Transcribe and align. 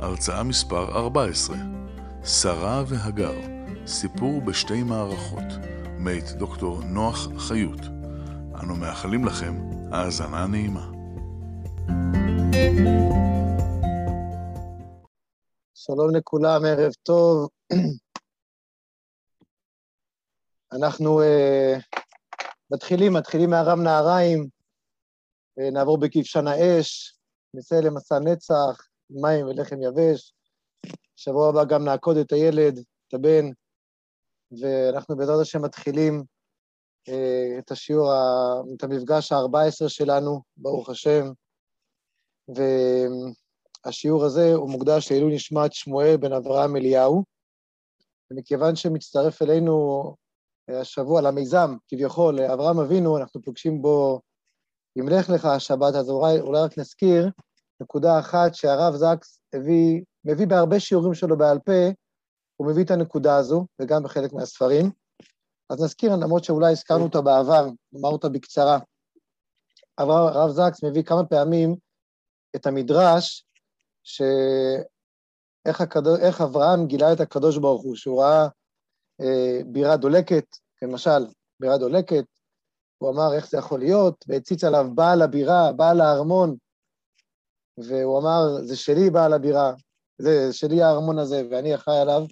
הרצאה 0.00 0.42
מספר 0.42 0.98
14, 0.98 1.56
שרה 2.24 2.82
והגר, 2.88 3.34
סיפור 3.86 4.40
בשתי 4.40 4.82
מערכות, 4.82 5.44
מאת 5.98 6.24
דוקטור 6.38 6.80
נוח 6.84 7.28
חיות. 7.38 7.80
אנו 8.62 8.76
מאחלים 8.76 9.24
לכם 9.24 9.54
האזנה 9.92 10.46
נעימה. 10.46 10.90
שלום 15.74 16.16
לכולם, 16.16 16.64
ערב 16.64 16.92
טוב. 17.02 17.48
אנחנו 20.72 21.20
uh, 21.20 21.98
מתחילים, 22.70 23.12
מתחילים 23.12 23.50
מהרם 23.50 23.82
נהריים, 23.82 24.48
uh, 25.60 25.72
נעבור 25.72 25.98
בכבשן 25.98 26.46
האש, 26.46 27.18
נצא 27.54 27.80
למסע 27.80 28.18
נצח, 28.18 28.87
מים 29.10 29.46
ולחם 29.46 29.82
יבש. 29.82 30.32
שבוע 31.16 31.48
הבא 31.48 31.64
גם 31.64 31.84
נעקוד 31.84 32.16
את 32.16 32.32
הילד, 32.32 32.78
את 32.78 33.14
הבן, 33.14 33.50
ואנחנו 34.60 35.16
בעזרת 35.16 35.40
השם 35.40 35.62
מתחילים 35.62 36.22
uh, 37.08 37.58
את 37.58 37.70
השיעור, 37.70 38.12
את 38.76 38.84
המפגש 38.84 39.32
ה-14 39.32 39.88
שלנו, 39.88 40.42
ברוך 40.56 40.88
השם. 40.90 41.26
והשיעור 43.84 44.24
הזה 44.24 44.54
הוא 44.54 44.70
מוקדש 44.70 45.10
לעילוי 45.10 45.34
נשמת 45.34 45.72
שמואל 45.72 46.16
בן 46.16 46.32
אברהם 46.32 46.76
אליהו, 46.76 47.24
ומכיוון 48.30 48.76
שמצטרף 48.76 49.42
אלינו 49.42 50.04
השבוע 50.68 51.20
למיזם, 51.20 51.76
כביכול, 51.88 52.40
אברהם 52.40 52.78
אבינו, 52.78 53.18
אנחנו 53.18 53.42
פוגשים 53.42 53.82
בו 53.82 54.20
אם 55.00 55.08
לך 55.08 55.30
לך 55.30 55.44
השבת, 55.44 55.94
אז 55.94 56.10
אולי, 56.10 56.40
אולי 56.40 56.60
רק 56.60 56.78
נזכיר 56.78 57.30
נקודה 57.80 58.18
אחת 58.18 58.54
שהרב 58.54 58.94
זקס 58.94 59.40
הביא, 59.52 60.02
מביא 60.24 60.46
בהרבה 60.46 60.80
שיעורים 60.80 61.14
שלו 61.14 61.38
בעל 61.38 61.58
פה, 61.58 61.72
הוא 62.56 62.70
מביא 62.70 62.84
את 62.84 62.90
הנקודה 62.90 63.36
הזו, 63.36 63.66
וגם 63.80 64.02
בחלק 64.02 64.32
מהספרים. 64.32 64.90
אז 65.70 65.82
נזכיר, 65.82 66.16
למרות 66.16 66.44
שאולי 66.44 66.72
הזכרנו 66.72 67.04
אותה 67.04 67.20
בעבר, 67.20 67.68
נאמר 67.92 68.08
אותה 68.08 68.28
בקצרה. 68.28 68.78
הרב 69.98 70.50
זקס 70.50 70.84
מביא 70.84 71.02
כמה 71.02 71.24
פעמים 71.24 71.76
את 72.56 72.66
המדרש, 72.66 73.46
שאיך 74.02 75.80
הקדוש, 75.80 76.20
אברהם 76.42 76.86
גילה 76.86 77.12
את 77.12 77.20
הקדוש 77.20 77.58
ברוך 77.58 77.82
הוא, 77.82 77.96
שהוא 77.96 78.22
ראה 78.22 78.48
אה, 79.20 79.60
בירה 79.66 79.96
דולקת, 79.96 80.44
למשל, 80.82 81.26
בירה 81.60 81.78
דולקת, 81.78 82.24
הוא 82.98 83.10
אמר 83.10 83.34
איך 83.34 83.48
זה 83.50 83.58
יכול 83.58 83.80
להיות, 83.80 84.24
והציץ 84.28 84.64
עליו 84.64 84.86
בעל 84.94 85.22
הבירה, 85.22 85.72
בעל 85.72 86.00
הארמון, 86.00 86.56
והוא 87.78 88.18
אמר, 88.18 88.62
זה 88.62 88.76
שלי 88.76 89.10
בעל 89.10 89.32
הבירה, 89.32 89.72
זה 90.18 90.52
שלי 90.52 90.82
הארמון 90.82 91.18
הזה, 91.18 91.42
ואני 91.50 91.74
אחראי 91.74 92.00
עליו. 92.00 92.22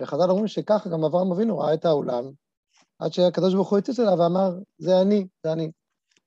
וחז"ל 0.00 0.30
אומרים 0.30 0.48
שככה 0.48 0.90
גם 0.90 1.04
אברהם 1.04 1.32
אבינו 1.32 1.58
ראה 1.58 1.74
את 1.74 1.84
העולם, 1.84 2.24
עד 2.98 3.12
שהקדוש 3.12 3.54
ברוך 3.54 3.70
הוא 3.70 3.78
הציץ 3.78 4.00
אליו 4.00 4.18
ואמר, 4.18 4.50
זה 4.78 5.00
אני, 5.02 5.26
זה 5.44 5.52
אני. 5.52 5.70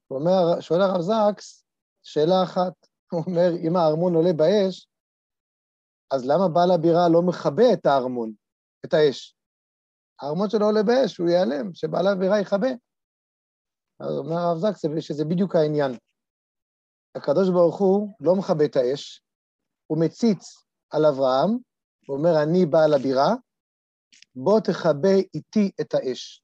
הוא 0.07 0.19
אומר, 0.19 0.61
שואל 0.61 0.81
הרב 0.81 1.01
זקס, 1.01 1.65
שאלה 2.03 2.43
אחת, 2.43 2.73
הוא 3.11 3.23
אומר, 3.27 3.49
אם 3.67 3.75
הארמון 3.75 4.15
עולה 4.15 4.33
באש, 4.33 4.87
אז 6.11 6.25
למה 6.25 6.47
בעל 6.47 6.71
הבירה 6.71 7.09
לא 7.09 7.21
מכבה 7.21 7.73
את 7.73 7.85
הארמון, 7.85 8.33
את 8.85 8.93
האש? 8.93 9.35
הארמון 10.21 10.49
שלו 10.49 10.65
עולה 10.65 10.83
באש, 10.83 11.17
הוא 11.17 11.29
ייעלם, 11.29 11.73
שבעל 11.73 12.07
הבירה 12.07 12.39
יכבה. 12.39 12.69
אז 13.99 14.17
אומר 14.17 14.37
הרב 14.37 14.57
זקס 14.57 14.85
שזה 14.99 15.25
בדיוק 15.25 15.55
העניין. 15.55 15.91
הקדוש 17.15 17.49
ברוך 17.49 17.79
הוא 17.79 18.09
לא 18.19 18.35
מכבה 18.35 18.65
את 18.65 18.75
האש, 18.75 19.21
הוא 19.87 19.97
מציץ 19.99 20.65
על 20.89 21.05
אברהם, 21.05 21.49
הוא 22.07 22.17
אומר, 22.17 22.43
אני 22.43 22.65
בעל 22.65 22.93
הבירה, 22.93 23.33
בוא 24.35 24.59
תכבה 24.59 25.15
איתי 25.33 25.71
את 25.81 25.93
האש. 25.93 26.43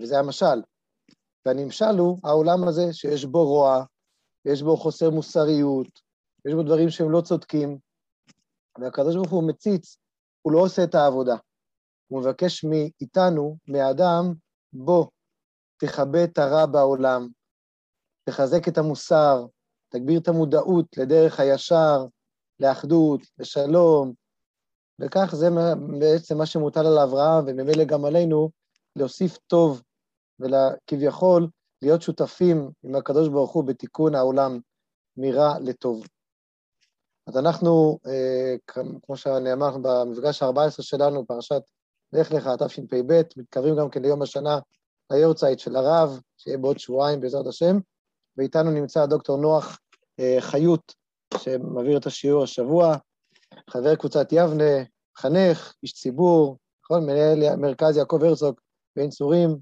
וזה 0.00 0.18
המשל. 0.18 0.62
והנמשל 1.46 1.98
הוא 1.98 2.18
העולם 2.24 2.68
הזה 2.68 2.92
שיש 2.92 3.24
בו 3.24 3.44
רוע, 3.44 3.84
יש 4.44 4.62
בו 4.62 4.76
חוסר 4.76 5.10
מוסריות, 5.10 6.00
יש 6.46 6.54
בו 6.54 6.62
דברים 6.62 6.90
שהם 6.90 7.10
לא 7.10 7.20
צודקים, 7.20 7.78
והקדוש 8.80 9.14
ברוך 9.14 9.30
הוא 9.30 9.48
מציץ, 9.48 9.96
הוא 10.42 10.52
לא 10.52 10.58
עושה 10.58 10.84
את 10.84 10.94
העבודה. 10.94 11.36
הוא 12.06 12.20
מבקש 12.20 12.64
מאיתנו, 12.64 13.56
מהאדם, 13.68 14.34
בוא, 14.72 15.06
תכבה 15.76 16.24
את 16.24 16.38
הרע 16.38 16.66
בעולם, 16.66 17.28
תחזק 18.24 18.68
את 18.68 18.78
המוסר, 18.78 19.46
תגביר 19.94 20.20
את 20.20 20.28
המודעות 20.28 20.96
לדרך 20.96 21.40
הישר, 21.40 22.06
לאחדות, 22.60 23.20
לשלום, 23.38 24.12
וכך 25.00 25.34
זה 25.34 25.48
בעצם 25.98 26.38
מה 26.38 26.46
שמוטל 26.46 26.86
על 26.86 26.98
אברהם, 26.98 27.44
וממילא 27.46 27.84
גם 27.84 28.04
עלינו, 28.04 28.50
להוסיף 28.96 29.38
טוב, 29.46 29.82
וכביכול 30.40 31.48
להיות 31.82 32.02
שותפים 32.02 32.70
עם 32.82 32.94
הקדוש 32.94 33.28
ברוך 33.28 33.52
הוא 33.52 33.64
בתיקון 33.64 34.14
העולם 34.14 34.58
מרע 35.16 35.54
לטוב. 35.60 36.06
אז 37.26 37.36
אנחנו, 37.36 37.98
אה, 38.06 38.82
כמו 39.02 39.16
שנאמר 39.16 39.78
במפגש 39.82 40.42
ה-14 40.42 40.82
שלנו, 40.82 41.26
פרשת 41.26 41.62
לך 42.12 42.32
לך, 42.32 42.50
תשפ"ב, 42.58 43.22
מתקרבים 43.36 43.76
גם 43.76 43.90
כן 43.90 44.02
ליום 44.02 44.22
השנה 44.22 44.58
ליורצייט 45.12 45.58
של 45.58 45.76
הרב, 45.76 46.20
שיהיה 46.36 46.58
בעוד 46.58 46.78
שבועיים 46.78 47.20
בעזרת 47.20 47.46
השם, 47.46 47.78
ואיתנו 48.36 48.70
נמצא 48.70 49.06
דוקטור 49.06 49.36
נוח 49.36 49.78
חיות, 50.40 50.94
שמעביר 51.38 51.98
את 51.98 52.06
השיעור 52.06 52.42
השבוע, 52.42 52.96
חבר 53.70 53.96
קבוצת 53.96 54.28
יבנה, 54.32 54.84
חנך, 55.16 55.74
איש 55.82 55.92
ציבור, 55.92 56.58
נכון? 56.84 57.06
מנהל 57.06 57.56
מרכז 57.56 57.96
יעקב 57.96 58.20
הרצוג 58.24 58.60
בעין 58.96 59.10
צורים, 59.10 59.56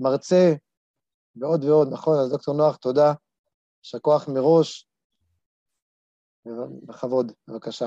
מרצה, 0.00 0.54
ועוד 1.36 1.64
ועוד, 1.64 1.88
נכון? 1.92 2.18
אז 2.18 2.30
דוקטור 2.30 2.56
נוח, 2.56 2.76
תודה. 2.76 3.12
יישר 3.84 3.98
כוח 3.98 4.28
מראש. 4.28 4.88
בכבוד, 6.86 7.32
בבקשה. 7.48 7.86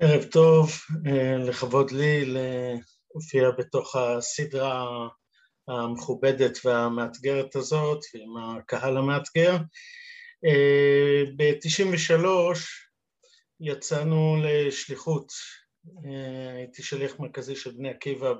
ערב 0.00 0.24
טוב, 0.24 0.70
אה, 1.06 1.36
לכבוד 1.38 1.90
לי 1.90 2.24
להופיע 2.24 3.50
בתוך 3.58 3.96
הסדרה 3.96 4.86
המכובדת 5.68 6.58
והמאתגרת 6.64 7.56
הזאת, 7.56 7.98
עם 8.14 8.36
הקהל 8.36 8.96
המאתגר. 8.96 9.56
אה, 10.44 11.24
ב-93 11.36 12.26
יצאנו 13.60 14.36
לשליחות, 14.42 15.32
אה, 16.04 16.54
הייתי 16.56 16.82
שליח 16.82 17.20
מרכזי 17.20 17.56
של 17.56 17.70
בני 17.70 17.90
עקיבא 17.90 18.32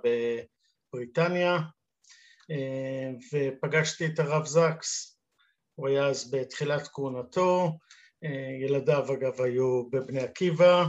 בבריטניה, 0.93 1.59
ופגשתי 3.33 4.07
את 4.07 4.19
הרב 4.19 4.47
זקס, 4.47 5.19
הוא 5.75 5.89
היה 5.89 6.07
אז 6.07 6.31
בתחילת 6.31 6.89
כהונתו, 6.93 7.79
ילדיו 8.63 9.13
אגב 9.13 9.41
היו 9.41 9.91
בבני 9.91 10.21
עקיבא, 10.21 10.85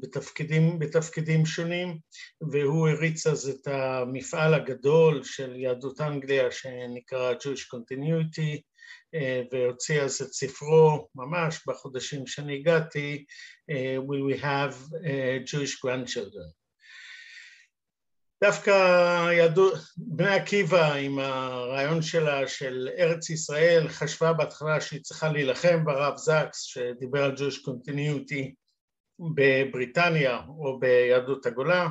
בתפקידים, 0.00 0.78
בתפקידים 0.78 1.46
שונים, 1.46 1.98
והוא 2.50 2.88
הריץ 2.88 3.26
אז 3.26 3.48
את 3.48 3.66
המפעל 3.66 4.54
הגדול 4.54 5.22
של 5.24 5.56
יהדות 5.56 6.00
אנגליה 6.00 6.50
שנקרא 6.50 7.32
Jewish 7.32 7.76
Continuity, 7.76 8.60
והוציא 9.52 10.02
אז 10.02 10.22
את 10.22 10.32
ספרו 10.32 11.08
ממש 11.14 11.60
בחודשים 11.66 12.26
שאני 12.26 12.56
הגעתי, 12.56 13.24
Will 14.08 14.34
we 14.34 14.42
have 14.42 14.74
Jewish 15.46 15.76
grandchildren. 15.84 16.60
דווקא 18.44 18.70
יהדות, 19.32 19.74
בני 19.96 20.34
עקיבא 20.34 20.94
עם 20.94 21.18
הרעיון 21.18 22.02
שלה 22.02 22.48
של 22.48 22.88
ארץ 22.98 23.30
ישראל 23.30 23.88
חשבה 23.88 24.32
בהתחלה 24.32 24.80
שהיא 24.80 25.02
צריכה 25.02 25.32
להילחם 25.32 25.84
ברב 25.84 26.16
זקס 26.16 26.60
שדיבר 26.60 27.24
על 27.24 27.34
Jewish 27.34 27.58
Continuity 27.66 28.54
בבריטניה 29.34 30.40
או 30.48 30.80
ביהדות 30.80 31.46
הגולה, 31.46 31.88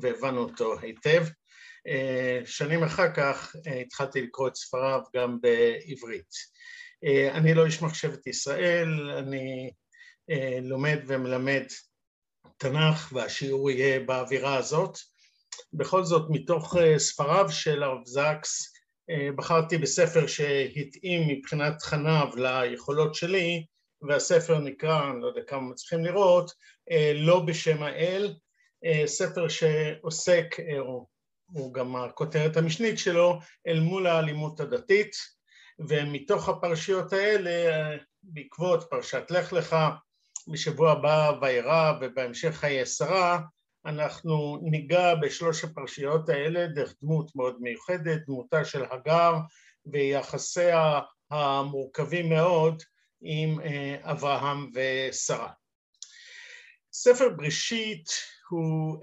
והבנו 0.00 0.38
אותו 0.40 0.78
היטב. 0.80 1.24
שנים 2.44 2.82
אחר 2.82 3.12
כך 3.14 3.56
התחלתי 3.86 4.22
לקרוא 4.22 4.48
את 4.48 4.54
ספריו 4.54 5.00
גם 5.16 5.38
בעברית. 5.40 6.30
אני 7.30 7.54
לא 7.54 7.66
איש 7.66 7.82
מחשבת 7.82 8.26
ישראל, 8.26 9.10
אני 9.18 9.70
לומד 10.62 10.98
ומלמד 11.06 11.64
תנ"ך 12.56 13.12
והשיעור 13.12 13.70
יהיה 13.70 14.00
באווירה 14.00 14.56
הזאת. 14.56 14.98
בכל 15.72 16.04
זאת, 16.04 16.26
מתוך 16.30 16.76
ספריו 16.98 17.50
של 17.50 17.82
הרב 17.82 18.04
זקס, 18.04 18.74
בחרתי 19.36 19.78
בספר 19.78 20.26
שהתאים 20.26 21.28
מבחינת 21.28 21.78
תכניו 21.78 22.28
ליכולות 22.36 23.14
שלי, 23.14 23.64
והספר 24.08 24.58
נקרא, 24.58 25.10
אני 25.10 25.22
לא 25.22 25.26
יודע 25.26 25.40
כמה 25.46 25.60
מצליחים 25.60 26.04
לראות, 26.04 26.50
לא 27.14 27.40
בשם 27.40 27.82
האל, 27.82 28.34
ספר 29.06 29.48
שעוסק, 29.48 30.56
או 30.78 31.06
הוא 31.54 31.74
גם 31.74 31.96
הכותרת 31.96 32.56
המשנית 32.56 32.98
שלו, 32.98 33.38
אל 33.66 33.80
מול 33.80 34.06
האלימות 34.06 34.60
הדתית, 34.60 35.16
ומתוך 35.88 36.48
הפרשיות 36.48 37.12
האלה, 37.12 37.88
בעקבות 38.22 38.84
פרשת 38.90 39.30
לך 39.30 39.52
לך, 39.52 39.76
בשבוע 40.48 40.92
הבא 40.92 41.32
וירא 41.40 41.92
ובהמשך 42.00 42.50
חיי 42.54 42.86
שרה, 42.86 43.40
אנחנו 43.86 44.58
ניגע 44.62 45.14
בשלוש 45.14 45.64
הפרשיות 45.64 46.28
האלה 46.28 46.66
דרך 46.66 46.94
דמות 47.02 47.36
מאוד 47.36 47.56
מיוחדת, 47.60 48.26
דמותה 48.26 48.64
של 48.64 48.84
הגר 48.90 49.34
ויחסיה 49.86 51.00
המורכבים 51.30 52.28
מאוד 52.28 52.82
עם 53.22 53.60
אברהם 54.02 54.70
ושרה. 54.74 55.50
ספר 56.92 57.28
בראשית 57.28 58.06
הוא 58.48 58.98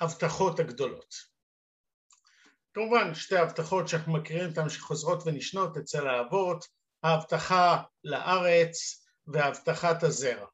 ההבטחות 0.00 0.60
הגדולות. 0.60 1.14
כמובן 2.74 3.14
שתי 3.14 3.36
הבטחות 3.36 3.88
שאנחנו 3.88 4.12
מכירים 4.12 4.50
אותן 4.50 4.68
שחוזרות 4.68 5.22
ונשנות 5.26 5.76
אצל 5.76 6.08
האבות, 6.08 6.64
ההבטחה 7.02 7.82
לארץ 8.04 9.06
והבטחת 9.26 10.02
הזרע. 10.02 10.46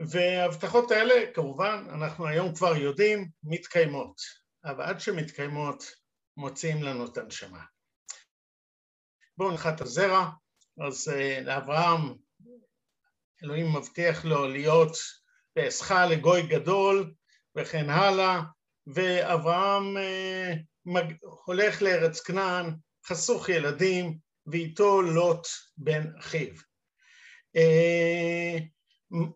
וההבטחות 0.00 0.90
האלה 0.90 1.32
כמובן 1.34 1.86
אנחנו 1.94 2.26
היום 2.26 2.54
כבר 2.54 2.76
יודעים 2.76 3.30
מתקיימות, 3.42 4.20
אבל 4.64 4.84
עד 4.84 5.00
שמתקיימות 5.00 5.84
מוציאים 6.36 6.82
לנו 6.82 7.06
את 7.06 7.18
הנשמה. 7.18 7.64
בואו 9.36 9.54
נחת 9.54 9.76
את 9.76 9.80
הזרע, 9.80 10.30
אז 10.86 11.08
לאברהם 11.42 12.14
אלוהים 13.44 13.76
מבטיח 13.76 14.24
לו 14.24 14.48
להיות 14.48 14.96
ואעשך 15.56 15.90
לגוי 16.10 16.46
גדול 16.46 17.14
וכן 17.56 17.90
הלאה, 17.90 18.40
ואברהם 18.86 19.96
הולך 21.44 21.82
לארץ 21.82 22.20
כנען, 22.20 22.66
חסוך 23.06 23.48
ילדים, 23.48 24.18
ואיתו 24.46 25.02
לוט 25.02 25.46
בן 25.76 26.16
אחיו. 26.18 26.54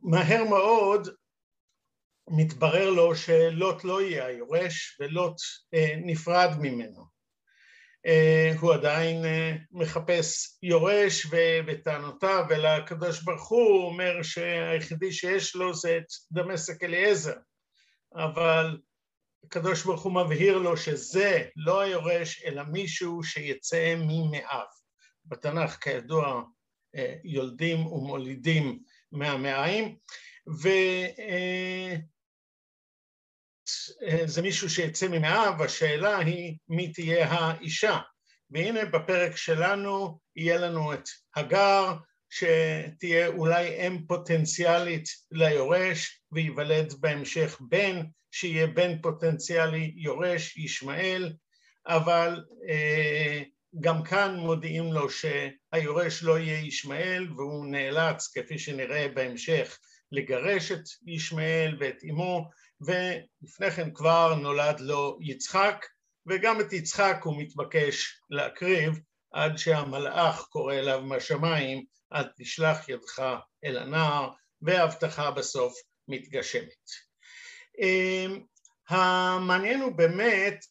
מהר 0.02 0.44
מאוד 0.44 1.08
מתברר 2.30 2.90
לו 2.90 3.16
שלוט 3.16 3.84
לא 3.84 4.02
יהיה 4.02 4.26
היורש 4.26 4.96
ולוט 5.00 5.36
נפרד 6.06 6.50
ממנו. 6.60 7.04
הוא 8.60 8.74
עדיין 8.74 9.24
מחפש 9.72 10.58
יורש 10.62 11.26
וטענותיו 11.66 12.44
ולקדוש 12.48 13.22
ברוך 13.22 13.48
הוא 13.48 13.86
אומר 13.86 14.22
שהיחידי 14.22 15.12
שיש 15.12 15.56
לו 15.56 15.74
זה 15.74 15.96
את 15.98 16.06
דמשק 16.32 16.82
אליעזר 16.82 17.36
אבל 18.14 18.78
הקדוש 19.44 19.84
ברוך 19.84 20.02
הוא 20.02 20.12
מבהיר 20.12 20.58
לו 20.58 20.76
שזה 20.76 21.48
לא 21.56 21.80
היורש 21.80 22.42
אלא 22.44 22.62
מישהו 22.62 23.22
שיצא 23.22 23.94
ממאיו. 23.98 24.64
בתנ"ך 25.26 25.76
כידוע 25.76 26.42
יולדים 27.24 27.86
ומולידים 27.86 28.82
מהמאיים 29.12 29.96
וזה 34.22 34.42
מישהו 34.42 34.70
שיצא 34.70 35.08
ממאיו, 35.08 35.64
השאלה 35.64 36.18
היא 36.18 36.56
מי 36.68 36.92
תהיה 36.92 37.28
האישה 37.28 37.98
והנה 38.50 38.84
בפרק 38.84 39.36
שלנו 39.36 40.20
יהיה 40.36 40.58
לנו 40.58 40.94
את 40.94 41.08
הגר 41.36 41.94
שתהיה 42.34 43.26
אולי 43.26 43.86
אם 43.86 43.98
פוטנציאלית 44.06 45.08
ליורש 45.30 46.20
וייוולד 46.32 46.94
בהמשך 47.00 47.60
בן 47.60 48.02
שיהיה 48.30 48.66
בן 48.66 49.02
פוטנציאלי 49.02 49.94
יורש 49.96 50.56
ישמעאל 50.56 51.32
אבל 51.86 52.44
גם 53.80 54.02
כאן 54.02 54.36
מודיעים 54.36 54.92
לו 54.92 55.06
שהיורש 55.10 56.22
לא 56.22 56.38
יהיה 56.38 56.66
ישמעאל 56.66 57.28
והוא 57.36 57.66
נאלץ 57.66 58.32
כפי 58.34 58.58
שנראה 58.58 59.08
בהמשך 59.14 59.78
לגרש 60.12 60.72
את 60.72 60.84
ישמעאל 61.06 61.76
ואת 61.80 62.02
אמו 62.10 62.50
ולפני 62.80 63.70
כן 63.70 63.94
כבר 63.94 64.34
נולד 64.34 64.80
לו 64.80 65.18
יצחק 65.20 65.86
וגם 66.26 66.60
את 66.60 66.72
יצחק 66.72 67.20
הוא 67.24 67.42
מתבקש 67.42 68.20
להקריב 68.30 69.00
עד 69.32 69.56
שהמלאך 69.58 70.40
קורא 70.40 70.74
אליו 70.74 71.00
מהשמיים 71.00 71.84
אל 72.14 72.24
תשלח 72.36 72.88
ידך 72.88 73.22
אל 73.64 73.78
הנער 73.78 74.30
וההבטחה 74.62 75.30
בסוף 75.30 75.74
מתגשמת. 76.08 76.90
המעניין 78.88 79.80
הוא 79.80 79.92
באמת 79.96 80.64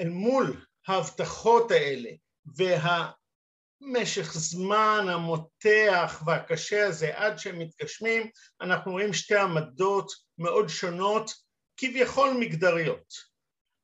אל 0.00 0.08
מול 0.08 0.64
ההבטחות 0.86 1.70
האלה 1.70 2.10
והמשך 2.56 4.32
זמן 4.32 5.06
המותח 5.08 6.22
והקשה 6.26 6.86
הזה 6.86 7.16
עד 7.16 7.38
שהם 7.38 7.58
מתגשמים 7.58 8.30
אנחנו 8.60 8.92
רואים 8.92 9.12
שתי 9.12 9.36
עמדות 9.36 10.12
מאוד 10.38 10.68
שונות 10.68 11.30
כביכול 11.76 12.30
מגדריות. 12.40 13.14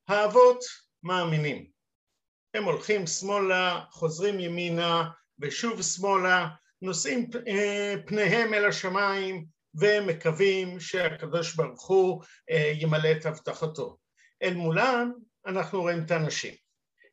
האבות 0.08 0.58
מאמינים, 1.02 1.70
הם 2.54 2.64
הולכים 2.64 3.06
שמאלה, 3.06 3.80
חוזרים 3.90 4.40
ימינה 4.40 5.10
ושוב 5.38 5.82
שמאלה, 5.82 6.48
נושאים 6.82 7.30
פניהם 8.06 8.54
אל 8.54 8.64
השמיים 8.68 9.46
ומקווים 9.74 10.80
שהקדוש 10.80 11.54
ברוך 11.54 11.86
הוא 11.86 12.22
ימלא 12.74 13.12
את 13.12 13.26
הבטחתו. 13.26 13.96
אל 14.42 14.54
מולן 14.54 15.10
אנחנו 15.46 15.80
רואים 15.80 16.04
את 16.04 16.10
הנשים, 16.10 16.54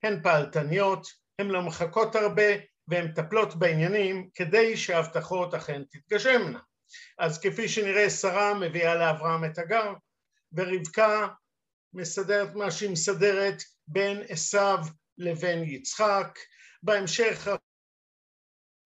הן 0.04 0.24
פעלתניות, 0.24 1.08
הן 1.40 1.48
לא 1.48 1.62
מחכות 1.62 2.16
הרבה 2.16 2.52
והן 2.88 3.08
מטפלות 3.08 3.56
בעניינים 3.56 4.30
כדי 4.36 4.78
שההבטחות 4.78 5.54
אכן 5.54 5.82
תתגשמנה. 5.92 6.60
אז 7.20 7.42
כפי 7.42 7.70
שנראה 7.70 8.10
שרה 8.10 8.54
מביאה 8.54 8.96
לאברהם 8.96 9.46
את 9.46 9.58
הגר 9.58 9.94
ורבקה 10.54 11.28
מסדרת 11.94 12.56
מה 12.56 12.72
שהיא 12.72 12.90
מסדרת 12.90 13.64
בין 13.88 14.24
עשיו 14.30 14.80
לבין 15.22 15.64
יצחק, 15.64 16.40
בהמשך 16.84 17.48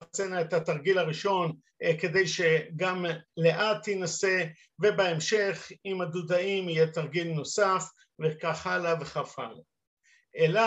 רצינו 0.04 0.42
את 0.42 0.54
התרגיל 0.54 0.98
הראשון 0.98 1.58
כדי 2.02 2.28
שגם 2.28 3.06
לאה 3.38 3.80
תינשא 3.84 4.46
ובהמשך 4.80 5.72
עם 5.84 6.02
הדודאים 6.02 6.70
יהיה 6.70 6.92
תרגיל 6.92 7.28
נוסף 7.28 7.84
וכך 8.22 8.68
הלאה 8.68 9.02
וכך 9.02 9.40
הלאה. 9.40 9.62
אלא 10.38 10.62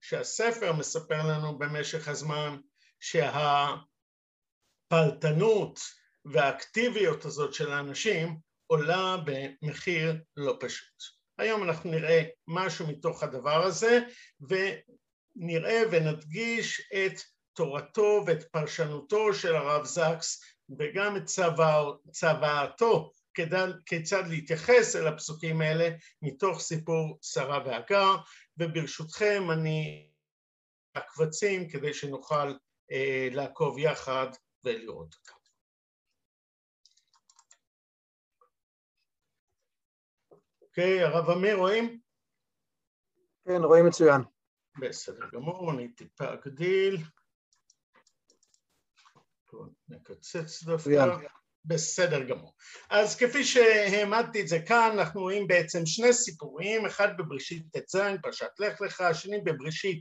שהספר 0.00 0.72
מספר 0.72 1.28
לנו 1.28 1.58
במשך 1.58 2.08
הזמן 2.08 2.56
שהפלטנות 3.00 5.80
והאקטיביות 6.24 7.24
הזאת 7.24 7.54
של 7.54 7.72
האנשים 7.72 8.38
עולה 8.66 9.16
במחיר 9.24 10.16
לא 10.36 10.56
פשוט. 10.60 11.15
היום 11.38 11.62
אנחנו 11.62 11.90
נראה 11.90 12.22
משהו 12.48 12.86
מתוך 12.86 13.22
הדבר 13.22 13.62
הזה 13.62 14.00
ונראה 14.40 15.82
ונדגיש 15.90 16.90
את 16.92 17.20
תורתו 17.52 18.22
ואת 18.26 18.42
פרשנותו 18.42 19.34
של 19.34 19.54
הרב 19.54 19.84
זקס 19.84 20.42
וגם 20.78 21.16
את 21.16 21.24
צוואתו 22.12 23.12
כיצד 23.86 24.22
להתייחס 24.28 24.96
אל 24.96 25.06
הפסוקים 25.06 25.60
האלה 25.60 25.88
מתוך 26.22 26.60
סיפור 26.60 27.18
שרה 27.22 27.62
והגר 27.66 28.16
וברשותכם 28.58 29.50
אני 29.50 30.10
הקבצים 30.94 31.68
כדי 31.68 31.94
שנוכל 31.94 32.54
אה, 32.92 33.28
לעקוב 33.32 33.78
יחד 33.78 34.26
ולראות 34.64 35.14
אותם. 35.14 35.35
אוקיי, 40.78 41.04
הרב 41.04 41.30
אמיר 41.30 41.56
רואים? 41.56 41.98
כן, 43.44 43.64
רואים 43.64 43.86
מצוין. 43.86 44.20
בסדר 44.80 45.26
גמור, 45.32 45.70
אני 45.70 45.88
טיפה 45.88 46.34
אגדיל. 46.34 47.02
נקצץ 49.88 50.62
דווקא. 50.62 51.16
בסדר 51.64 52.22
גמור. 52.22 52.54
אז 52.90 53.16
כפי 53.16 53.44
שהעמדתי 53.44 54.40
את 54.40 54.48
זה 54.48 54.58
כאן, 54.66 54.90
אנחנו 54.98 55.20
רואים 55.20 55.46
בעצם 55.46 55.86
שני 55.86 56.12
סיפורים, 56.12 56.86
אחד 56.86 57.08
בבראשית 57.18 57.76
ט"ז, 57.76 57.96
פרשת 58.22 58.50
לך 58.58 58.80
לך, 58.80 59.00
השני 59.00 59.40
בבראשית 59.40 60.00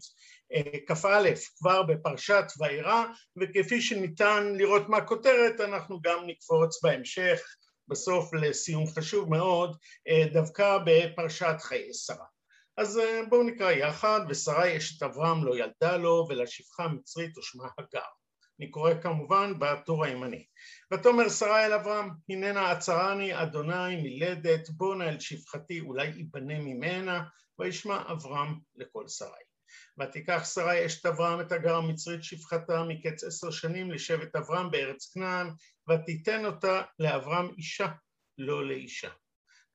אה, 0.53 0.79
כ"א, 0.87 1.29
כבר 1.57 1.83
בפרשת 1.83 2.45
וירא, 2.59 3.05
וכפי 3.41 3.81
שניתן 3.81 4.53
לראות 4.57 4.89
מהכותרת, 4.89 5.61
אנחנו 5.61 6.01
גם 6.01 6.23
נקפוץ 6.27 6.83
בהמשך, 6.83 7.41
בסוף 7.87 8.33
לסיום 8.33 8.87
חשוב 8.87 9.29
מאוד, 9.29 9.77
אה, 10.07 10.25
דווקא 10.33 10.77
בפרשת 10.85 11.55
חיי 11.59 11.93
שרה. 11.93 12.25
אז 12.77 12.97
אה, 12.97 13.21
בואו 13.29 13.43
נקרא 13.43 13.71
יחד, 13.71 14.19
ושרה 14.29 14.77
אשת 14.77 15.03
אברהם 15.03 15.45
לא 15.45 15.57
ילדה 15.57 15.97
לו, 15.97 16.25
ולשפחה 16.29 16.83
המצרית 16.83 17.37
ושמה 17.37 17.67
הגר. 17.77 17.99
אני 18.59 18.71
קורא 18.71 18.93
כמובן 19.01 19.53
בטור 19.59 20.05
הימני. 20.05 20.45
ותאמר 20.93 21.29
שרה 21.29 21.65
אל 21.65 21.73
אברהם, 21.73 22.09
הננה 22.29 22.71
עצרני 22.71 23.41
אדוני 23.43 23.95
מלדת, 23.95 24.69
בונה 24.69 25.09
אל 25.09 25.19
שפחתי 25.19 25.79
אולי 25.79 26.07
ייבנה 26.07 26.59
ממנה, 26.59 27.23
וישמע 27.59 28.11
אברהם 28.11 28.59
לכל 28.75 29.07
שרי. 29.07 29.54
ותיקח 29.99 30.45
שרי 30.53 30.85
אשת 30.85 31.05
אברהם 31.05 31.41
את 31.41 31.51
הגר 31.51 31.75
המצרית 31.75 32.23
שפחתה 32.23 32.83
מקץ 32.83 33.23
עשר 33.23 33.51
שנים 33.51 33.91
לשבט 33.91 34.35
אברהם 34.35 34.71
בארץ 34.71 35.13
כנען, 35.13 35.49
ותיתן 35.89 36.45
אותה 36.45 36.81
לאברהם 36.99 37.49
אישה, 37.57 37.87
לא 38.37 38.67
לאישה. 38.67 39.09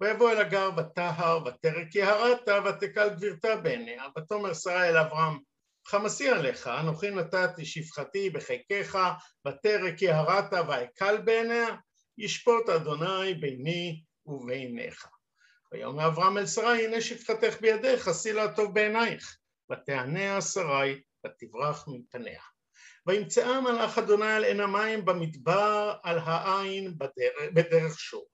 ויבוא 0.00 0.30
אל 0.30 0.40
הגר 0.40 0.70
וטהר 0.76 1.46
ותרק 1.46 1.94
יהרתה 1.94 2.58
ותקל 2.64 3.08
גבירתה 3.08 3.56
בעיניה, 3.56 4.04
ותאמר 4.18 4.54
שרה 4.54 4.88
אל 4.88 4.96
אברהם 4.96 5.38
חמסי 5.86 6.28
עליך, 6.28 6.66
אנוכי 6.66 7.10
נתתי 7.10 7.64
שפחתי 7.64 8.30
בחיקך, 8.30 8.98
ותרק 9.48 10.02
יהרת 10.02 10.52
ואקל 10.68 11.16
בעיניה, 11.16 11.66
ישפוט 12.18 12.68
אדוני 12.68 13.34
ביני 13.34 14.02
וביניך. 14.26 15.08
ויאמר 15.72 16.06
אברהם 16.06 16.38
אל 16.38 16.46
שרי, 16.46 16.86
הנה 16.86 17.00
שפחתך 17.00 17.60
בידך, 17.60 18.08
עשי 18.08 18.32
לה 18.32 18.54
טוב 18.54 18.74
בעינייך. 18.74 19.39
ותענה 19.70 20.40
שרי, 20.40 21.02
ותברח 21.26 21.88
מפניה. 21.88 22.42
וימצאה 23.06 23.60
מלאך 23.60 23.98
אדוני 23.98 24.32
על 24.32 24.44
עין 24.44 24.60
המים 24.60 25.04
במדבר 25.04 25.96
על 26.02 26.18
העין 26.18 26.98
בדרך, 26.98 27.52
בדרך 27.54 27.98
שור. 27.98 28.26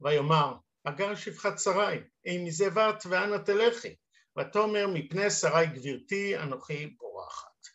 ויאמר, 0.00 0.54
אגר 0.84 1.14
שפחת 1.14 1.58
שרי, 1.58 1.98
אין 2.24 2.44
מזה 2.44 2.70
בת 2.70 3.02
ואנה 3.08 3.38
תלכי. 3.38 3.96
ותאמר 4.38 4.86
מפני 4.94 5.30
שרי 5.30 5.66
גבירתי 5.66 6.38
אנוכי 6.38 6.86
בורחת. 6.86 7.66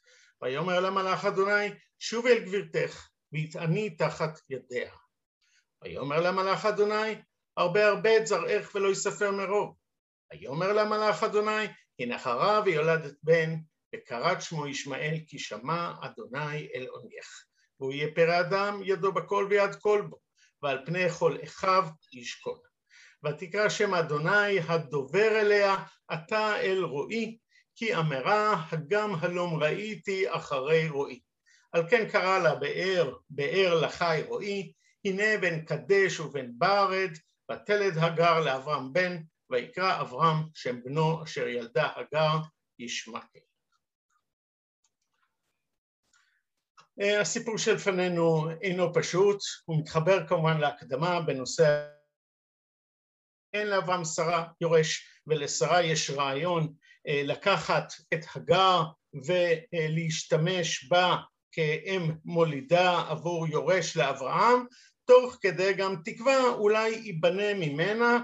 ויאמר 0.42 0.80
למלאך 0.80 1.25
אדוני 1.25 1.70
שוב 2.00 2.25
אל 2.25 2.39
גבירתך 2.39 3.10
והטעני 3.32 3.89
תחת 3.89 4.39
ידיה. 4.50 4.92
ויאמר 5.84 6.22
למלאך 6.22 6.66
אדוני 6.66 7.22
הרבה 7.58 7.88
הרבה 7.88 8.18
את 8.18 8.27
זרעך 8.27 8.75
ולא 8.75 8.89
יספר 8.89 9.32
מרוב. 9.32 9.75
ויאמר 10.32 10.74
למלאך 10.74 11.24
אדוני 11.24 11.68
הנה 12.00 12.20
חרה 12.20 12.62
ויולדת 12.66 13.16
בן 13.24 13.56
וקראת 13.96 14.42
שמו 14.42 14.68
ישמעאל 14.68 15.18
כי 15.27 15.39
שמע 15.39 15.94
אדוני 16.01 16.68
אל 16.75 16.88
עונייך. 16.89 17.46
והוא 17.80 17.94
יהיה 17.94 18.08
פרא 18.16 18.39
אדם 18.39 18.82
ידו 18.84 19.12
בכל 19.12 19.48
ויד 19.50 19.75
כל 19.75 20.01
בו 20.10 20.18
ועל 20.62 20.86
פני 20.86 21.10
כל 21.10 21.38
אחיו 21.44 21.88
ישכון. 22.13 22.60
ותקרא 23.25 23.70
שם 23.70 23.94
אדוני 23.94 24.60
הדובר 24.60 25.39
אליה, 25.42 25.75
אתה 26.13 26.60
אל 26.60 26.84
רועי, 26.84 27.38
כי 27.75 27.96
אמרה 27.96 28.66
הגם 28.72 29.16
הלום 29.16 29.63
ראיתי 29.63 30.30
אחרי 30.30 30.89
רועי. 30.89 31.20
על 31.72 31.89
כן 31.89 32.10
קרא 32.10 32.39
לה 32.39 32.56
באר, 32.56 33.16
באר 33.30 33.80
לחי 33.82 34.22
רועי, 34.27 34.74
הנה 35.06 35.38
בן 35.42 35.62
קדש 35.62 36.20
ובן 36.20 36.48
בארד, 36.58 37.12
ותלד 37.51 37.98
הגר 37.98 38.39
לאברהם 38.39 38.94
בן, 38.94 39.18
ויקרא 39.50 40.01
אברהם 40.01 40.38
שם 40.54 40.84
בנו 40.84 41.24
אשר 41.24 41.48
ילדה 41.48 41.89
הגר 41.96 42.38
ישמעאל. 42.80 43.42
הסיפור 47.22 47.58
שלפנינו 47.58 48.50
אינו 48.62 48.94
פשוט, 48.94 49.39
הוא 49.66 49.80
מתחבר 49.80 50.27
כמובן 50.27 50.58
להקדמה 50.58 51.22
בנושא 51.22 51.88
אין 53.54 53.68
לאברהם 53.68 54.06
שרה 54.06 54.48
יורש, 54.62 55.22
ולשרה 55.27 55.84
יש 55.84 56.10
רעיון 56.10 56.74
אה, 57.08 57.22
לקחת 57.24 57.94
את 58.13 58.20
הגר 58.36 58.82
ולהשתמש 59.27 60.88
בה 60.89 61.16
כאם 61.51 62.12
מולידה 62.25 63.01
עבור 63.10 63.48
יורש 63.48 63.98
לאברהם, 63.98 64.66
תוך 65.06 65.38
כדי 65.42 65.74
גם 65.74 65.96
תקווה 66.06 66.50
אולי 66.50 66.89
ייבנה 66.89 67.54
ממנה, 67.54 68.18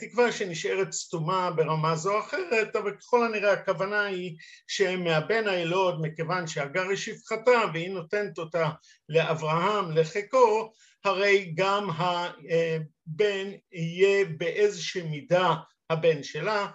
תקווה 0.00 0.32
שנשארת 0.32 0.92
סתומה 0.92 1.50
ברמה 1.50 1.96
זו 1.96 2.14
או 2.14 2.20
אחרת, 2.20 2.76
אבל 2.76 2.96
ככל 2.96 3.24
הנראה 3.24 3.52
הכוונה 3.52 4.04
היא 4.04 4.36
שמהבן 4.68 5.48
הילוד, 5.48 6.00
מכיוון 6.00 6.46
שהגר 6.46 6.88
היא 6.88 6.96
שפחתה 6.96 7.60
והיא 7.72 7.90
נותנת 7.90 8.38
אותה 8.38 8.70
לאברהם 9.08 9.92
לחיקו, 9.92 10.72
הרי 11.04 11.52
גם 11.54 11.90
הבן 11.90 13.50
יהיה 13.72 14.24
באיזושהי 14.38 15.02
מידה 15.02 15.54
הבן 15.90 16.22
שלה. 16.22 16.70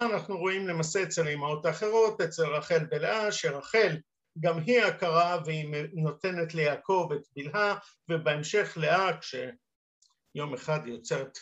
אנחנו 0.00 0.38
רואים 0.38 0.68
למעשה 0.68 1.02
אצל 1.02 1.26
האמהות 1.26 1.66
האחרות, 1.66 2.20
אצל 2.20 2.46
רחל 2.46 2.86
ולאה, 2.90 3.32
שרחל 3.32 3.96
גם 4.40 4.58
היא 4.58 4.82
הכרה 4.82 5.38
והיא 5.44 5.68
נותנת 5.92 6.54
ליעקב 6.54 7.08
את 7.14 7.22
בלהה, 7.36 7.78
ובהמשך 8.10 8.72
לאה 8.76 9.18
כשיום 9.18 10.54
אחד 10.54 10.80
יוצרת 10.86 11.38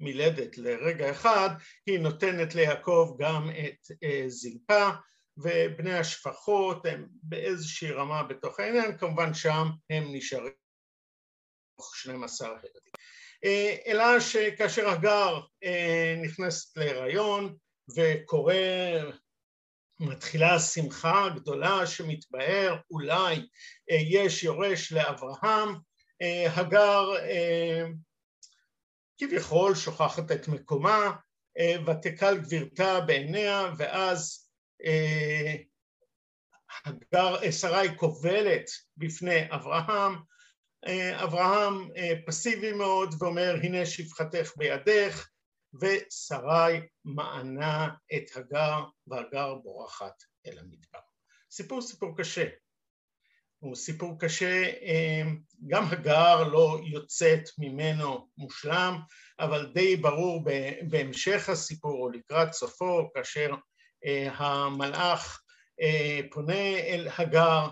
מילדת 0.00 0.58
לרגע 0.58 1.10
אחד, 1.10 1.48
היא 1.86 1.98
נותנת 1.98 2.54
ליעקב 2.54 3.16
גם 3.18 3.50
את 3.50 3.90
אה, 4.02 4.24
זלפה, 4.28 4.90
ובני 5.36 5.98
השפחות 5.98 6.86
הם 6.86 7.06
באיזושהי 7.22 7.92
רמה 7.92 8.22
בתוך 8.22 8.60
העניין, 8.60 8.98
כמובן 8.98 9.34
שם 9.34 9.66
הם 9.90 10.04
נשארים 10.12 10.52
12 11.94 12.48
ילדים. 12.48 12.92
אה, 13.44 13.76
אלא 13.86 14.20
שכאשר 14.20 14.88
הגר 14.88 15.40
אה, 15.64 16.14
נכנסת 16.22 16.76
להיריון 16.76 17.56
וקורה, 17.96 18.54
מתחילה 20.00 20.54
השמחה 20.54 21.24
הגדולה 21.24 21.86
שמתבהר, 21.86 22.76
אולי 22.90 23.36
אה, 23.90 23.96
יש 24.10 24.44
יורש 24.44 24.92
לאברהם, 24.92 25.74
הגר 26.56 27.08
כביכול 29.18 29.74
שוכחת 29.74 30.32
את 30.32 30.48
מקומה, 30.48 31.12
ותקל 31.86 32.38
גבירתה 32.38 33.00
בעיניה, 33.00 33.72
ואז 33.76 34.50
הגר, 36.84 37.50
שרי 37.50 37.96
קובלת 37.96 38.70
בפני 38.96 39.44
אברהם, 39.50 40.14
אברהם 41.14 41.88
אה, 41.96 42.12
פסיבי 42.26 42.72
מאוד 42.72 43.14
ואומר 43.18 43.54
הנה 43.62 43.86
שפחתך 43.86 44.52
בידך 44.56 45.28
ושרי 45.80 46.80
מענה 47.04 47.88
את 48.16 48.36
הגר 48.36 48.84
והגר 49.06 49.54
בורחת 49.54 50.22
אל 50.46 50.58
המדבר. 50.58 50.98
סיפור 51.50 51.82
סיפור 51.82 52.16
קשה, 52.16 52.48
הוא 53.66 53.76
סיפור 53.76 54.18
קשה, 54.18 54.62
אה, 54.64 55.22
גם 55.66 55.84
הגר 55.90 56.42
לא 56.42 56.80
יוצאת 56.86 57.48
ממנו 57.58 58.28
מושלם, 58.38 58.98
אבל 59.40 59.66
די 59.74 59.96
ברור 59.96 60.44
בהמשך 60.82 61.48
הסיפור 61.48 62.02
או 62.02 62.10
לקראת 62.10 62.52
סופו, 62.52 63.10
כאשר 63.14 63.54
אה, 64.06 64.28
המלאך 64.36 65.42
פונה 66.30 66.78
אל 66.78 67.08
הגר, 67.18 67.68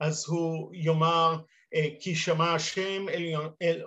אז 0.00 0.24
הוא 0.28 0.74
יאמר 0.74 1.36
אה, 1.74 1.86
כי 2.00 2.14
שמע 2.14 2.54
השם 2.54 3.08
אל, 3.08 3.82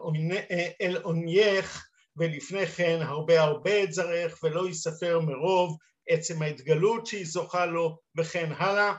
אל, 0.82 0.98
עונייך 0.98 1.88
ולפני 2.18 2.68
כן 2.68 3.00
הרבה 3.02 3.42
הרבה 3.42 3.84
את 3.84 3.94
זרעך 3.94 4.44
ולא 4.44 4.68
ייספר 4.68 5.20
מרוב 5.20 5.78
עצם 6.10 6.42
ההתגלות 6.42 7.08
שהיא 7.08 7.26
זוכה 7.26 7.66
לו 7.66 7.98
וכן 8.18 8.52
הלאה 8.58 8.90
אה, 8.90 8.96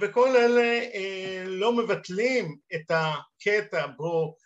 וכל 0.00 0.36
אלה 0.36 0.80
אה, 0.94 1.44
לא 1.46 1.72
מבטלים 1.72 2.56
את 2.74 2.90
הקטע 2.90 3.86
בו 3.86 4.36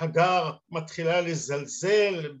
הגר 0.00 0.50
מתחילה 0.70 1.20
לזלזל 1.20 2.34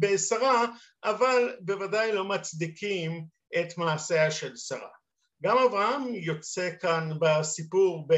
בשרה 0.00 0.64
אבל 1.04 1.56
בוודאי 1.60 2.12
לא 2.12 2.24
מצדיקים 2.24 3.24
את 3.60 3.78
מעשיה 3.78 4.30
של 4.30 4.56
שרה. 4.56 4.88
גם 5.42 5.58
אברהם 5.58 6.14
יוצא 6.14 6.70
כאן 6.80 7.10
בסיפור 7.20 8.08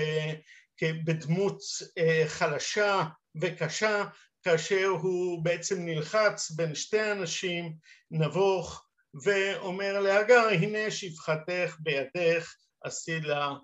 בדמות 1.04 1.59
אה, 1.99 2.25
חלשה 2.26 3.02
וקשה, 3.40 4.04
כאשר 4.42 4.87
הוא 4.87 5.45
בעצם 5.45 5.85
נלחץ 5.85 6.50
בין 6.50 6.75
שתי 6.75 7.12
אנשים, 7.12 7.73
נבוך, 8.11 8.87
ואומר 9.25 10.00
להגר, 10.00 10.49
הנה 10.49 10.90
שפחתך 10.90 11.76
בידך, 11.80 12.54
עשי 12.87 13.21
לה 13.21 13.55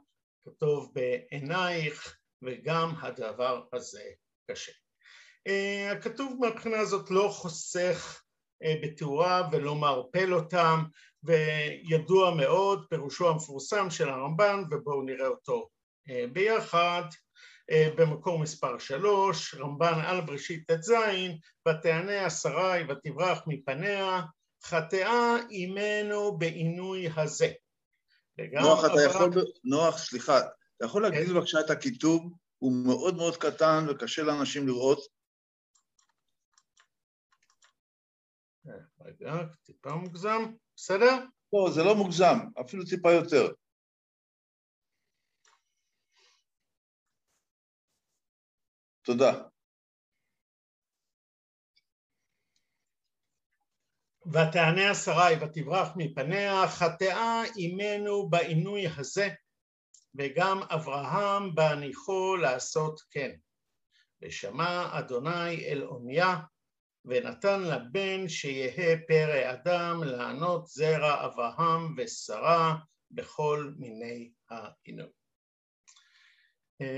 כתוב 0.44 0.92
בעינייך, 0.94 2.18
וגם 2.42 2.94
הדבר 3.00 3.62
הזה 3.72 4.02
קשה. 4.50 4.72
הכתוב 5.92 6.36
מהבחינה 6.40 6.78
הזאת 6.78 7.10
לא 7.10 7.28
חוסך 7.32 8.22
בתאורה 8.82 9.48
ולא 9.52 9.74
מערפל 9.74 10.34
אותם, 10.34 10.82
וידוע 11.22 12.34
מאוד, 12.34 12.86
פירושו 12.90 13.28
המפורסם 13.28 13.90
של 13.90 14.08
הרמב"ן, 14.08 14.62
ובואו 14.70 15.02
נראה 15.02 15.26
אותו 15.26 15.68
ביחד. 16.32 17.02
במקור 17.96 18.38
מספר 18.38 18.78
שלוש, 18.78 19.54
רמב"ן 19.54 20.00
על 20.06 20.20
בראשית 20.20 20.70
ט"ז, 20.70 20.92
ותענה 21.68 22.26
השרי 22.26 22.84
ותברח 22.88 23.42
מפניה, 23.46 24.22
חטאה 24.64 25.36
אימנו 25.50 26.38
בעינוי 26.38 27.08
הזה. 27.16 27.52
נוח, 28.38 28.84
אתה 28.84 29.02
יכול, 29.10 29.30
נוח, 29.64 29.98
סליחה, 29.98 30.38
אתה 30.38 30.84
יכול 30.84 31.02
להגיד 31.02 31.26
כן. 31.26 31.34
בבקשה 31.34 31.60
את 31.60 31.70
הכיתוב? 31.70 32.32
הוא 32.58 32.72
מאוד 32.86 33.16
מאוד 33.16 33.36
קטן 33.36 33.86
וקשה 33.88 34.22
לאנשים 34.22 34.66
לראות. 34.66 34.98
רגע, 39.00 39.34
טיפה 39.62 39.94
מוגזם, 39.94 40.42
בסדר? 40.76 41.24
לא, 41.52 41.70
זה 41.74 41.82
לא 41.82 41.94
מוגזם, 41.94 42.38
אפילו 42.60 42.84
טיפה 42.84 43.12
יותר. 43.12 43.52
תודה. 49.02 49.42
ותענה 54.26 54.90
השרי 54.90 55.36
ותברח 55.40 55.88
מפניה, 55.96 56.68
חטאה 56.68 57.42
אימנו 57.56 58.28
בעינוי 58.30 58.86
הזה, 58.96 59.28
וגם 60.14 60.60
אברהם 60.62 61.54
בהניחו 61.54 62.36
לעשות 62.36 63.00
כן. 63.10 63.30
ושמע 64.22 64.98
אדוני 64.98 65.64
אל 65.66 65.84
אוניה, 65.84 66.36
ונתן 67.04 67.60
לה 67.60 67.78
בן 67.78 68.28
שיהא 68.28 68.96
פרא 69.08 69.52
אדם 69.52 70.02
לענות 70.04 70.66
זרע 70.66 71.26
אברהם 71.26 71.94
ושרה 71.98 72.74
בכל 73.10 73.72
מיני 73.78 74.30
העינוי. 74.50 75.21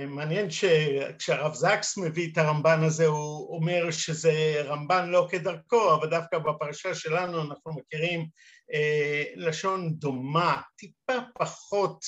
מעניין 0.06 0.50
שכשהרב 0.50 1.54
זקס 1.54 1.98
מביא 1.98 2.32
את 2.32 2.38
הרמב"ן 2.38 2.82
הזה 2.82 3.06
הוא 3.06 3.56
אומר 3.56 3.90
שזה 3.90 4.62
רמב"ן 4.64 5.10
לא 5.10 5.28
כדרכו, 5.30 5.94
אבל 5.94 6.10
דווקא 6.10 6.38
בפרשה 6.38 6.94
שלנו 6.94 7.42
אנחנו 7.42 7.72
מכירים 7.72 8.26
אה, 8.72 9.24
לשון 9.36 9.94
דומה, 9.94 10.60
טיפה 10.76 11.18
פחות 11.38 12.04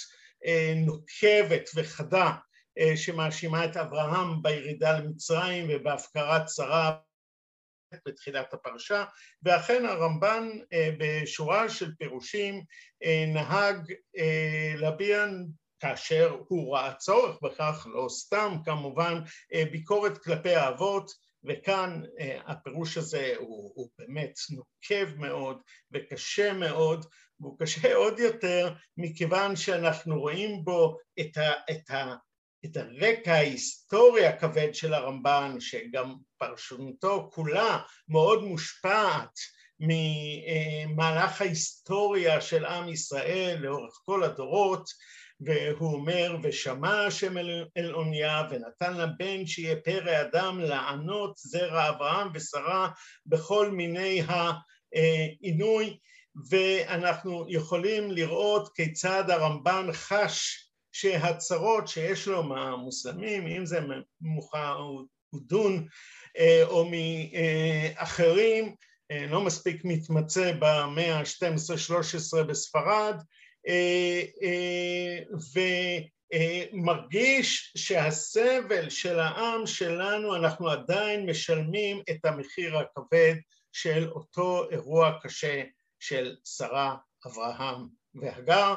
אה, 0.46 0.74
נוקבת 0.76 1.70
וחדה, 1.74 2.32
אה, 2.78 2.96
שמאשימה 2.96 3.64
את 3.64 3.76
אברהם 3.76 4.42
בירידה 4.42 4.98
למצרים 4.98 5.66
ובהפקרת 5.68 6.42
שרה 6.48 6.96
בתחילת 8.06 8.54
הפרשה, 8.54 9.04
ואכן 9.42 9.86
הרמב"ן 9.86 10.48
בשורה 10.98 11.68
של 11.68 11.92
פירושים 11.98 12.64
נהג 13.26 13.92
להביע 14.76 15.26
כאשר 15.80 16.36
הוא 16.48 16.76
ראה 16.76 16.94
צורך 16.94 17.36
בכך, 17.42 17.86
לא 17.94 18.06
סתם 18.08 18.56
כמובן 18.64 19.20
ביקורת 19.72 20.18
כלפי 20.18 20.54
האבות, 20.54 21.10
וכאן 21.44 22.02
הפירוש 22.46 22.96
הזה 22.96 23.34
הוא, 23.38 23.72
הוא 23.74 23.88
באמת 23.98 24.32
נוקב 24.50 25.16
מאוד 25.16 25.60
וקשה 25.92 26.52
מאוד, 26.52 27.06
והוא 27.40 27.58
קשה 27.58 27.94
עוד 28.02 28.18
יותר 28.18 28.74
מכיוון 28.96 29.56
שאנחנו 29.56 30.20
רואים 30.20 30.64
בו 30.64 30.98
את, 31.20 31.36
ה, 31.36 31.52
את, 31.70 31.90
ה, 31.90 32.14
את 32.64 32.76
הרקע 32.76 33.32
ההיסטורי 33.32 34.26
הכבד 34.26 34.74
של 34.74 34.94
הרמב"ן, 34.94 35.56
שגם 35.60 36.14
פרשנותו 36.38 37.30
כולה 37.32 37.82
מאוד 38.08 38.44
מושפעת 38.44 39.38
ממהלך 39.80 41.40
ההיסטוריה 41.40 42.40
של 42.40 42.64
עם 42.64 42.88
ישראל 42.88 43.56
לאורך 43.60 44.00
כל 44.04 44.24
הדורות, 44.24 44.90
והוא 45.40 45.94
אומר, 45.94 46.36
ושמע 46.42 47.06
השם 47.06 47.38
אל 47.76 47.94
אוניה 47.94 48.42
ונתן 48.50 48.96
לה 48.96 49.06
בן 49.06 49.46
שיהיה 49.46 49.76
פרא 49.76 50.20
אדם 50.20 50.60
לענות 50.60 51.36
זרע 51.36 51.88
אברהם 51.88 52.28
ושרה 52.34 52.88
בכל 53.26 53.70
מיני 53.70 54.22
העינוי, 54.92 55.98
ואנחנו 56.50 57.46
יכולים 57.48 58.10
לראות 58.10 58.68
כיצד 58.74 59.30
הרמב"ן 59.30 59.88
חש 59.92 60.66
שהצרות 60.92 61.88
שיש 61.88 62.28
לו 62.28 62.42
מהמוסלמים, 62.42 63.46
אם 63.46 63.66
זה 63.66 63.80
ממוחדון 64.20 65.86
או 66.62 66.90
מאחרים, 66.90 68.74
לא 69.28 69.40
מספיק 69.40 69.80
מתמצא 69.84 70.52
במאה 70.58 71.18
ה-12-13 71.18 72.42
בספרד, 72.42 73.14
אה, 73.14 73.20
אה, 73.20 73.22
ומרגיש 76.72 77.72
שהסבל 77.76 78.90
של 78.90 79.18
העם 79.20 79.66
שלנו, 79.66 80.36
אנחנו 80.36 80.70
עדיין 80.70 81.30
משלמים 81.30 82.02
את 82.10 82.24
המחיר 82.24 82.78
הכבד 82.78 83.34
של 83.72 84.08
אותו 84.10 84.70
אירוע 84.70 85.12
קשה 85.22 85.62
של 86.00 86.36
שרה, 86.44 86.96
אברהם 87.26 87.86
והגר. 88.14 88.74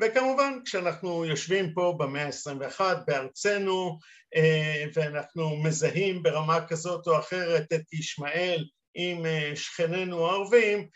וכמובן 0.00 0.58
כשאנחנו 0.64 1.24
יושבים 1.24 1.72
פה 1.74 1.94
במאה 1.98 2.26
ה-21 2.26 2.80
בארצנו 3.06 3.98
אה, 4.36 4.84
ואנחנו 4.94 5.56
מזהים 5.56 6.22
ברמה 6.22 6.66
כזאת 6.66 7.06
או 7.06 7.18
אחרת 7.18 7.72
את 7.72 7.92
ישמעאל 7.92 8.64
עם 8.94 9.22
שכנינו 9.54 10.26
הערבים, 10.26 10.88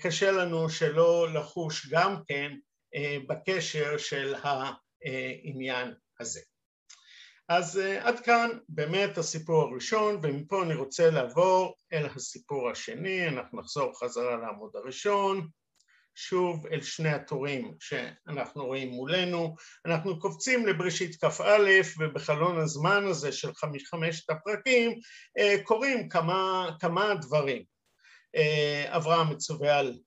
קשה 0.00 0.30
לנו 0.30 0.70
שלא 0.70 1.28
לחוש 1.34 1.88
גם 1.90 2.16
כן 2.28 2.52
אה, 2.52 2.71
בקשר 3.28 3.98
של 3.98 4.34
העניין 4.44 5.94
הזה. 6.20 6.40
אז 7.48 7.78
אה, 7.78 8.08
עד 8.08 8.20
כאן 8.20 8.50
באמת 8.68 9.18
הסיפור 9.18 9.62
הראשון 9.62 10.20
ומפה 10.22 10.62
אני 10.62 10.74
רוצה 10.74 11.10
לעבור 11.10 11.74
אל 11.92 12.06
הסיפור 12.06 12.70
השני, 12.70 13.28
אנחנו 13.28 13.60
נחזור 13.60 14.00
חזרה 14.00 14.36
לעמוד 14.36 14.70
הראשון, 14.74 15.48
שוב 16.14 16.66
אל 16.66 16.82
שני 16.82 17.08
התורים 17.08 17.74
שאנחנו 17.80 18.66
רואים 18.66 18.88
מולנו, 18.88 19.56
אנחנו 19.86 20.20
קופצים 20.20 20.66
לבראשית 20.66 21.24
כ"א 21.24 21.80
ובחלון 21.98 22.58
הזמן 22.58 23.04
הזה 23.06 23.32
של 23.32 23.54
חמש, 23.54 23.84
חמשת 23.84 24.30
הפרקים 24.30 24.98
אה, 25.38 25.56
קורים 25.64 26.08
כמה, 26.08 26.70
כמה 26.80 27.14
דברים. 27.14 27.62
אברהם 28.88 29.30
מצווה 29.30 29.78
על 29.78 29.98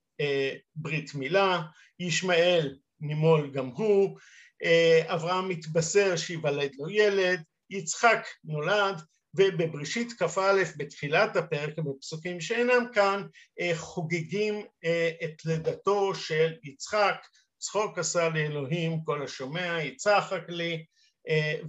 ברית 0.76 1.16
מילה, 1.16 1.62
ישמעאל 2.00 2.76
נימול 3.00 3.52
גם 3.52 3.68
הוא, 3.68 4.18
אה, 4.64 5.02
אברהם 5.14 5.50
מתבשר 5.50 6.16
שיוולד 6.16 6.72
לו 6.76 6.90
ילד, 6.90 7.44
יצחק 7.70 8.28
נולד, 8.44 9.02
ובבראשית 9.38 10.14
כ"א 10.20 10.64
בתחילת 10.78 11.36
הפרק 11.36 11.80
בפסוקים 11.80 12.42
שאינם 12.42 12.86
כאן 12.94 13.24
אה, 13.60 13.72
חוגגים 13.76 14.66
אה, 14.86 15.12
את 15.24 15.46
לידתו 15.46 16.16
של 16.16 16.54
יצחק, 16.64 17.16
צחוק 17.58 17.98
עשה 18.00 18.30
לאלוהים 18.30 19.04
כל 19.04 19.24
השומע, 19.24 19.84
יצחק 19.84 20.42
לי, 20.48 20.86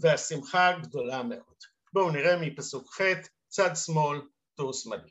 והשמחה 0.01 0.73
גדולה 0.83 1.23
מאוד. 1.23 1.57
בואו 1.93 2.11
נראה 2.11 2.37
מפסוק 2.37 2.95
ח', 2.95 3.01
צד 3.49 3.71
שמאל, 3.75 4.21
טור 4.55 4.73
שמאלי. 4.73 5.11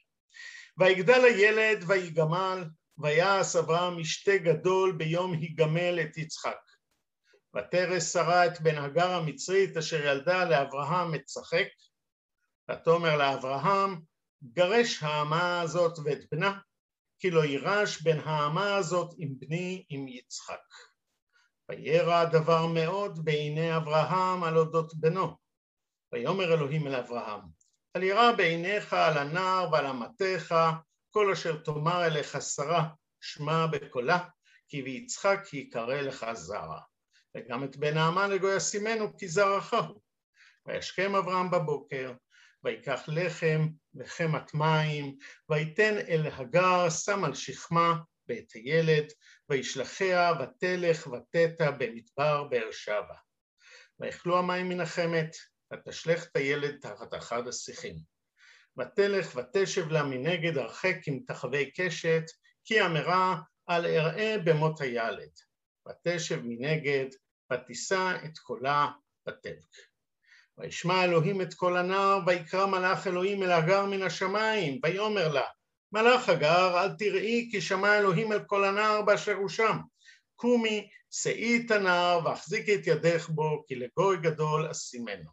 ויגדל 0.78 1.26
הילד 1.26 1.84
ויגמל 1.88 2.64
ויעש 2.98 3.56
אברהם 3.56 3.98
משתה 4.00 4.38
גדול 4.38 4.92
ביום 4.92 5.34
היגמל 5.34 6.00
את 6.02 6.18
יצחק. 6.18 6.58
ותרס 7.56 8.14
שרה 8.14 8.46
את 8.46 8.62
בן 8.62 8.78
הגר 8.78 9.12
המצרית 9.12 9.78
אשר 9.78 10.06
ילדה 10.06 10.46
לאברהם 10.46 11.16
את 11.16 11.30
שחק, 11.30 11.68
ותאמר 12.72 13.18
לאברהם 13.18 14.02
גרש 14.44 15.04
האמה 15.04 15.62
הזאת 15.62 16.00
ואת 16.06 16.20
בנה, 16.32 16.60
כי 17.20 17.32
לא 17.32 17.46
יירש 17.46 18.02
בין 18.02 18.20
האמה 18.20 18.76
הזאת 18.76 19.16
עם 19.18 19.34
בני 19.40 19.86
עם 19.90 20.08
יצחק. 20.08 20.64
וירא 21.70 22.14
הדבר 22.14 22.68
מאוד 22.68 23.26
בעיני 23.26 23.78
אברהם 23.78 24.44
על 24.44 24.58
אודות 24.58 24.94
בנו. 24.96 25.38
ויאמר 26.14 26.54
אלוהים 26.54 26.88
אל 26.88 26.96
אברהם, 26.96 27.42
אל 27.96 28.04
ירא 28.04 28.32
בעיניך 28.32 28.94
על 28.94 29.18
הנער 29.18 29.70
ועל 29.72 29.88
אמתיך 29.88 30.54
כל 31.16 31.32
אשר 31.32 31.58
תאמר 31.58 32.06
אליך 32.06 32.42
שרה, 32.42 32.88
שמע 33.22 33.66
בקולה, 33.68 34.20
כי 34.68 34.82
ביצחק 34.82 35.40
יקרא 35.54 36.02
לך 36.02 36.26
זרע. 36.34 36.80
וגם 37.36 37.64
את 37.64 37.78
בן 37.78 37.98
האמן 37.98 38.32
לגוי 38.32 38.58
אשימנו 38.58 39.18
כי 39.18 39.28
זרעך 39.28 39.74
הוא. 39.74 40.02
וישכם 40.66 41.16
אברהם 41.16 41.52
בבוקר, 41.52 42.14
ויקח 42.64 43.04
לחם 43.08 43.68
וחמת 43.96 44.54
מים, 44.54 45.16
ויתן 45.50 45.98
אל 45.98 46.28
הגר, 46.28 46.90
שם 46.90 47.24
על 47.24 47.34
שכמה 47.34 47.96
ואת 48.30 48.52
הילד, 48.52 49.06
וישלחיה 49.50 50.32
ותלך 50.40 51.08
ותתה 51.08 51.72
במדבר 51.72 52.44
באר 52.44 52.72
שבע. 52.72 53.16
ויאכלו 54.00 54.38
המים 54.38 54.70
מן 54.70 54.82
החמת, 54.82 55.36
ותשלך 55.74 56.26
את 56.26 56.36
הילד 56.36 56.80
תחת 56.82 57.14
אחד 57.14 57.48
השיחים. 57.48 58.15
ותלך 58.78 59.36
ותשב 59.36 59.92
לה 59.92 60.04
מנגד 60.04 60.58
הרחק 60.58 60.96
עם 61.08 61.20
תחווי 61.28 61.72
קשת, 61.76 62.24
כי 62.64 62.82
אמרה 62.82 63.36
אל 63.70 63.86
אראה 63.86 64.36
במות 64.44 64.82
הילד. 64.82 65.32
ותשב 65.88 66.42
מנגד, 66.44 67.06
ותישא 67.54 68.18
את 68.26 68.38
קולה 68.38 68.88
ותבך. 69.28 69.76
וישמע 70.58 71.04
אלוהים 71.04 71.42
את 71.42 71.54
קול 71.54 71.78
הנער, 71.78 72.20
ויקרא 72.28 72.66
מלאך 72.66 73.08
אלוהים 73.08 73.44
אל 73.44 73.52
הגר 73.52 73.86
מן 73.86 74.02
השמיים, 74.02 74.80
ויאמר 74.84 75.34
לה, 75.34 75.46
מה 75.92 76.07
לך 76.07 76.30
הגר, 76.30 76.84
אל 76.84 76.90
תיראי 76.98 77.48
כי 77.52 77.62
שמע 77.62 77.98
אלוהים 77.98 78.32
אל 78.32 78.40
קול 78.40 78.66
הנער 78.66 79.02
באשר 79.02 79.34
הוא 79.34 79.50
שם. 79.50 79.78
קומי, 80.36 80.90
שאי 81.12 81.64
את 81.66 81.72
הנער, 81.72 82.26
והחזיקי 82.26 82.76
את 82.76 82.88
ידך 82.88 83.30
בו, 83.30 83.64
כי 83.68 83.76
לגוי 83.76 84.18
גדול 84.18 84.68
אשימנו. 84.72 85.32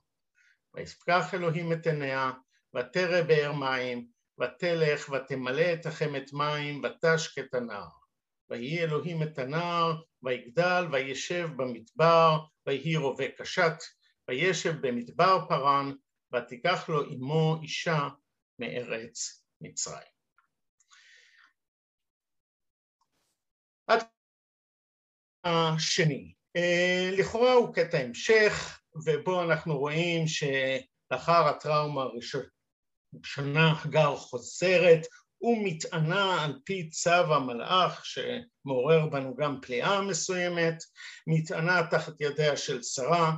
ויפקח 0.75 1.35
אלוהים 1.35 1.73
את 1.73 1.87
עיניה, 1.87 2.31
ותרא 2.75 3.23
באר 3.23 3.53
מים, 3.53 4.07
ותלך 4.41 5.09
ותמלא 5.09 5.73
את 5.73 5.87
החמת 5.87 6.33
מים, 6.33 6.83
ותשק 6.85 7.39
את 7.39 7.55
הנער. 7.55 7.89
ויהי 8.51 8.83
אלוהים 8.83 9.23
את 9.23 9.39
הנער, 9.39 10.03
ויגדל, 10.23 10.87
וישב 10.93 11.49
במדבר, 11.57 12.39
ויהי 12.67 12.97
רובה 12.97 13.29
קשת, 13.39 13.75
וישב 14.29 14.87
במדבר 14.87 15.39
פרן, 15.49 15.93
ותיקח 16.35 16.89
לו 16.89 17.05
אמו 17.05 17.57
אישה 17.63 18.09
מארץ 18.59 19.45
מצרים. 19.61 20.13
עד 23.87 24.03
השני, 25.45 26.35
אה, 26.57 27.11
לכאורה 27.13 27.53
הוא 27.53 27.75
קטע 27.75 27.99
המשך, 27.99 28.81
ובו 29.07 29.43
אנחנו 29.43 29.79
רואים 29.79 30.25
שלאחר 30.27 31.49
הטראומה 31.49 32.05
הראשונה 33.15 33.75
הגר 33.85 34.17
חוזרת 34.17 35.07
ומתענה 35.43 36.45
על 36.45 36.59
פי 36.65 36.91
צו 36.91 37.11
המלאך 37.11 38.05
שמעורר 38.07 39.07
בנו 39.07 39.37
גם 39.37 39.59
פליאה 39.63 40.01
מסוימת, 40.01 40.83
מתענה 41.27 41.87
תחת 41.91 42.21
ידיה 42.21 42.57
של 42.57 42.83
שרה, 42.83 43.33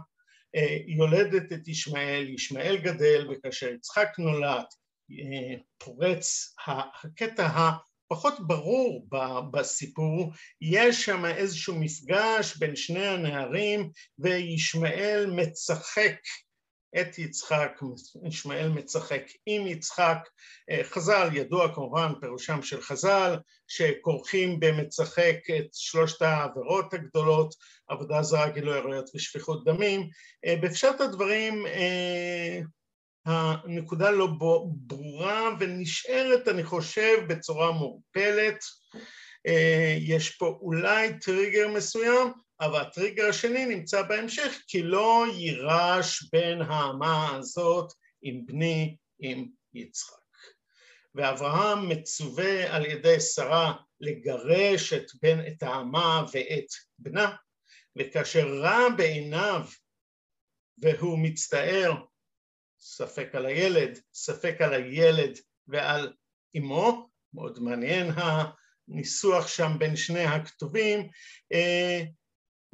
אה, 0.57 0.77
יולדת 0.87 1.53
את 1.53 1.69
ישמעאל, 1.69 2.29
ישמעאל 2.29 2.77
גדל 2.77 3.29
וכאשר 3.31 3.69
יצחק 3.69 4.09
נולד 4.19 4.65
אה, 5.11 5.57
פורץ 5.79 6.55
הקטע 6.67 7.49
הפחות 8.11 8.47
ברור 8.47 9.09
בסיפור, 9.51 10.33
יש 10.61 11.05
שם 11.05 11.25
איזשהו 11.25 11.75
מפגש 11.81 12.57
בין 12.57 12.77
שני 12.77 13.07
הנערים 13.07 13.91
וישמעאל 14.19 15.31
מצחק 15.37 16.17
את 17.01 17.19
יצחק, 17.19 17.81
ישמעאל 18.25 18.69
מצחק 18.69 19.23
עם 19.47 19.67
יצחק, 19.67 20.19
אה, 20.71 20.81
חז"ל 20.85 21.29
ידוע 21.33 21.75
כמובן 21.75 22.13
פירושם 22.21 22.63
של 22.63 22.81
חז"ל 22.81 23.37
שכורכים 23.69 24.61
במצחק 24.61 25.37
את 25.59 25.67
שלושת 25.73 26.23
העבירות 26.23 26.95
הגדולות, 26.95 27.55
עבודה 27.89 28.23
זרה, 28.23 28.51
גילוי 28.51 28.79
עריות 28.79 29.11
ושפיכות 29.15 29.65
דמים, 29.65 30.09
אה, 30.45 30.57
בפשט 30.63 31.01
הדברים 31.01 31.67
אה, 31.67 32.61
הנקודה 33.27 34.11
לא 34.11 34.29
ברורה 34.67 35.51
ונשארת 35.61 36.49
אני 36.49 36.65
חושב 36.65 37.25
בצורה 37.29 37.73
מעורפלת, 37.73 38.59
יש 39.99 40.31
פה 40.31 40.59
אולי 40.61 41.19
טריגר 41.19 41.69
מסוים 41.69 42.33
אבל 42.65 42.81
הטריגר 42.81 43.29
השני 43.29 43.67
נמצא 43.67 44.03
בהמשך, 44.03 44.63
כי 44.67 44.83
לא 44.83 45.25
יירש 45.37 46.29
בין 46.33 46.63
האמה 46.63 47.37
הזאת 47.37 47.93
עם 48.23 48.47
בני, 48.47 48.97
עם 49.19 49.49
יצחק. 49.75 50.15
ואברהם 51.15 51.89
מצווה 51.89 52.77
על 52.77 52.87
ידי 52.87 53.21
שרה 53.21 53.75
לגרש 54.01 54.93
את, 54.93 55.07
בן, 55.23 55.47
את 55.47 55.63
האמה 55.63 56.25
ואת 56.33 56.67
בנה, 56.99 57.37
וכאשר 57.99 58.49
רע 58.49 58.89
בעיניו 58.97 59.67
והוא 60.79 61.19
מצטער, 61.19 61.93
ספק 62.81 63.35
על 63.35 63.47
הילד, 63.47 63.99
ספק 64.15 64.57
על 64.61 64.75
הילד 64.75 65.39
ועל 65.67 66.13
אמו, 66.57 67.09
מאוד 67.35 67.59
מעניין 67.59 68.11
הניסוח 68.17 69.49
שם 69.49 69.73
בין 69.79 69.97
שני 69.97 70.25
הכתובים, 70.25 71.09
אה, 71.53 72.03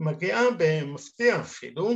מגיעה 0.01 0.43
במפתיע 0.59 1.41
אפילו 1.41 1.91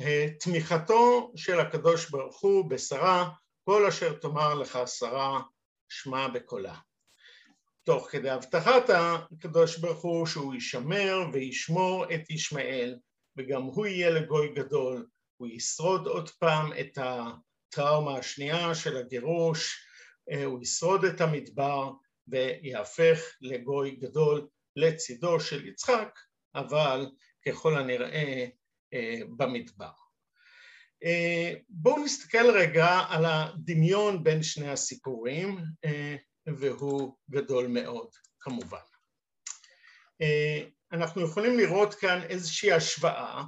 אה, 0.00 0.26
תמיכתו 0.40 1.32
של 1.36 1.60
הקדוש 1.60 2.10
ברוך 2.10 2.40
הוא 2.40 2.70
בשרה, 2.70 3.30
כל 3.64 3.86
אשר 3.86 4.12
תאמר 4.12 4.54
לך 4.54 4.78
שרה 4.86 5.42
שמע 5.88 6.28
בקולה. 6.28 6.78
תוך 7.84 8.10
כדי 8.10 8.30
הבטחת 8.30 8.82
הקדוש 8.90 9.78
ברוך 9.78 10.02
הוא 10.02 10.26
שהוא 10.26 10.54
ישמר 10.54 11.18
וישמור 11.32 12.04
את 12.14 12.30
ישמעאל 12.30 12.98
וגם 13.36 13.62
הוא 13.62 13.86
יהיה 13.86 14.10
לגוי 14.10 14.54
גדול, 14.54 15.06
הוא 15.36 15.48
ישרוד 15.48 16.06
עוד 16.06 16.30
פעם 16.30 16.72
את 16.80 16.98
הטראומה 16.98 18.18
השנייה 18.18 18.74
של 18.74 18.96
הגירוש, 18.96 19.86
אה, 20.30 20.44
הוא 20.44 20.62
ישרוד 20.62 21.04
את 21.04 21.20
המדבר 21.20 21.90
ויהפך 22.28 23.18
לגוי 23.40 23.90
גדול 23.90 24.46
לצידו 24.76 25.40
של 25.40 25.66
יצחק 25.66 26.18
אבל 26.54 27.06
ככל 27.46 27.78
הנראה 27.78 28.46
אה, 28.94 29.20
במדבר. 29.36 29.90
אה, 31.04 31.54
בואו 31.68 32.04
נסתכל 32.04 32.50
רגע 32.50 32.88
על 33.08 33.24
הדמיון 33.24 34.24
בין 34.24 34.42
שני 34.42 34.70
הסיפורים, 34.70 35.58
אה, 35.84 36.16
והוא 36.46 37.16
גדול 37.30 37.66
מאוד 37.66 38.08
כמובן. 38.40 38.78
אנחנו 40.92 41.22
יכולים 41.22 41.58
לראות 41.58 41.94
כאן 41.94 42.22
איזושהי 42.22 42.72
השוואה, 42.72 43.42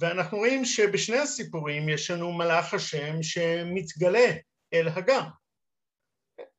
ואנחנו 0.00 0.38
רואים 0.38 0.64
שבשני 0.64 1.18
הסיפורים 1.18 1.88
יש 1.88 2.10
לנו 2.10 2.32
מלאך 2.32 2.74
השם 2.74 3.22
שמתגלה 3.22 4.30
אל 4.72 4.88
הגר. 4.88 5.22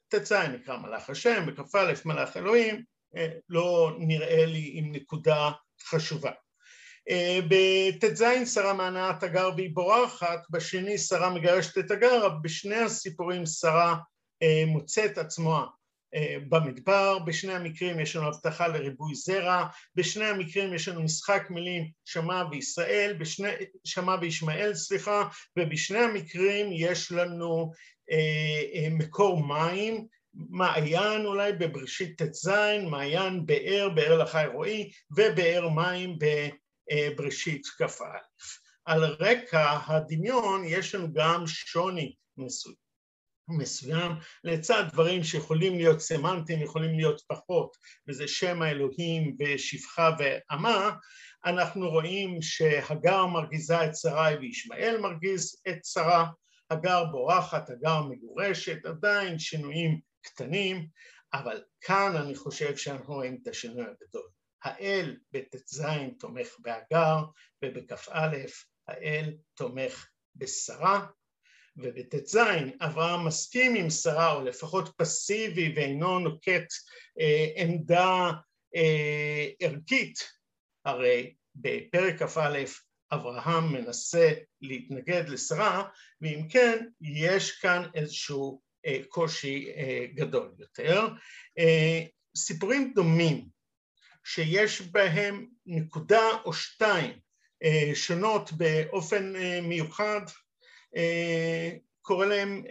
ט"ז 0.07 0.31
נקרא 0.31 0.77
מלאך 0.77 1.09
השם, 1.09 1.45
בכ"א 1.45 1.93
מלאך 2.05 2.37
אלוהים, 2.37 2.83
לא 3.49 3.95
נראה 3.99 4.45
לי 4.45 4.71
עם 4.73 4.91
נקודה 4.91 5.51
חשובה. 5.89 6.31
אה, 7.09 7.39
בט"ז 7.47 8.23
שרה 8.53 8.73
מהנעת 8.73 9.23
הגר 9.23 9.49
והיא 9.55 9.69
בורחת, 9.73 10.39
בשני 10.49 10.97
שרה 10.97 11.29
מגרשת 11.29 11.77
את 11.77 11.91
הגר, 11.91 12.29
בשני 12.41 12.75
הסיפורים 12.75 13.45
שרה 13.45 13.95
אה, 14.43 14.63
מוצאת 14.67 15.17
עצמה 15.17 15.65
אה, 16.15 16.35
במדבר, 16.49 17.19
בשני 17.19 17.53
המקרים 17.53 17.99
יש 17.99 18.15
לנו 18.15 18.27
הבטחה 18.27 18.67
לריבוי 18.67 19.15
זרע, 19.15 19.65
בשני 19.95 20.25
המקרים 20.25 20.73
יש 20.73 20.87
לנו 20.87 21.03
משחק 21.03 21.47
מילים 21.49 21.89
שמע 22.05 22.43
וישראל, 22.51 23.15
בשני, 23.19 23.49
שמע 23.83 24.15
וישמעאל 24.21 24.73
סליחה, 24.73 25.23
ובשני 25.59 25.99
המקרים 25.99 26.67
יש 26.71 27.11
לנו 27.11 27.71
מקור 28.91 29.47
מים 29.47 30.07
מעיין 30.33 31.25
אולי 31.25 31.53
בבראשית 31.53 32.21
ט"ז, 32.21 32.49
מעיין 32.89 33.45
באר, 33.45 33.89
באר 33.95 34.17
לחי 34.17 34.45
רועי, 34.53 34.91
ובאר 35.11 35.69
מים 35.69 36.17
בבראשית 36.19 37.65
כ"א. 37.67 38.03
על 38.85 39.03
רקע 39.03 39.77
הדמיון 39.87 40.63
יש 40.65 40.95
לנו 40.95 41.13
גם 41.13 41.43
שוני 41.47 42.15
מסוים. 42.37 42.83
מסוים 43.47 44.11
לצד 44.43 44.83
דברים 44.91 45.23
שיכולים 45.23 45.77
להיות 45.77 45.99
סמנטיים, 45.99 46.61
יכולים 46.61 46.97
להיות 46.97 47.21
פחות, 47.27 47.77
וזה 48.07 48.27
שם 48.27 48.61
האלוהים 48.61 49.35
ושפחה 49.39 50.09
ועמה, 50.19 50.91
אנחנו 51.45 51.89
רואים 51.89 52.41
שהגר 52.41 53.25
מרגיזה 53.25 53.85
את 53.85 53.95
שרי 53.95 54.35
וישמעאל 54.39 54.97
מרגיז 55.01 55.61
את 55.69 55.85
שרה, 55.85 56.25
הגר 56.69 57.03
בורחת, 57.11 57.69
הגר 57.69 58.01
מגורשת, 58.01 58.85
עדיין 58.85 59.39
שינויים 59.39 59.99
קטנים, 60.23 60.87
אבל 61.33 61.63
כאן 61.81 62.15
אני 62.15 62.35
חושב 62.35 62.77
שאנחנו 62.77 63.13
רואים 63.13 63.39
את 63.41 63.47
השינוי 63.47 63.85
הגדול. 63.85 64.27
האל 64.63 65.17
בט"ז 65.31 65.85
תומך 66.19 66.47
בהגר, 66.59 67.17
ובכ"א 67.63 68.37
האל 68.87 69.33
תומך 69.53 70.07
בשרה, 70.35 71.05
ובט"ז 71.77 72.39
אברהם 72.81 73.27
מסכים 73.27 73.75
עם 73.75 73.89
שרה, 73.89 74.33
או 74.33 74.43
לפחות 74.43 74.89
פסיבי 74.97 75.73
ואינו 75.75 76.19
נוקט 76.19 76.67
אה, 77.19 77.47
עמדה 77.55 78.31
אה, 78.75 79.47
ערכית, 79.59 80.19
הרי 80.85 81.35
בפרק 81.55 82.23
כ"א 82.23 82.63
אברהם 83.11 83.73
מנסה 83.73 84.33
להתנגד 84.61 85.29
לשרה, 85.29 85.89
ואם 86.21 86.47
כן, 86.49 86.87
יש 87.01 87.51
כאן 87.51 87.89
איזשהו 87.95 88.61
קושי 89.07 89.71
אה, 89.75 90.05
גדול 90.13 90.51
יותר. 90.59 91.07
אה, 91.59 92.01
סיפורים 92.37 92.93
דומים 92.95 93.47
שיש 94.25 94.81
בהם 94.81 95.47
נקודה 95.65 96.21
או 96.45 96.53
שתיים 96.53 97.19
שונות 97.93 98.51
באופן 98.51 99.33
מיוחד 99.61 100.21
קורא 102.01 102.25
להם 102.25 102.63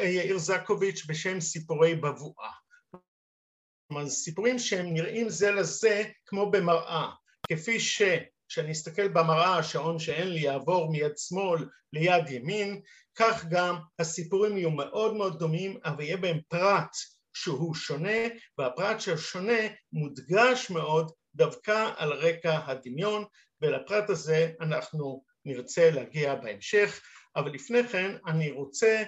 יאיר 0.00 0.38
זקוביץ' 0.38 1.06
בשם 1.08 1.40
סיפורי 1.40 1.94
בבואה. 1.94 2.50
כלומר, 3.88 4.08
סיפורים 4.08 4.58
שהם 4.58 4.94
נראים 4.94 5.28
זה 5.28 5.50
לזה 5.50 6.02
כמו 6.26 6.50
במראה, 6.50 7.10
כפי 7.48 7.80
ש... 7.80 8.02
כשאני 8.52 8.72
אסתכל 8.72 9.08
במראה 9.08 9.58
השעון 9.58 9.98
שאין 9.98 10.28
לי 10.28 10.40
יעבור 10.40 10.90
מיד 10.90 11.18
שמאל 11.18 11.68
ליד 11.92 12.28
ימין, 12.30 12.80
כך 13.14 13.44
גם 13.50 13.76
הסיפורים 13.98 14.58
יהיו 14.58 14.70
מאוד 14.70 15.14
מאוד 15.14 15.38
דומים, 15.38 15.78
אבל 15.84 16.02
יהיה 16.02 16.16
בהם 16.16 16.38
פרט 16.48 16.96
שהוא 17.34 17.74
שונה, 17.74 18.18
והפרט 18.58 19.00
ששונה 19.00 19.58
מודגש 19.92 20.70
מאוד 20.70 21.12
דווקא 21.34 21.90
על 21.96 22.12
רקע 22.12 22.58
הדמיון, 22.66 23.24
ולפרט 23.60 24.10
הזה 24.10 24.52
אנחנו 24.60 25.24
נרצה 25.44 25.90
להגיע 25.90 26.34
בהמשך, 26.34 27.00
אבל 27.36 27.50
לפני 27.50 27.88
כן 27.88 28.16
אני 28.26 28.50
רוצה 28.50 29.02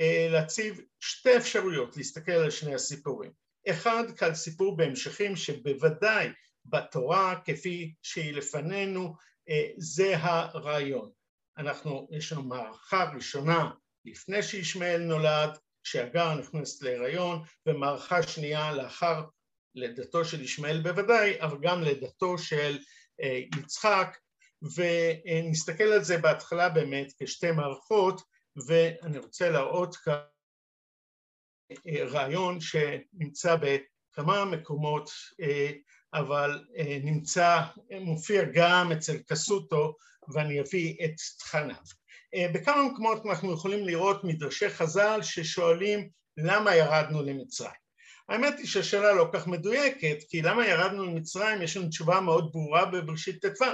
אה, 0.00 0.28
להציב 0.30 0.80
שתי 1.00 1.36
אפשרויות 1.36 1.96
להסתכל 1.96 2.32
על 2.32 2.50
שני 2.50 2.74
הסיפורים. 2.74 3.30
אחד 3.68 4.04
כעל 4.16 4.34
סיפור 4.34 4.76
בהמשכים 4.76 5.36
שבוודאי 5.36 6.28
בתורה 6.68 7.40
כפי 7.44 7.94
שהיא 8.02 8.34
לפנינו 8.34 9.14
אה, 9.48 9.68
זה 9.76 10.16
הרעיון. 10.16 11.10
אנחנו, 11.58 12.08
יש 12.10 12.32
לנו 12.32 12.42
מערכה 12.42 13.04
ראשונה 13.14 13.70
לפני 14.04 14.42
שישמעאל 14.42 15.02
נולד, 15.02 15.58
כשהגר 15.82 16.34
נכנסת 16.34 16.82
להיריון, 16.82 17.42
ומערכה 17.66 18.22
שנייה 18.22 18.72
לאחר 18.72 19.24
לידתו 19.74 20.24
של 20.24 20.40
ישמעאל 20.40 20.82
בוודאי, 20.82 21.40
אבל 21.40 21.58
גם 21.60 21.82
לידתו 21.82 22.38
של 22.38 22.78
אה, 23.22 23.40
יצחק, 23.58 24.18
ונסתכל 24.76 25.84
על 25.84 26.04
זה 26.04 26.18
בהתחלה 26.18 26.68
באמת 26.68 27.12
כשתי 27.18 27.50
מערכות, 27.50 28.20
ואני 28.66 29.18
רוצה 29.18 29.50
להראות 29.50 29.96
כאן 29.96 30.18
אה, 31.70 32.04
רעיון 32.04 32.60
שנמצא 32.60 33.56
בכמה 33.56 34.44
מקומות 34.44 35.10
אבל 36.16 36.64
אה, 36.76 36.98
נמצא, 37.02 37.60
מופיע 38.00 38.42
גם 38.54 38.92
אצל 38.92 39.16
קסוטו 39.26 39.94
ואני 40.34 40.60
אביא 40.60 40.96
את 41.04 41.14
תכניו. 41.38 41.76
אה, 42.34 42.46
בכמה 42.54 42.82
מקומות 42.82 43.26
אנחנו 43.26 43.52
יכולים 43.52 43.86
לראות 43.86 44.24
מדרשי 44.24 44.68
חז"ל 44.68 45.22
ששואלים 45.22 46.08
למה 46.36 46.76
ירדנו 46.76 47.22
למצרים. 47.22 47.86
האמת 48.28 48.58
היא 48.58 48.66
שהשאלה 48.66 49.12
לא 49.12 49.28
כך 49.32 49.46
מדויקת, 49.46 50.16
כי 50.28 50.42
למה 50.42 50.66
ירדנו 50.66 51.04
למצרים 51.04 51.62
יש 51.62 51.76
לנו 51.76 51.88
תשובה 51.88 52.20
מאוד 52.20 52.52
ברורה 52.52 52.84
בבראשית 52.84 53.46
ט"ו. 53.46 53.64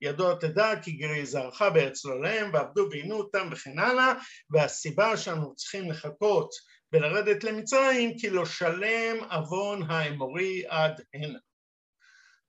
ידוע 0.00 0.34
תדע 0.34 0.72
כי 0.82 0.92
גרי 0.92 1.26
זרעך 1.26 1.62
בארץ 1.62 2.04
לא 2.04 2.22
להם 2.22 2.50
ועבדו 2.52 2.88
ועינו 2.90 3.16
אותם 3.16 3.48
וכן 3.52 3.78
הלאה, 3.78 4.12
והסיבה 4.50 5.16
שאנחנו 5.16 5.54
צריכים 5.54 5.90
לחכות 5.90 6.50
ולרדת 6.92 7.44
למצרים 7.44 8.18
כי 8.18 8.30
לא 8.30 8.46
שלם 8.46 9.16
עוון 9.30 9.82
האמורי 9.82 10.62
עד 10.68 11.00
הנה. 11.14 11.38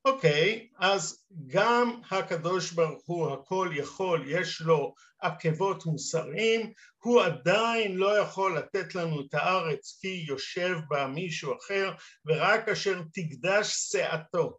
אוקיי, 0.06 0.70
אז 0.78 1.26
גם 1.48 2.02
הקדוש 2.12 2.72
ברוך 2.72 3.04
הוא 3.06 3.34
הכל 3.34 3.70
יכול, 3.76 4.24
יש 4.28 4.62
לו 4.62 4.94
עקבות 5.22 5.86
מוסריים, 5.86 6.74
הוא 7.04 7.22
עדיין 7.24 7.96
לא 7.96 8.18
יכול 8.18 8.58
לתת 8.58 8.96
לנו 8.96 9.22
את 9.22 9.34
הארץ 9.34 9.98
כי 10.02 10.26
יושב 10.28 10.78
בה 10.90 11.08
מישהו 11.08 11.54
אחר, 11.58 11.92
ורק 12.26 12.70
אשר 12.70 13.02
תקדש 13.14 13.68
שאתו 13.92 14.58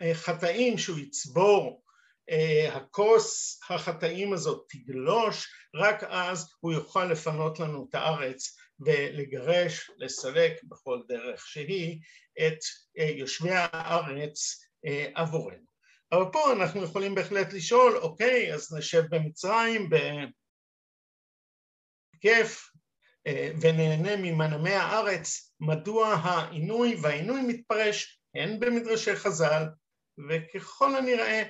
והחטאים 0.00 0.78
שהוא 0.78 0.98
יצבור, 0.98 1.82
אה, 2.30 2.76
הכוס 2.76 3.60
החטאים 3.70 4.32
הזאת 4.32 4.66
תגלוש, 4.68 5.48
רק 5.74 6.04
אז 6.04 6.52
הוא 6.60 6.72
יוכל 6.72 7.04
לפנות 7.04 7.60
לנו 7.60 7.86
את 7.88 7.94
הארץ 7.94 8.56
ולגרש, 8.86 9.90
לסלק 9.98 10.64
בכל 10.64 11.00
דרך 11.08 11.46
שהיא 11.46 12.00
את 12.38 12.58
אה, 12.98 13.04
יושבי 13.04 13.50
הארץ 13.52 14.64
אה, 14.86 15.10
עבורנו. 15.14 15.72
אבל 16.12 16.24
פה 16.32 16.52
אנחנו 16.52 16.84
יכולים 16.84 17.14
בהחלט 17.14 17.52
לשאול, 17.52 17.96
אוקיי, 17.96 18.54
אז 18.54 18.74
נשב 18.74 19.02
במצרים 19.10 19.90
בכיף 22.18 22.70
אה, 23.26 23.52
ונהנה 23.60 24.16
ממנעמי 24.16 24.72
הארץ, 24.72 25.54
מדוע 25.60 26.08
העינוי 26.08 26.96
והעינוי 27.02 27.42
מתפרש 27.42 28.20
הן 28.34 28.60
במדרשי 28.60 29.16
חז"ל 29.16 29.62
וככל 30.28 30.96
הנראה 30.96 31.42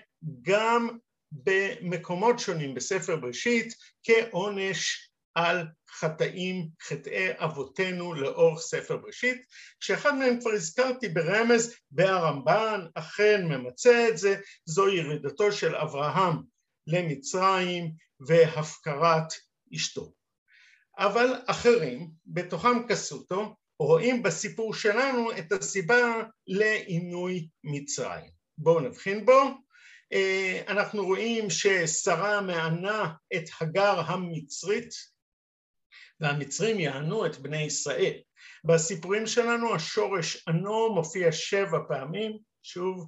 גם 0.43 0.99
במקומות 1.33 2.39
שונים 2.39 2.75
בספר 2.75 3.17
בראשית 3.17 3.75
כעונש 4.03 5.12
על 5.35 5.67
חטאים, 5.91 6.69
חטאי 6.83 7.29
אבותינו 7.37 8.15
לאורך 8.15 8.61
ספר 8.61 8.97
בראשית, 8.97 9.43
שאחד 9.81 10.15
מהם 10.15 10.41
כבר 10.41 10.51
הזכרתי 10.51 11.09
ברמז 11.09 11.75
והרמב"ן 11.93 12.87
אכן 12.95 13.45
ממצה 13.45 14.09
את 14.09 14.19
זה, 14.19 14.37
זו 14.67 14.89
ירידתו 14.89 15.53
של 15.53 15.77
אברהם 15.77 16.37
למצרים 16.87 17.93
והפקרת 18.21 19.33
אשתו. 19.75 20.13
אבל 20.99 21.35
אחרים, 21.47 22.11
בתוכם 22.27 22.89
כסותו, 22.89 23.57
רואים 23.79 24.23
בסיפור 24.23 24.75
שלנו 24.75 25.39
את 25.39 25.53
הסיבה 25.53 26.23
לעינוי 26.47 27.49
מצרים. 27.65 28.31
בואו 28.59 28.81
נבחין 28.81 29.27
בו. 29.27 29.43
אה, 30.13 30.63
אנחנו 30.69 31.05
רואים 31.05 31.51
ששרה 31.51 32.41
מענה 32.41 33.13
את 33.35 33.45
הגר 33.61 34.01
המצרית 34.01 34.91
והמצרים 36.21 36.81
יענו 36.81 37.27
את 37.27 37.39
בני 37.39 37.63
ישראל. 37.63 38.15
בסיפורים 38.65 39.27
שלנו 39.27 39.75
השורש 39.75 40.49
ענו 40.49 40.95
מופיע 40.95 41.33
שבע 41.33 41.79
פעמים, 41.89 42.39
שוב 42.63 43.07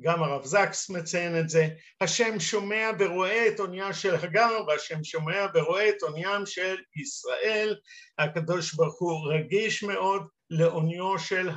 גם 0.00 0.22
הרב 0.22 0.44
זקס 0.44 0.90
מציין 0.90 1.40
את 1.40 1.48
זה, 1.48 1.68
השם 2.00 2.40
שומע 2.40 2.90
ורואה 2.98 3.48
את 3.48 3.60
אונייה 3.60 3.94
של 3.94 4.14
הגר 4.14 4.64
והשם 4.68 5.04
שומע 5.04 5.46
ורואה 5.54 5.88
את 5.88 6.02
אוניים 6.02 6.46
של 6.46 6.76
ישראל, 6.96 7.76
הקדוש 8.18 8.74
ברוך 8.74 9.00
הוא 9.00 9.32
רגיש 9.32 9.82
מאוד 9.82 10.26
לאוניו 10.50 11.18
של 11.18 11.48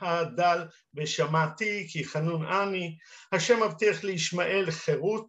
הדל 0.00 0.64
ושמעתי 0.94 1.86
כי 1.90 2.04
חנון 2.04 2.46
אני, 2.46 2.96
השם 3.32 3.62
מבטיח 3.62 4.04
לישמעאל 4.04 4.70
חירות, 4.70 5.28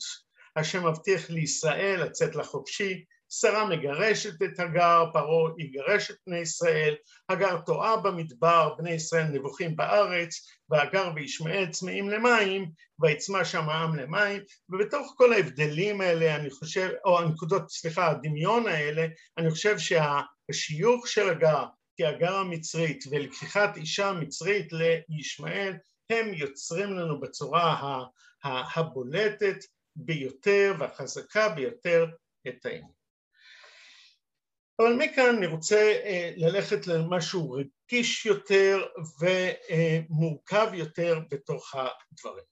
השם 0.56 0.88
מבטיח 0.88 1.30
לישראל 1.30 2.04
לצאת 2.04 2.36
לחופשי, 2.36 3.04
שרה 3.30 3.66
מגרשת 3.70 4.42
את 4.44 4.60
הגר, 4.60 5.06
פרעה 5.14 5.52
יגרש 5.58 6.12
את 6.12 6.16
בני 6.28 6.38
ישראל, 6.38 6.96
הגר 7.30 7.62
טועה 7.62 7.98
במדבר, 7.98 8.74
בני 8.78 8.92
ישראל 8.92 9.24
נבוכים 9.24 9.76
בארץ, 9.76 10.48
והגר 10.70 11.12
וישמעאל 11.16 11.70
צמאים 11.72 12.10
למים, 12.10 12.72
ויצמא 13.00 13.44
שם 13.44 13.70
העם 13.70 13.96
למים, 13.96 14.42
ובתוך 14.70 15.14
כל 15.18 15.34
ההבדלים 15.34 16.02
האלה, 16.02 16.36
אני 16.36 16.50
חושב, 16.50 16.90
או 17.06 17.20
הנקודות, 17.20 17.70
סליחה, 17.70 18.10
הדמיון 18.10 18.68
האלה, 18.68 19.08
אני 19.38 19.52
חושב 19.52 19.76
שהשיוך 19.78 21.08
של 21.08 21.30
הגר 21.30 21.66
כהגר 21.98 22.36
המצרית 22.36 23.04
ולקיחת 23.12 23.78
אישה 23.78 24.14
מצרית 24.14 24.68
לישמעאל, 25.10 25.74
הם 26.10 26.34
יוצרים 26.34 26.94
לנו 26.94 27.20
בצורה 27.20 28.04
הבולטת 28.44 29.58
ביותר 29.96 30.74
והחזקה 30.80 31.50
ביותר 31.50 32.06
את 32.48 32.66
העניין. 32.66 32.97
אבל 34.80 34.94
מכאן 34.94 35.36
אני 35.38 35.46
רוצה 35.46 35.76
אה, 35.76 36.32
ללכת 36.36 36.88
למשהו 36.88 37.52
רגיש 37.52 38.26
יותר 38.26 38.86
ומורכב 39.20 40.68
יותר 40.74 41.20
בתוך 41.32 41.76
הדברים. 41.76 42.44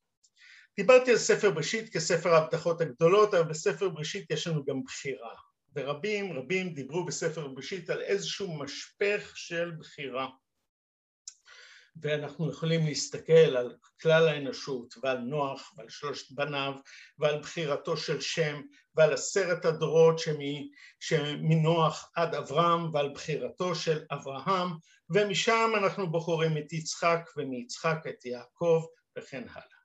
דיברתי 0.78 1.12
על 1.12 1.18
ספר 1.18 1.52
בראשית 1.52 1.94
כספר 1.94 2.34
ההבטחות 2.34 2.82
הגדולות, 2.82 3.34
אבל 3.34 3.50
בספר 3.50 3.90
בראשית 3.90 4.32
יש 4.32 4.48
לנו 4.48 4.66
גם 4.66 4.84
בחירה. 4.84 5.36
ורבים 5.76 6.34
רבים 6.34 6.74
דיברו 6.74 7.06
בספר 7.06 7.48
בראשית 7.48 7.90
על 7.90 8.02
איזשהו 8.02 8.60
משפך 8.60 9.32
של 9.36 9.72
בחירה. 9.80 10.28
ואנחנו 12.02 12.52
יכולים 12.52 12.86
להסתכל 12.86 13.58
על 13.58 13.76
כלל 14.02 14.28
האנושות 14.28 14.96
ועל 15.04 15.18
נוח 15.18 15.74
ועל 15.78 15.90
שלושת 15.90 16.32
בניו 16.32 16.74
ועל 17.20 17.40
בחירתו 17.40 17.98
של 17.98 18.22
שם 18.22 18.62
ועל 18.96 19.14
עשרת 19.14 19.66
הדורות 19.66 20.20
שמנוח 21.00 22.12
עד 22.16 22.36
אברהם 22.36 22.94
ועל 22.94 23.10
בחירתו 23.10 23.76
של 23.76 24.06
אברהם 24.12 24.70
ומשם 25.10 25.72
אנחנו 25.78 26.12
בוחרים 26.12 26.58
את 26.58 26.74
יצחק 26.74 27.30
ומיצחק 27.38 27.98
את 28.10 28.26
יעקב 28.26 28.86
וכן 29.18 29.44
הלאה. 29.50 29.76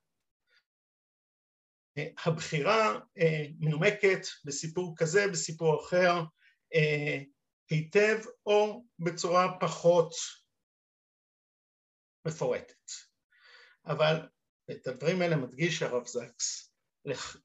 הבחירה 2.25 2.99
אה, 3.19 3.45
מנומקת 3.59 4.27
בסיפור 4.45 4.95
כזה, 4.97 5.27
בסיפור 5.27 5.81
אחר, 5.85 6.23
אה, 6.75 7.19
היטב 7.71 8.19
או 8.47 8.85
בצורה 8.99 9.59
פחות 9.61 10.15
מפורטת. 12.27 12.91
אבל 13.87 14.29
את 14.71 14.87
הדברים 14.87 15.23
האלה 15.23 15.37
מדגיש 15.37 15.83
הרב 15.83 16.07
זקס 16.07 16.73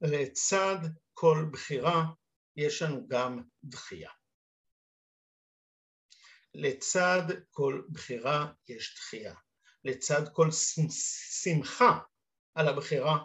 לצד 0.01 0.77
כל 1.13 1.45
בחירה 1.51 2.03
יש 2.55 2.81
לנו 2.81 3.07
גם 3.07 3.43
דחייה. 3.63 4.11
לצד 6.53 7.21
כל 7.51 7.81
בחירה 7.91 8.51
יש 8.67 8.95
דחייה. 8.95 9.35
לצד 9.83 10.33
כל 10.33 10.47
שמחה 11.43 11.99
על 12.55 12.67
הבחירה, 12.67 13.19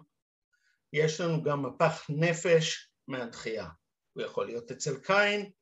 יש 0.92 1.20
לנו 1.20 1.42
גם 1.42 1.62
מפח 1.62 2.06
נפש 2.08 2.90
מהדחייה. 3.08 3.68
הוא 4.12 4.22
יכול 4.22 4.46
להיות 4.46 4.70
אצל 4.70 5.00
קין, 5.00 5.52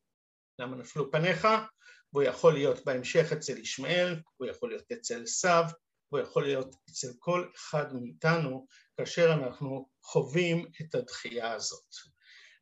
למה 0.58 0.76
נפלו 0.76 1.10
פניך, 1.10 1.46
והוא 2.12 2.22
יכול 2.22 2.52
להיות 2.52 2.84
בהמשך 2.84 3.32
אצל 3.32 3.58
ישמעאל, 3.58 4.20
הוא 4.36 4.48
יכול 4.48 4.68
להיות 4.68 4.92
אצל 4.92 5.22
עשיו, 5.22 5.64
הוא 6.08 6.20
יכול 6.20 6.42
להיות 6.44 6.74
אצל 6.90 7.08
כל 7.18 7.48
אחד 7.56 7.94
מאיתנו 7.94 8.66
כאשר 8.96 9.32
אנחנו 9.32 9.88
חווים 10.02 10.66
את 10.80 10.94
הדחייה 10.94 11.52
הזאת. 11.52 11.94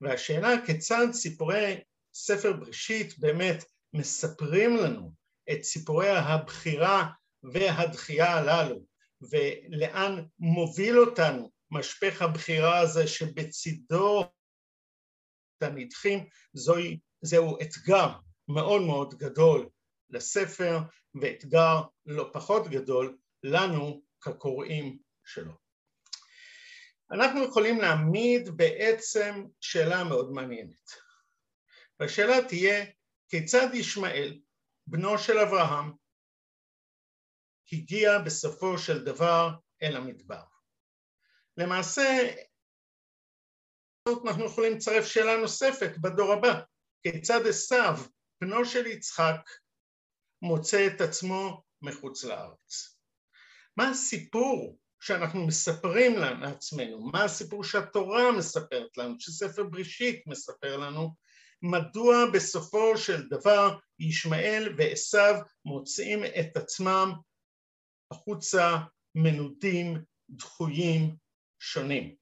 והשאלה 0.00 0.66
כיצד 0.66 1.06
סיפורי 1.12 1.80
ספר 2.14 2.52
בראשית 2.52 3.18
באמת 3.18 3.64
מספרים 3.94 4.76
לנו 4.76 5.12
את 5.52 5.64
סיפורי 5.64 6.10
הבחירה 6.10 7.10
והדחייה 7.52 8.34
הללו, 8.34 8.86
ולאן 9.30 10.24
מוביל 10.38 10.98
אותנו 10.98 11.50
משפך 11.70 12.22
הבחירה 12.22 12.78
הזה 12.78 13.06
שבצידו 13.06 14.24
הנדחים, 15.60 16.28
זוהי, 16.54 16.98
זהו 17.22 17.58
אתגר 17.62 18.08
מאוד 18.48 18.82
מאוד 18.82 19.14
גדול 19.14 19.68
לספר, 20.10 20.78
ואתגר 21.20 21.82
לא 22.06 22.30
פחות 22.32 22.68
גדול 22.68 23.18
לנו 23.42 24.02
כקוראים 24.20 24.98
שלו. 25.24 25.52
אנחנו 27.10 27.44
יכולים 27.44 27.80
להעמיד 27.80 28.56
בעצם 28.56 29.44
שאלה 29.60 30.04
מאוד 30.04 30.32
מעניינת. 30.32 30.90
והשאלה 32.00 32.48
תהיה, 32.48 32.84
כיצד 33.28 33.68
ישמעאל, 33.74 34.40
בנו 34.86 35.18
של 35.18 35.38
אברהם, 35.38 35.92
הגיע 37.72 38.18
בסופו 38.18 38.78
של 38.78 39.04
דבר 39.04 39.50
אל 39.82 39.96
המדבר? 39.96 40.42
למעשה, 41.56 42.34
אנחנו 44.26 44.44
יכולים 44.44 44.76
לצרף 44.76 45.06
שאלה 45.06 45.36
נוספת 45.36 45.98
בדור 45.98 46.32
הבא, 46.32 46.60
כיצד 47.02 47.40
עשיו, 47.48 47.94
בנו 48.40 48.64
של 48.64 48.86
יצחק, 48.86 49.50
מוצא 50.42 50.86
את 50.86 51.00
עצמו 51.00 51.62
מחוץ 51.82 52.24
לארץ? 52.24 52.98
מה 53.76 53.90
הסיפור 53.90 54.78
שאנחנו 55.00 55.46
מספרים 55.46 56.18
לעצמנו, 56.18 57.00
מה 57.00 57.24
הסיפור 57.24 57.64
שהתורה 57.64 58.32
מספרת 58.32 58.96
לנו, 58.96 59.14
שספר 59.18 59.64
בראשית 59.64 60.26
מספר 60.26 60.76
לנו, 60.76 61.14
מדוע 61.62 62.30
בסופו 62.34 62.98
של 62.98 63.28
דבר 63.28 63.78
ישמעאל 63.98 64.74
ועשיו 64.76 65.34
מוצאים 65.64 66.24
את 66.24 66.56
עצמם 66.56 67.12
החוצה 68.10 68.76
מנודים, 69.14 70.04
דחויים, 70.30 71.16
שונים. 71.60 72.14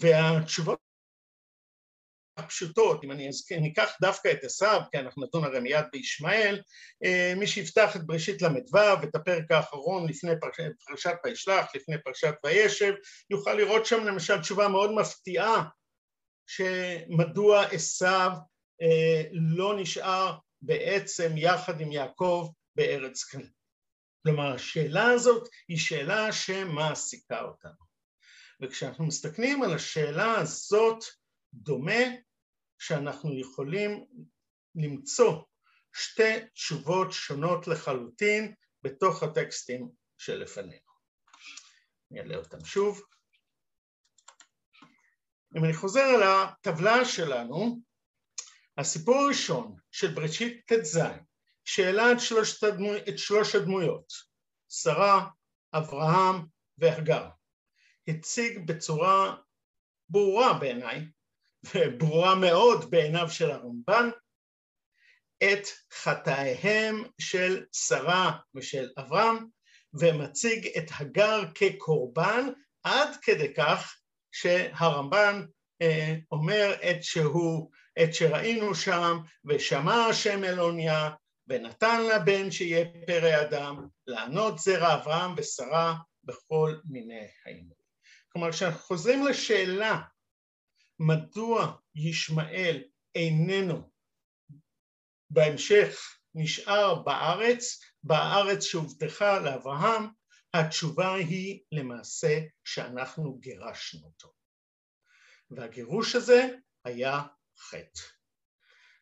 והתשובות 0.00 0.87
הפשוטות, 2.38 3.04
אם 3.04 3.12
אני 3.12 3.28
אזכיר, 3.28 3.60
ניקח 3.60 3.90
דווקא 4.00 4.32
את 4.32 4.44
עשיו, 4.44 4.80
כי 4.90 4.98
אנחנו 4.98 5.24
נדון 5.26 5.44
הרי 5.44 5.60
מיד 5.60 5.84
בישמעאל, 5.92 6.60
אה, 7.04 7.32
מי 7.36 7.46
שיפתח 7.46 7.96
את 7.96 8.06
בראשית 8.06 8.42
ל"ו, 8.42 8.78
את 9.04 9.14
הפרק 9.14 9.50
האחרון 9.50 10.08
לפני 10.08 10.32
פרשת 10.86 11.14
וישלח, 11.24 11.66
לפני 11.74 11.96
פרשת 12.04 12.34
וישב, 12.44 12.92
יוכל 13.30 13.54
לראות 13.54 13.86
שם 13.86 14.04
למשל 14.04 14.40
תשובה 14.40 14.68
מאוד 14.68 14.92
מפתיעה, 14.92 15.64
שמדוע 16.46 17.62
עשיו 17.62 18.30
אה, 18.82 19.22
לא 19.32 19.80
נשאר 19.80 20.38
בעצם 20.62 21.32
יחד 21.36 21.80
עם 21.80 21.92
יעקב 21.92 22.48
בארץ 22.74 23.24
כנען. 23.24 23.50
כלומר, 24.22 24.54
השאלה 24.54 25.10
הזאת 25.10 25.48
היא 25.68 25.78
שאלה 25.78 26.32
שמעסיקה 26.32 27.40
אותנו. 27.40 27.88
וכשאנחנו 28.62 29.06
מסתכלים 29.06 29.62
על 29.62 29.74
השאלה 29.74 30.34
הזאת, 30.34 31.04
דומה 31.54 32.02
שאנחנו 32.78 33.40
יכולים 33.40 34.04
למצוא 34.74 35.42
שתי 35.92 36.48
תשובות 36.54 37.12
שונות 37.12 37.66
לחלוטין 37.66 38.54
בתוך 38.82 39.22
הטקסטים 39.22 39.88
שלפנינו. 40.18 40.88
אני 42.10 42.20
אעלה 42.20 42.36
אותם 42.36 42.64
שוב. 42.64 43.02
אם 45.56 45.64
אני 45.64 45.74
חוזר 45.74 46.00
על 46.00 46.22
הטבלה 46.22 47.04
שלנו, 47.04 47.80
הסיפור 48.78 49.14
הראשון 49.14 49.76
של 49.90 50.14
בראשית 50.14 50.72
ט"ז, 50.72 50.98
שאלה 51.64 52.12
את 52.12 52.20
שלוש, 52.20 52.64
הדמו, 52.64 52.96
את 53.08 53.18
שלוש 53.18 53.54
הדמויות, 53.54 54.12
שרה, 54.68 55.28
אברהם 55.74 56.46
והגר, 56.78 57.28
הציג 58.08 58.66
בצורה 58.66 59.36
ברורה 60.08 60.58
בעיניי 60.58 61.06
וברורה 61.64 62.34
מאוד 62.34 62.90
בעיניו 62.90 63.30
של 63.30 63.50
הרמב"ן, 63.50 64.10
את 65.44 65.66
חטאיהם 65.92 67.04
של 67.20 67.64
שרה 67.72 68.38
ושל 68.54 68.88
אברהם, 68.98 69.46
ומציג 69.94 70.68
את 70.78 70.90
הגר 70.98 71.42
כקורבן 71.54 72.48
עד 72.82 73.08
כדי 73.22 73.54
כך 73.54 74.00
שהרמב"ן 74.32 75.44
אה, 75.82 76.14
אומר 76.32 76.74
את 76.90 77.02
שהוא, 77.02 77.70
את 78.02 78.14
שראינו 78.14 78.74
שם, 78.74 79.18
ושמע 79.44 79.94
השם 79.94 80.44
אלוניה, 80.44 81.10
ונתן 81.48 82.00
לבן 82.06 82.50
שיהיה 82.50 82.84
פרא 83.06 83.42
אדם, 83.42 83.86
לענות 84.06 84.58
זרע 84.58 84.94
אברהם 84.94 85.34
ושרה 85.36 85.94
בכל 86.24 86.76
מיני 86.84 87.26
האימות. 87.44 87.78
כלומר, 88.32 88.52
כשאנחנו 88.52 88.80
חוזרים 88.80 89.26
לשאלה 89.26 90.00
מדוע 90.98 91.76
ישמעאל 91.94 92.82
איננו 93.14 93.90
בהמשך 95.30 96.18
נשאר 96.34 97.02
בארץ, 97.02 97.80
בארץ 98.02 98.64
שהובטחה 98.64 99.38
לאברהם, 99.38 100.06
התשובה 100.54 101.14
היא 101.14 101.60
למעשה 101.72 102.40
שאנחנו 102.64 103.38
גירשנו 103.38 104.06
אותו. 104.06 104.32
והגירוש 105.50 106.14
הזה 106.14 106.48
היה 106.84 107.22
חטא. 107.58 108.00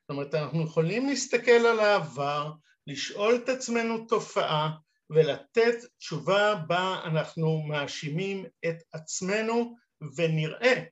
זאת 0.00 0.10
אומרת, 0.10 0.34
אנחנו 0.34 0.64
יכולים 0.64 1.06
להסתכל 1.06 1.50
על 1.50 1.80
העבר, 1.80 2.52
לשאול 2.86 3.36
את 3.44 3.48
עצמנו 3.48 4.06
תופעה 4.06 4.70
ולתת 5.10 5.74
תשובה 5.98 6.54
בה 6.54 7.00
אנחנו 7.04 7.62
מאשימים 7.62 8.46
את 8.68 8.76
עצמנו 8.92 9.76
ונראה 10.16 10.84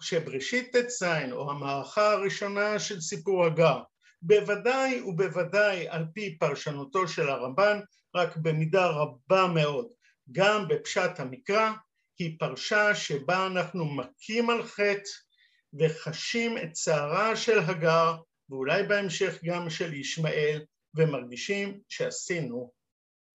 שבראשית 0.00 0.76
ט"ז 0.76 1.02
או 1.32 1.50
המערכה 1.50 2.12
הראשונה 2.12 2.78
של 2.78 3.00
סיפור 3.00 3.44
הגר 3.44 3.80
בוודאי 4.22 5.00
ובוודאי 5.00 5.88
על 5.88 6.04
פי 6.14 6.38
פרשנותו 6.38 7.08
של 7.08 7.28
הרמב"ן 7.28 7.80
רק 8.14 8.36
במידה 8.36 8.86
רבה 8.86 9.46
מאוד 9.54 9.88
גם 10.32 10.68
בפשט 10.68 11.10
המקרא 11.20 11.72
היא 12.18 12.38
פרשה 12.38 12.94
שבה 12.94 13.46
אנחנו 13.46 13.84
מכים 13.84 14.50
על 14.50 14.62
חטא 14.62 15.10
וחשים 15.80 16.58
את 16.58 16.72
צערה 16.72 17.36
של 17.36 17.58
הגר 17.58 18.16
ואולי 18.50 18.82
בהמשך 18.82 19.38
גם 19.44 19.70
של 19.70 19.94
ישמעאל 19.94 20.64
ומרגישים 20.94 21.80
שעשינו 21.88 22.72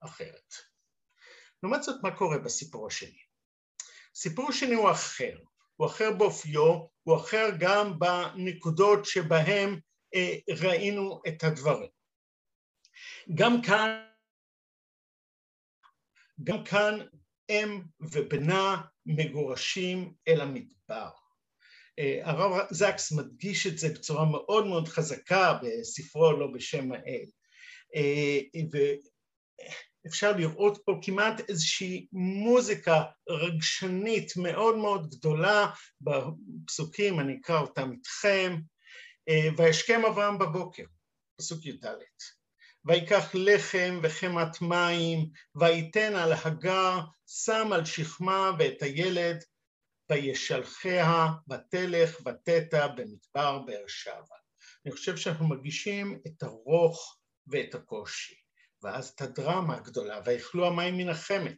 אחרת. 0.01 0.53
לעומת 1.63 1.83
זאת 1.83 2.03
מה 2.03 2.17
קורה 2.17 2.37
בסיפור 2.37 2.87
השני? 2.87 3.19
סיפור 4.15 4.51
שני 4.51 4.75
הוא 4.75 4.91
אחר 4.91 5.37
הוא 5.79 5.87
אחר 5.87 6.11
באופיו, 6.17 6.79
הוא 7.03 7.17
אחר 7.17 7.49
גם 7.59 7.99
בנקודות 7.99 9.05
שבהם 9.05 9.79
אה, 10.15 10.35
ראינו 10.61 11.21
את 11.27 11.43
הדברים. 11.43 11.89
גם 13.35 13.61
כאן, 13.61 14.05
גם 16.43 16.63
כאן 16.63 16.99
אם 17.49 17.81
ובנה 17.99 18.81
מגורשים 19.05 20.13
אל 20.27 20.41
המדבר. 20.41 21.09
אה, 21.99 22.19
הרב 22.23 22.67
זקס 22.71 23.11
מדגיש 23.11 23.67
את 23.67 23.77
זה 23.77 23.93
בצורה 23.93 24.25
מאוד 24.25 24.67
מאוד 24.67 24.87
חזקה 24.87 25.59
בספרו 25.61 26.31
לא 26.31 26.47
בשם 26.53 26.91
האל. 26.91 27.25
אפשר 30.07 30.31
לראות 30.31 30.81
פה 30.85 30.99
כמעט 31.01 31.49
איזושהי 31.49 32.07
מוזיקה 32.13 33.03
רגשנית 33.29 34.37
מאוד 34.37 34.77
מאוד 34.77 35.09
גדולה 35.09 35.71
בפסוקים, 36.01 37.19
אני 37.19 37.37
אקרא 37.41 37.59
אותם 37.59 37.91
איתכם. 37.91 38.55
אה, 39.29 39.49
וישכם 39.57 40.05
אברהם 40.05 40.37
בבוקר, 40.37 40.83
פסוק 41.37 41.65
י"ד, 41.65 41.85
ויקח 42.85 43.31
לחם 43.33 43.99
וחמת 44.03 44.61
מים, 44.61 45.29
ויתן 45.55 46.15
על 46.15 46.33
הגר, 46.33 46.99
שם 47.27 47.73
על 47.73 47.85
שכמה 47.85 48.51
ואת 48.59 48.81
הילד, 48.81 49.43
וישלחיה 50.09 51.27
ותלך 51.49 52.17
ותתה 52.19 52.87
במדבר 52.87 53.59
באר 53.59 53.87
שבע. 53.87 54.35
אני 54.85 54.91
חושב 54.91 55.17
שאנחנו 55.17 55.47
מגישים 55.47 56.19
את 56.27 56.43
הרוך 56.43 57.17
ואת 57.47 57.75
הקושי. 57.75 58.35
ואז 58.83 59.07
את 59.07 59.21
הדרמה 59.21 59.75
הגדולה, 59.75 60.19
ויכלו 60.25 60.67
המים 60.67 60.97
מן 60.97 61.09
החמת, 61.09 61.57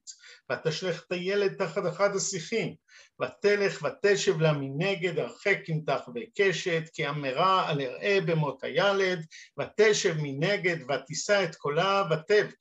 ותשלך 0.52 1.04
את 1.08 1.12
הילד 1.12 1.54
תחת 1.54 1.84
אחד 1.90 2.16
השיחים, 2.16 2.76
ותלך 3.22 3.84
ותשב 3.84 4.42
לה 4.42 4.54
מנגד, 4.54 5.20
הרחק 5.20 5.58
ימתח 5.68 6.02
וקשת, 6.16 6.84
כי 6.94 7.10
אמרה 7.10 7.70
על 7.70 7.82
אראה 7.82 8.20
במות 8.26 8.64
הילד, 8.64 9.26
ותשב 9.60 10.16
מנגד, 10.18 10.78
ותישא 10.92 11.44
את 11.44 11.56
קולה, 11.56 12.04
ותבק. 12.12 12.58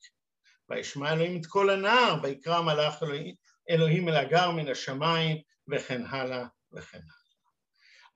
וישמע 0.69 1.13
אלוהים 1.13 1.41
את 1.41 1.45
קול 1.45 1.69
הנער, 1.69 2.19
ויקרא 2.23 2.61
מלאך 2.61 3.03
אלוהים, 3.03 3.35
אלוהים 3.69 4.09
אל 4.09 4.15
הגר 4.15 4.51
מן 4.51 4.67
השמיים, 4.67 5.37
וכן 5.71 6.05
הלאה 6.05 6.45
וכן 6.73 6.97
הלאה. 6.97 7.21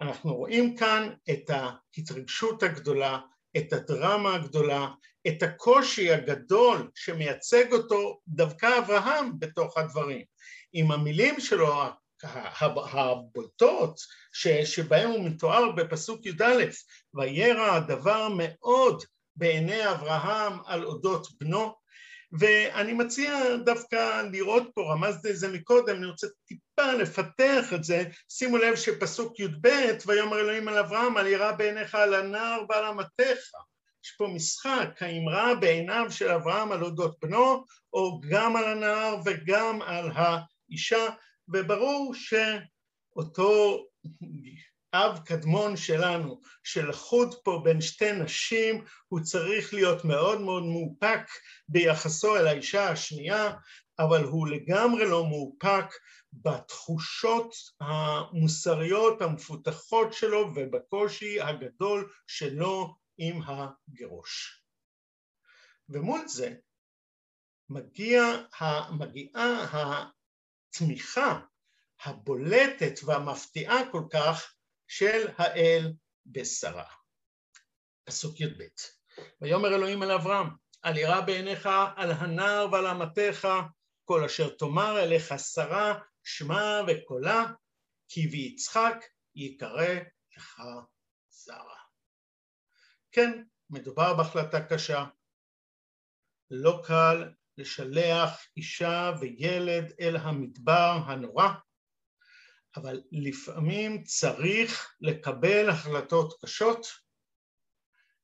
אנחנו 0.01 0.35
רואים 0.35 0.77
כאן 0.77 1.13
את 1.29 1.49
ההתרגשות 1.49 2.63
הגדולה, 2.63 3.19
את 3.57 3.73
הדרמה 3.73 4.35
הגדולה, 4.35 4.87
את 5.27 5.43
הקושי 5.43 6.11
הגדול 6.11 6.89
שמייצג 6.95 7.73
אותו 7.73 8.19
דווקא 8.27 8.77
אברהם 8.77 9.39
בתוך 9.39 9.77
הדברים. 9.77 10.21
עם 10.73 10.91
המילים 10.91 11.39
שלו 11.39 11.73
הבולטות 12.93 13.99
שבהם 14.65 15.09
הוא 15.09 15.25
מתואר 15.29 15.71
בפסוק 15.71 16.25
י"א, 16.25 16.65
וירא 17.13 17.75
הדבר 17.75 18.27
מאוד 18.37 19.03
בעיני 19.35 19.91
אברהם 19.91 20.53
על 20.65 20.85
אודות 20.85 21.27
בנו, 21.39 21.84
ואני 22.39 22.93
מציע 22.93 23.55
דווקא 23.65 24.21
לראות 24.31 24.63
פה, 24.73 24.93
רמזתי 24.93 25.29
את 25.29 25.37
זה 25.37 25.47
מקודם, 25.47 25.95
אני 25.95 26.05
רוצה 26.05 26.27
טיפה 26.45 26.93
לפתח 26.93 27.73
את 27.73 27.83
זה, 27.83 28.03
שימו 28.29 28.57
לב 28.57 28.75
שפסוק 28.75 29.39
י"ב, 29.39 29.67
ויאמר 30.05 30.39
אלוהים 30.39 30.67
על 30.67 30.77
אברהם, 30.77 31.17
על 31.17 31.27
ירא 31.27 31.51
בעיניך 31.51 31.95
על 31.95 32.13
הנער 32.13 32.61
ועל 32.69 32.85
אמתיך. 32.85 33.39
יש 34.05 34.11
פה 34.17 34.27
משחק, 34.27 34.89
האם 35.01 35.29
רע 35.29 35.53
בעיניו 35.53 36.05
של 36.09 36.29
אברהם 36.29 36.71
על 36.71 36.83
אודות 36.83 37.19
בנו, 37.21 37.65
או 37.93 38.21
גם 38.29 38.55
על 38.55 38.65
הנער 38.65 39.17
וגם 39.25 39.81
על 39.81 40.09
האישה, 40.15 41.05
וברור 41.53 42.13
שאותו 42.13 43.85
אב 44.95 45.19
קדמון 45.25 45.77
שלנו, 45.77 46.41
שלחוד 46.63 47.35
פה 47.43 47.61
בין 47.63 47.81
שתי 47.81 48.11
נשים, 48.11 48.85
הוא 49.07 49.19
צריך 49.19 49.73
להיות 49.73 50.05
מאוד 50.05 50.41
מאוד 50.41 50.63
מאופק 50.63 51.29
ביחסו 51.69 52.37
אל 52.37 52.47
האישה 52.47 52.89
השנייה, 52.89 53.51
אבל 53.99 54.23
הוא 54.23 54.47
לגמרי 54.47 55.05
לא 55.05 55.25
מאופק 55.29 55.85
בתחושות 56.33 57.55
המוסריות 57.81 59.21
המפותחות 59.21 60.13
שלו 60.13 60.51
ובקושי 60.55 61.41
הגדול 61.41 62.11
שלו 62.27 62.95
עם 63.17 63.41
הגירוש. 63.41 64.61
ומול 65.89 66.27
זה 66.27 66.53
מגיע, 67.69 68.23
מגיעה 68.99 69.67
התמיכה 70.73 71.39
הבולטת 72.03 72.99
והמפתיעה 73.03 73.91
כל 73.91 74.03
כך 74.11 74.54
של 74.87 75.27
האל 75.37 75.93
בשרה. 76.25 76.89
פסוק 78.03 78.39
י"ב: 78.39 78.63
ויאמר 79.41 79.75
אלוהים 79.75 80.03
אל 80.03 80.11
אברהם, 80.11 80.47
אל 80.85 80.97
ירא 80.97 81.21
בעיניך 81.21 81.69
על 81.95 82.11
הנער 82.11 82.67
ועל 82.71 82.87
אמתיך, 82.87 83.47
כל 84.03 84.23
אשר 84.23 84.49
תאמר 84.49 85.03
אליך 85.03 85.33
שרה, 85.37 85.99
שמע 86.23 86.81
וקולה, 86.87 87.45
כי 88.07 88.27
ביצחק 88.27 88.95
יקרא 89.35 89.95
לך 90.37 90.61
זרע. 91.29 91.77
כן, 93.11 93.43
מדובר 93.69 94.13
בהחלטה 94.13 94.65
קשה. 94.65 95.05
לא 96.51 96.81
קל 96.87 97.31
לשלח 97.57 98.47
אישה 98.57 99.11
וילד 99.19 99.93
אל 99.99 100.17
המדבר 100.17 100.97
הנורא, 101.05 101.47
אבל 102.77 103.01
לפעמים 103.11 104.03
צריך 104.03 104.93
לקבל 105.01 105.69
החלטות 105.69 106.33
קשות, 106.41 106.87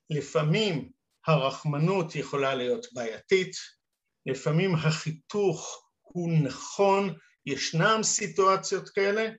לפעמים 0.09 0.91
הרחמנות 1.27 2.15
יכולה 2.15 2.55
להיות 2.55 2.85
בעייתית, 2.93 3.55
לפעמים 4.25 4.75
החיתוך 4.75 5.87
הוא 6.01 6.29
נכון, 6.43 7.13
ישנם 7.45 7.99
סיטואציות 8.03 8.89
כאלה, 8.89 9.29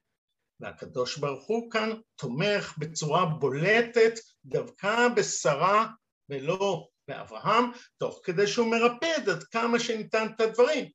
והקדוש 0.60 1.16
ברוך 1.16 1.46
הוא 1.46 1.70
כאן 1.70 1.90
תומך 2.16 2.74
בצורה 2.78 3.26
בולטת 3.26 4.14
דווקא 4.44 5.08
בשרה 5.16 5.86
ולא 6.28 6.88
באברהם, 7.08 7.64
תוך 7.98 8.20
כדי 8.24 8.46
שהוא 8.46 8.70
מרפד 8.70 9.28
עד 9.28 9.42
כמה 9.42 9.80
שניתן 9.80 10.26
את 10.36 10.40
הדברים. 10.40 10.90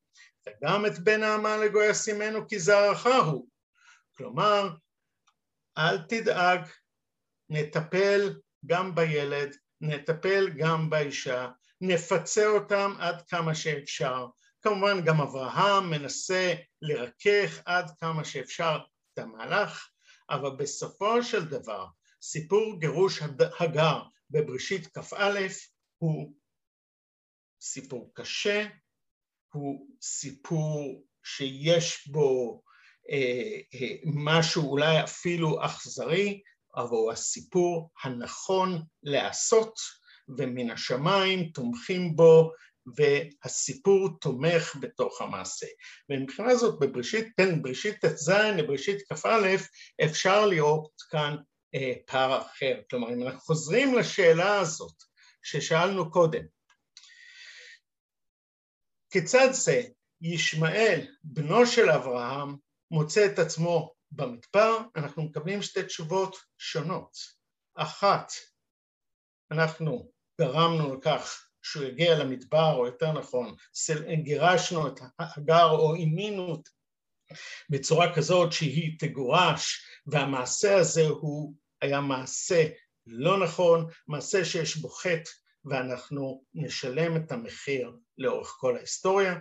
וגם 0.47 0.85
את 0.85 0.99
בן 0.99 1.23
האמה 1.23 1.57
לגוי 1.57 1.89
ישימנו 1.89 2.47
כי 2.47 2.59
זרעך 2.59 3.07
הוא. 3.07 3.47
כלומר, 4.17 4.69
אל 5.77 5.97
תדאג, 5.97 6.61
נטפל 7.49 8.39
גם 8.65 8.95
בילד, 8.95 9.55
נטפל 9.81 10.49
גם 10.57 10.89
באישה, 10.89 11.47
נפצה 11.81 12.47
אותם 12.47 12.93
עד 12.99 13.21
כמה 13.27 13.55
שאפשר. 13.55 14.27
כמובן 14.61 15.05
גם 15.05 15.21
אברהם 15.21 15.89
מנסה 15.89 16.53
לרכך 16.81 17.61
עד 17.65 17.91
כמה 17.99 18.25
שאפשר 18.25 18.79
את 19.13 19.19
המהלך, 19.19 19.89
אבל 20.29 20.49
בסופו 20.57 21.23
של 21.23 21.45
דבר 21.45 21.85
סיפור 22.21 22.79
גירוש 22.79 23.19
הגר 23.59 24.01
בבראשית 24.29 24.97
כ"א 24.97 25.39
הוא 25.97 26.33
סיפור 27.61 28.11
קשה, 28.13 28.65
הוא 29.53 29.87
סיפור 30.01 31.05
שיש 31.23 32.07
בו 32.07 32.63
משהו 34.05 34.71
אולי 34.71 35.03
אפילו 35.03 35.65
אכזרי, 35.65 36.41
אבל 36.75 36.89
הוא 36.89 37.11
הסיפור 37.11 37.91
הנכון 38.03 38.83
לעשות, 39.03 39.73
ומן 40.37 40.69
השמיים 40.69 41.49
תומכים 41.49 42.15
בו 42.15 42.51
והסיפור 42.95 44.09
תומך 44.21 44.75
בתוך 44.81 45.21
המעשה. 45.21 45.67
ומבחינה 46.09 46.55
זאת 46.55 46.79
בבראשית, 46.79 47.27
בין 47.37 47.61
בראשית 47.61 48.05
ט"ז 48.05 48.29
לבראשית 48.29 49.01
כ"א 49.13 49.55
אפשר 50.05 50.45
לראות 50.45 50.91
כאן 51.09 51.35
אה, 51.75 51.93
פער 52.05 52.41
אחר. 52.41 52.81
כלומר, 52.89 53.13
אם 53.13 53.23
אנחנו 53.23 53.39
חוזרים 53.39 53.95
לשאלה 53.95 54.59
הזאת 54.59 54.95
ששאלנו 55.43 56.11
קודם, 56.11 56.43
כיצד 59.09 59.49
זה 59.51 59.81
ישמעאל, 60.21 61.07
בנו 61.23 61.65
של 61.65 61.89
אברהם, 61.89 62.55
מוצא 62.91 63.25
את 63.25 63.39
עצמו 63.39 63.93
במדבר, 64.11 64.77
אנחנו 64.95 65.23
מקבלים 65.23 65.61
שתי 65.61 65.83
תשובות 65.83 66.37
שונות. 66.57 67.17
אחת, 67.75 68.31
אנחנו 69.51 70.11
גרמנו 70.41 70.95
לכך 70.95 71.47
שהוא 71.61 71.83
יגיע 71.83 72.19
למדבר, 72.19 72.73
או 72.77 72.85
יותר 72.85 73.11
נכון, 73.11 73.55
גירשנו 74.23 74.87
את 74.87 74.99
הגר 75.19 75.69
או 75.69 75.95
אימינו 75.95 76.61
בצורה 77.69 78.15
כזאת 78.15 78.53
שהיא 78.53 78.99
תגורש, 78.99 79.85
והמעשה 80.07 80.77
הזה 80.77 81.07
הוא 81.07 81.53
היה 81.81 82.01
מעשה 82.01 82.67
לא 83.07 83.43
נכון, 83.43 83.87
מעשה 84.07 84.45
שיש 84.45 84.77
בו 84.77 84.89
חטא, 84.89 85.31
ואנחנו 85.65 86.43
נשלם 86.53 87.17
את 87.17 87.31
המחיר 87.31 87.91
לאורך 88.17 88.47
כל 88.47 88.77
ההיסטוריה. 88.77 89.35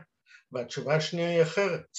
והתשובה 0.52 0.96
השנייה 0.96 1.30
היא 1.30 1.42
אחרת. 1.42 1.98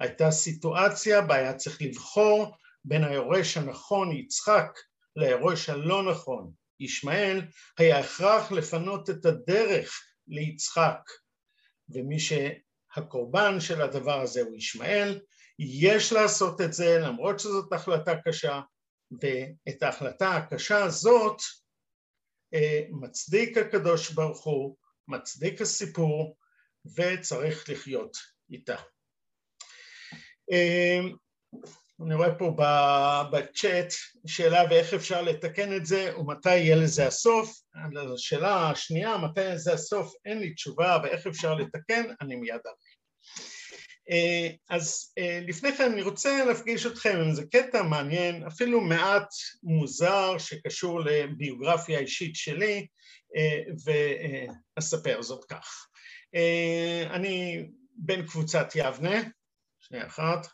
הייתה 0.00 0.30
סיטואציה 0.30 1.20
בה 1.20 1.34
היה 1.34 1.54
צריך 1.54 1.82
לבחור 1.82 2.56
בין 2.84 3.04
היורש 3.04 3.56
הנכון 3.56 4.12
יצחק 4.12 4.78
ליורש 5.16 5.68
הלא 5.68 6.10
נכון 6.10 6.52
ישמעאל, 6.80 7.42
היה 7.78 7.98
הכרח 7.98 8.52
לפנות 8.52 9.10
את 9.10 9.26
הדרך 9.26 10.00
ליצחק, 10.28 11.00
ומי 11.88 12.16
שהקורבן 12.18 13.60
של 13.60 13.82
הדבר 13.82 14.20
הזה 14.20 14.42
הוא 14.42 14.56
ישמעאל, 14.56 15.20
יש 15.58 16.12
לעשות 16.12 16.60
את 16.60 16.72
זה 16.72 16.98
למרות 16.98 17.40
שזאת 17.40 17.72
החלטה 17.72 18.14
קשה, 18.24 18.60
ואת 19.22 19.82
ההחלטה 19.82 20.36
הקשה 20.36 20.84
הזאת 20.84 21.36
אה, 22.54 22.82
מצדיק 22.90 23.58
הקדוש 23.58 24.10
ברוך 24.10 24.44
הוא, 24.44 24.76
מצדיק 25.08 25.60
הסיפור, 25.60 26.36
וצריך 26.96 27.68
לחיות 27.68 28.16
איתה. 28.50 28.76
אה, 30.52 31.00
אני 32.06 32.14
רואה 32.14 32.34
פה 32.34 32.56
בצ'אט 33.32 33.92
שאלה 34.26 34.62
ואיך 34.70 34.94
אפשר 34.94 35.22
לתקן 35.22 35.76
את 35.76 35.86
זה 35.86 36.18
ומתי 36.18 36.56
יהיה 36.56 36.76
לזה 36.76 37.06
הסוף. 37.06 37.60
השאלה 38.14 38.70
השנייה, 38.70 39.16
מתי 39.18 39.58
זה 39.58 39.72
הסוף, 39.72 40.12
אין 40.24 40.38
לי 40.38 40.54
תשובה 40.54 40.98
ואיך 41.02 41.26
אפשר 41.26 41.54
לתקן, 41.54 42.04
אני 42.20 42.36
מיד 42.36 42.60
אראה. 42.66 42.88
אז 44.70 45.12
לפני 45.48 45.72
כן 45.72 45.92
אני 45.92 46.02
רוצה 46.02 46.44
להפגיש 46.44 46.86
אתכם 46.86 47.18
עם 47.22 47.28
איזה 47.28 47.42
קטע 47.52 47.82
מעניין, 47.82 48.44
אפילו 48.46 48.80
מעט 48.80 49.28
מוזר 49.62 50.38
שקשור 50.38 51.00
לביוגרפיה 51.00 51.98
האישית 51.98 52.34
שלי, 52.34 52.86
ואספר 54.76 55.22
זאת 55.22 55.44
כך. 55.44 55.86
אני 57.10 57.66
בן 57.96 58.26
קבוצת 58.26 58.68
יבנה, 58.74 59.22
שנייה 59.88 60.06
אחת. 60.06 60.46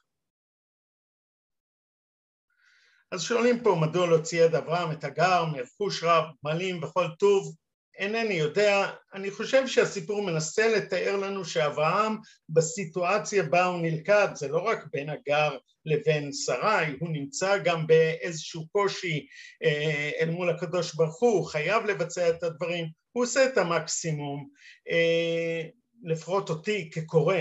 אז 3.10 3.22
שואלים 3.22 3.62
פה 3.62 3.76
מדוע 3.80 4.06
להוציא 4.06 4.44
יד 4.44 4.54
אברהם 4.54 4.92
את 4.92 5.04
הגר 5.04 5.44
מרכוש 5.44 6.02
רב, 6.02 6.24
מלים 6.42 6.84
וכל 6.84 7.06
טוב, 7.18 7.54
אינני 7.98 8.34
יודע, 8.34 8.90
אני 9.14 9.30
חושב 9.30 9.66
שהסיפור 9.66 10.22
מנסה 10.22 10.68
לתאר 10.76 11.16
לנו 11.16 11.44
שאברהם 11.44 12.16
בסיטואציה 12.48 13.42
בה 13.42 13.64
הוא 13.64 13.82
נלכד, 13.82 14.28
זה 14.34 14.48
לא 14.48 14.58
רק 14.58 14.84
בין 14.92 15.08
הגר 15.08 15.58
לבין 15.84 16.30
שרי, 16.32 16.96
הוא 17.00 17.08
נמצא 17.12 17.58
גם 17.58 17.86
באיזשהו 17.86 18.68
קושי 18.68 19.26
אה, 19.64 20.10
אל 20.20 20.30
מול 20.30 20.50
הקדוש 20.50 20.94
ברוך 20.94 21.22
הוא, 21.22 21.30
הוא 21.30 21.46
חייב 21.46 21.84
לבצע 21.84 22.28
את 22.28 22.42
הדברים, 22.42 22.86
הוא 23.12 23.24
עושה 23.24 23.46
את 23.46 23.58
המקסימום, 23.58 24.48
אה, 24.90 25.62
לפחות 26.02 26.50
אותי 26.50 26.90
כקורא, 26.90 27.36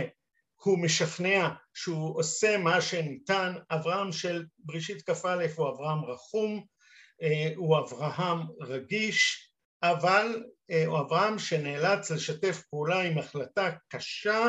הוא 0.63 0.79
משכנע 0.79 1.49
שהוא 1.73 2.19
עושה 2.19 2.57
מה 2.57 2.81
שניתן, 2.81 3.53
אברהם 3.71 4.11
של 4.11 4.45
בראשית 4.59 5.09
כ"א 5.09 5.45
הוא 5.55 5.69
אברהם 5.69 6.05
רחום, 6.05 6.65
אה, 7.21 7.51
הוא 7.55 7.79
אברהם 7.79 8.39
רגיש, 8.61 9.49
אבל 9.83 10.43
אה, 10.71 10.85
הוא 10.85 10.99
אברהם 10.99 11.39
שנאלץ 11.39 12.11
לשתף 12.11 12.61
פעולה 12.69 13.01
עם 13.01 13.17
החלטה 13.17 13.71
קשה, 13.89 14.47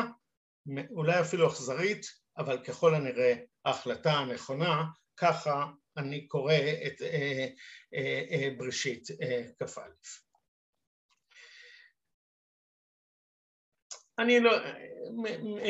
אולי 0.91 1.21
אפילו 1.21 1.47
אכזרית, 1.47 2.05
אבל 2.37 2.63
ככל 2.63 2.95
הנראה 2.95 3.33
ההחלטה 3.65 4.13
הנכונה, 4.13 4.83
ככה 5.17 5.65
אני 5.97 6.27
קורא 6.27 6.53
את 6.87 7.01
אה, 7.01 8.49
בראשית 8.57 9.07
כ"א. 9.59 10.24
אני 14.19 14.39
לא, 14.39 14.51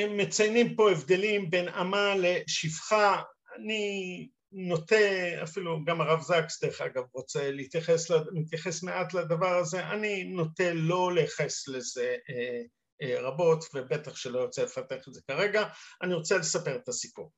מציינים 0.09 0.75
פה 0.75 0.91
הבדלים 0.91 1.49
בין 1.49 1.69
אמה 1.69 2.15
לשפחה, 2.15 3.21
אני 3.57 4.27
נוטה, 4.51 4.95
אפילו 5.43 5.85
גם 5.85 6.01
הרב 6.01 6.21
זקס 6.21 6.63
דרך 6.63 6.81
אגב 6.81 7.03
רוצה 7.13 7.51
להתייחס, 7.51 8.09
להתייחס 8.09 8.83
מעט 8.83 9.13
לדבר 9.13 9.57
הזה, 9.57 9.87
אני 9.87 10.23
נוטה 10.23 10.73
לא 10.73 11.11
לייחס 11.15 11.67
לזה 11.67 12.15
אה, 12.29 12.61
אה, 13.01 13.21
רבות 13.21 13.65
ובטח 13.73 14.15
שלא 14.15 14.41
רוצה 14.43 14.63
לפתח 14.63 15.07
את 15.07 15.13
זה 15.13 15.21
כרגע, 15.27 15.63
אני 16.01 16.13
רוצה 16.13 16.37
לספר 16.37 16.75
את 16.75 16.89
הסיפור. 16.89 17.31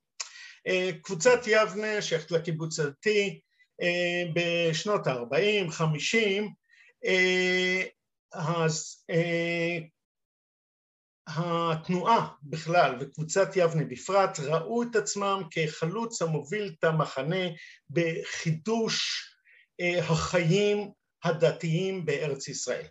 אה, 0.67 0.89
קבוצת 1.03 1.39
יבנה 1.47 2.01
שייכת 2.01 2.31
לקיבוץ 2.31 2.79
הדתי 2.79 3.39
אה, 3.81 4.23
בשנות 4.33 5.07
ה-40, 5.07 5.71
50, 5.71 6.49
אה, 7.05 7.83
אז 8.33 9.03
אה, 9.09 9.77
התנועה 11.27 12.27
בכלל 12.43 12.95
וקבוצת 12.99 13.49
יבנה 13.55 13.83
בפרט 13.85 14.39
ראו 14.39 14.83
את 14.83 14.95
עצמם 14.95 15.41
כחלוץ 15.51 16.21
המוביל 16.21 16.75
את 16.79 16.83
המחנה 16.83 17.45
בחידוש 17.89 19.25
אה, 19.81 19.99
החיים 19.99 20.91
הדתיים 21.23 22.05
בארץ 22.05 22.47
ישראל. 22.47 22.87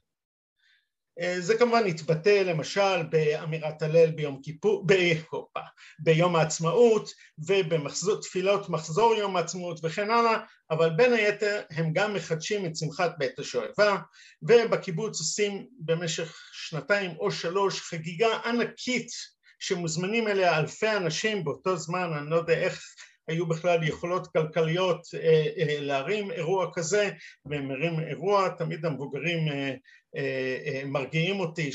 אה, 1.21 1.41
זה 1.41 1.59
כמובן 1.59 1.87
התבטא 1.87 2.43
למשל 2.47 3.03
באמירת 3.03 3.83
הלל 3.83 4.11
ביום 4.11 4.41
כיפור, 4.43 4.87
בהופה, 4.87 5.61
ביום 5.99 6.37
העצמאות 6.37 7.11
ובתפילות 7.39 8.69
מחזור 8.69 9.15
יום 9.15 9.37
העצמאות 9.37 9.81
וכן 9.83 10.11
הלאה, 10.11 10.39
אבל 10.71 10.91
בין 10.91 11.13
היתר 11.13 11.63
הם 11.71 11.93
גם 11.93 12.15
מחדשים 12.15 12.67
את 12.67 12.77
שמחת 12.77 13.15
בית 13.19 13.39
השואבה 13.39 13.99
ובקיבוץ 14.43 15.21
עושים 15.21 15.67
במשך 15.79 16.37
שנתיים 16.53 17.11
או 17.21 17.31
שלוש 17.31 17.81
חגיגה 17.81 18.37
ענקית 18.45 19.09
שמוזמנים 19.59 20.29
אליה 20.29 20.59
אלפי 20.59 20.97
אנשים 20.97 21.45
באותו 21.45 21.77
זמן, 21.77 22.13
אני 22.13 22.31
לא 22.31 22.37
יודע 22.37 22.55
איך 22.55 22.83
היו 23.29 23.47
בכלל 23.47 23.83
יכולות 23.83 24.27
כלכליות 24.27 25.01
אה, 25.15 25.47
אה, 25.59 25.81
להרים 25.81 26.31
אירוע 26.31 26.71
כזה, 26.75 27.11
והם 27.47 27.69
מרים 27.69 28.01
אירוע, 28.01 28.49
תמיד 28.49 28.87
המבוגרים 28.87 29.49
אה, 30.17 30.83
מרגיעים 30.87 31.41
אותי 31.41 31.71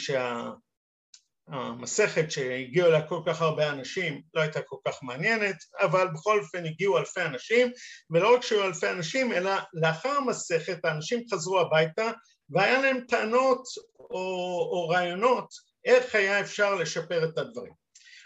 שהמסכת 1.48 2.32
שהגיעו 2.32 2.88
אליה 2.88 3.08
כל 3.08 3.22
כך 3.26 3.42
הרבה 3.42 3.70
אנשים 3.70 4.22
לא 4.34 4.42
הייתה 4.42 4.62
כל 4.62 4.78
כך 4.88 5.04
מעניינת, 5.04 5.56
אבל 5.80 6.08
בכל 6.14 6.40
אופן 6.40 6.66
הגיעו 6.66 6.98
אלפי 6.98 7.22
אנשים, 7.22 7.72
ולא 8.10 8.36
רק 8.36 8.42
שהיו 8.42 8.64
אלפי 8.64 8.90
אנשים, 8.90 9.34
אלא 9.34 9.52
לאחר 9.74 10.10
המסכת 10.10 10.86
האנשים 10.86 11.24
חזרו 11.34 11.60
הביתה 11.60 12.12
והיה 12.50 12.82
להם 12.82 13.00
טענות 13.08 13.64
או, 14.00 14.70
או 14.72 14.88
רעיונות 14.90 15.48
איך 15.86 16.16
היה 16.16 16.40
אפשר 16.40 16.76
לשפר 16.76 17.24
את 17.24 17.38
הדברים. 17.38 17.74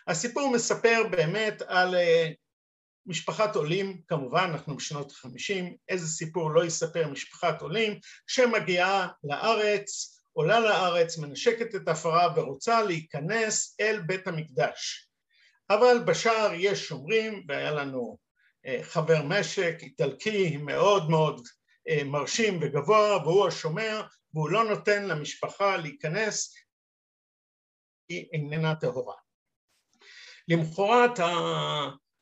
הסיפור 0.07 0.51
מספר 0.51 1.03
באמת 1.11 1.61
על 1.67 1.95
משפחת 3.05 3.55
עולים, 3.55 4.01
כמובן 4.07 4.49
אנחנו 4.53 4.75
בשנות 4.75 5.11
החמישים, 5.11 5.75
איזה 5.89 6.07
סיפור 6.07 6.51
לא 6.51 6.65
יספר 6.65 7.07
משפחת 7.07 7.61
עולים 7.61 7.99
שמגיעה 8.27 9.07
לארץ, 9.23 10.19
עולה 10.33 10.59
לארץ, 10.59 11.17
מנשקת 11.17 11.75
את 11.75 11.87
הפרה 11.87 12.33
ורוצה 12.35 12.83
להיכנס 12.83 13.75
אל 13.79 13.99
בית 13.99 14.27
המקדש. 14.27 15.09
אבל 15.69 16.03
בשער 16.05 16.51
יש 16.53 16.87
שומרים, 16.87 17.45
והיה 17.47 17.71
לנו 17.71 18.17
אה, 18.65 18.79
חבר 18.83 19.21
משק 19.23 19.75
איטלקי 19.81 20.57
מאוד 20.57 21.09
מאוד 21.09 21.47
אה, 21.89 22.03
מרשים 22.03 22.59
וגבוה, 22.61 23.17
והוא 23.23 23.47
השומר, 23.47 24.01
והוא 24.33 24.49
לא 24.49 24.63
נותן 24.63 25.07
למשפחה 25.07 25.77
להיכנס, 25.77 26.55
היא 28.09 28.27
איננה 28.33 28.75
טהורה. 28.75 29.15
למחרת 30.47 31.19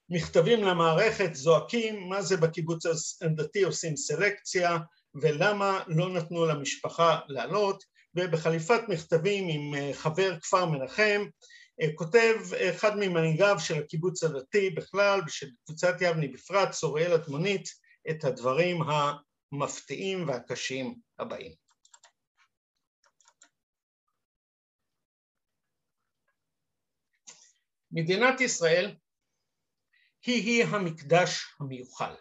מכתבים 0.10 0.64
למערכת 0.64 1.36
זועקים 1.36 2.10
מה 2.10 2.22
זה 2.22 2.38
בקיבוץ 2.38 2.86
הדתי 3.22 3.64
עושים 3.64 3.98
סלקציה 3.98 4.78
ולמה 5.16 5.84
לא 5.88 6.10
נתנו 6.10 6.46
למשפחה 6.46 7.20
לעלות 7.28 7.84
ובחליפת 8.16 8.82
מכתבים 8.90 9.48
עם 9.50 9.76
אה, 9.76 9.94
חבר 9.94 10.40
כפר 10.40 10.66
מנחם 10.66 11.26
אה, 11.82 11.88
כותב 11.96 12.36
אחד 12.70 12.98
ממנהיגיו 12.98 13.56
של 13.60 13.80
הקיבוץ 13.80 14.24
הדתי 14.24 14.70
בכלל 14.70 15.22
ושל 15.28 15.50
קבוצת 15.66 15.96
יבני 16.02 16.28
בפרט, 16.28 16.72
צוריאל 16.72 17.14
אדמונית, 17.14 17.70
את 18.10 18.24
הדברים 18.24 18.78
המפתיעים 19.52 20.28
והקשים 20.28 20.96
הבאים. 21.20 21.52
מדינת 27.92 28.42
ישראל 28.42 28.96
היא-היא 30.26 30.66
המקדש 30.66 31.46
המיוחל. 31.60 32.16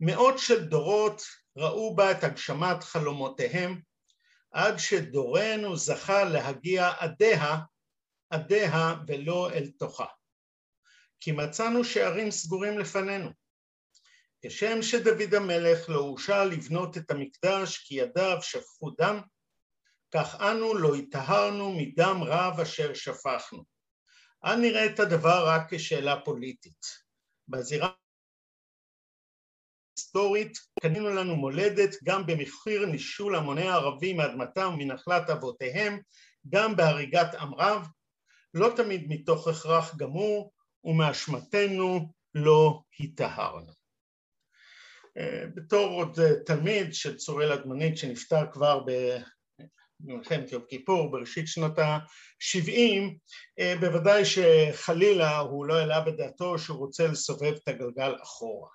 מאות 0.00 0.38
של 0.38 0.64
דורות 0.64 1.22
ראו 1.56 1.96
בה 1.96 2.10
את 2.10 2.24
הגשמת 2.24 2.84
חלומותיהם, 2.84 3.80
עד 4.50 4.78
שדורנו 4.78 5.76
זכה 5.76 6.24
להגיע 6.24 6.92
עדיה, 6.98 7.56
עדיה 8.30 8.94
ולא 9.06 9.50
אל 9.50 9.70
תוכה. 9.78 10.06
כי 11.20 11.32
מצאנו 11.32 11.84
שערים 11.84 12.30
סגורים 12.30 12.78
לפנינו. 12.78 13.30
כשם 14.44 14.82
שדוד 14.82 15.34
המלך 15.34 15.88
לא 15.88 15.98
הורשה 15.98 16.44
לבנות 16.44 16.96
את 16.96 17.10
המקדש 17.10 17.78
כי 17.78 17.94
ידיו 17.94 18.38
שפכו 18.42 18.90
דם, 18.90 19.20
כך 20.14 20.40
אנו 20.40 20.74
לא 20.74 20.94
היטהרנו 20.94 21.72
מדם 21.72 22.20
רב 22.22 22.60
אשר 22.60 22.94
שפכנו. 22.94 23.75
אל 24.46 24.56
נראה 24.56 24.86
את 24.86 25.00
הדבר 25.00 25.44
רק 25.48 25.74
כשאלה 25.74 26.20
פוליטית. 26.20 26.86
בזירה 27.48 27.90
היסטורית 29.98 30.58
קנינו 30.80 31.10
לנו 31.10 31.36
מולדת 31.36 31.90
גם 32.04 32.26
במחיר 32.26 32.86
נישול 32.86 33.36
המוני 33.36 33.68
הערבים 33.68 34.16
מאדמתם 34.16 34.74
ומנחלת 34.74 35.30
אבותיהם, 35.30 36.00
גם 36.48 36.76
בהריגת 36.76 37.34
עם 37.34 37.54
רב, 37.54 37.86
לא 38.54 38.72
תמיד 38.76 39.04
מתוך 39.08 39.48
הכרח 39.48 39.96
גמור, 39.96 40.52
ומאשמתנו 40.84 42.12
לא 42.34 42.80
היטהרנו. 42.98 43.72
אה, 45.18 45.44
בתור 45.54 45.90
עוד 45.90 46.18
תלמיד 46.46 46.94
של 46.94 47.16
צוראל 47.16 47.52
אדמונית 47.52 47.98
שנפטר 47.98 48.52
כבר 48.52 48.84
במלחמת 50.00 50.52
יום 50.52 50.62
כיפור 50.68 51.10
בראשית 51.10 51.48
שנות 51.48 51.78
ה-70, 51.78 53.02
אה, 53.58 53.74
בוודאי 53.80 54.22
שחלילה 54.24 55.38
הוא 55.38 55.66
לא 55.66 55.74
העלה 55.74 56.00
בדעתו 56.00 56.58
שהוא 56.58 56.78
רוצה 56.78 57.06
לסובב 57.06 57.52
את 57.62 57.68
הגלגל 57.68 58.14
אחורה. 58.22 58.68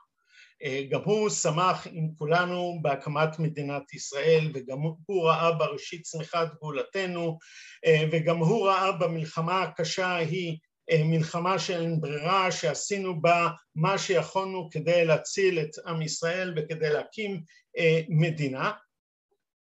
אה, 0.63 0.83
גם 0.89 1.01
הוא 1.03 1.29
שמח 1.29 1.87
עם 1.91 2.07
כולנו 2.17 2.79
בהקמת 2.81 3.39
מדינת 3.39 3.93
ישראל 3.93 4.51
וגם 4.53 4.77
הוא 5.05 5.27
ראה 5.27 5.51
בראשית 5.51 6.01
צמיחת 6.03 6.47
גאולתנו 6.61 7.37
אה, 7.85 8.03
וגם 8.11 8.37
הוא 8.37 8.67
ראה 8.67 8.91
במלחמה 8.91 9.61
הקשה 9.61 10.07
ההיא 10.07 10.57
מלחמה 11.05 11.59
שאין 11.59 12.01
ברירה, 12.01 12.51
שעשינו 12.51 13.21
בה 13.21 13.47
מה 13.75 13.97
שיכולנו 13.97 14.69
כדי 14.71 15.05
להציל 15.05 15.59
את 15.59 15.69
עם 15.87 16.01
ישראל 16.01 16.53
וכדי 16.57 16.89
להקים 16.89 17.41
מדינה, 18.09 18.71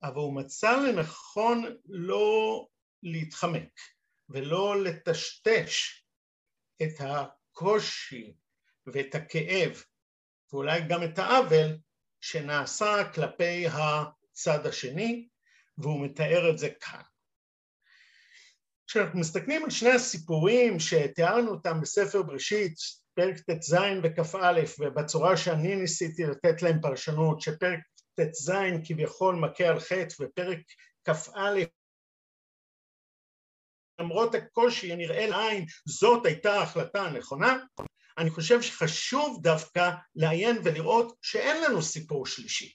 אבל 0.02 0.16
הוא 0.16 0.36
מצא 0.36 0.76
לנכון 0.76 1.64
לא 1.88 2.66
להתחמק 3.02 3.80
ולא 4.28 4.82
לטשטש 4.82 6.04
את 6.82 7.00
הקושי 7.00 8.34
ואת 8.86 9.14
הכאב 9.14 9.82
ואולי 10.52 10.80
גם 10.88 11.02
את 11.02 11.18
העוול 11.18 11.78
שנעשה 12.20 13.10
כלפי 13.14 13.66
הצד 13.66 14.66
השני 14.66 15.28
והוא 15.78 16.04
מתאר 16.04 16.50
את 16.50 16.58
זה 16.58 16.68
כאן. 16.80 17.02
כשאנחנו 18.86 19.20
מסתכלים 19.20 19.64
על 19.64 19.70
שני 19.70 19.90
הסיפורים 19.90 20.80
שתיארנו 20.80 21.50
אותם 21.50 21.80
בספר 21.80 22.22
בראשית, 22.22 22.74
פרק 23.14 23.38
ט"ז 23.38 23.74
וכ"א, 24.02 24.60
ובצורה 24.78 25.36
שאני 25.36 25.76
ניסיתי 25.76 26.24
לתת 26.24 26.62
להם 26.62 26.80
פרשנות, 26.80 27.40
שפרק 27.40 27.80
ט"ז 28.20 28.52
כביכול 28.84 29.34
מכה 29.34 29.68
על 29.68 29.80
חטא 29.80 30.14
ופרק 30.20 30.60
כ"א 31.04 31.62
למרות 34.00 34.34
הקושי 34.34 34.92
הנראה 34.92 35.26
לעין 35.26 35.64
זאת 35.86 36.26
הייתה 36.26 36.54
ההחלטה 36.54 37.02
הנכונה, 37.02 37.58
אני 38.18 38.30
חושב 38.30 38.62
שחשוב 38.62 39.42
דווקא 39.42 39.90
לעיין 40.16 40.56
ולראות 40.64 41.16
שאין 41.22 41.62
לנו 41.62 41.82
סיפור 41.82 42.26
שלישי. 42.26 42.72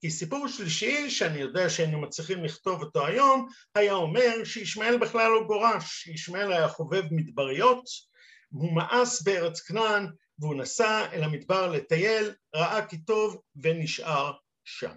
כי 0.00 0.10
סיפור 0.10 0.48
שלישי, 0.48 1.10
שאני 1.10 1.38
יודע 1.38 1.70
שהיינו 1.70 2.00
מצליחים 2.00 2.44
לכתוב 2.44 2.82
אותו 2.82 3.06
היום, 3.06 3.48
היה 3.74 3.92
אומר 3.92 4.44
שישמעאל 4.44 4.98
בכלל 4.98 5.30
לא 5.30 5.44
גורש, 5.46 5.84
שישמעאל 5.84 6.52
היה 6.52 6.68
חובב 6.68 7.02
מדבריות, 7.10 7.84
הוא 8.50 8.76
מאס 8.76 9.22
בארץ 9.22 9.60
כנען 9.60 10.06
והוא 10.38 10.54
נסע 10.54 11.06
אל 11.12 11.24
המדבר 11.24 11.70
לטייל, 11.70 12.34
ראה 12.54 12.86
כי 12.86 13.04
טוב 13.04 13.40
ונשאר 13.56 14.32
שם. 14.64 14.94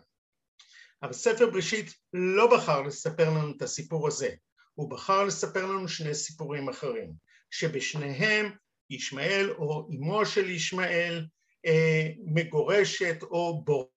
אבל 1.03 1.13
ספר 1.13 1.49
בראשית 1.49 1.93
לא 2.13 2.57
בחר 2.57 2.81
לספר 2.81 3.29
לנו 3.29 3.51
את 3.57 3.61
הסיפור 3.61 4.07
הזה, 4.07 4.29
הוא 4.73 4.89
בחר 4.89 5.23
לספר 5.23 5.65
לנו 5.65 5.87
שני 5.87 6.15
סיפורים 6.15 6.69
אחרים, 6.69 7.13
שבשניהם 7.51 8.55
ישמעאל 8.89 9.51
או 9.51 9.89
אמו 9.91 10.25
של 10.25 10.49
ישמעאל 10.49 11.25
אה, 11.65 12.07
מגורשת 12.25 13.23
או 13.23 13.63
בור... 13.63 13.91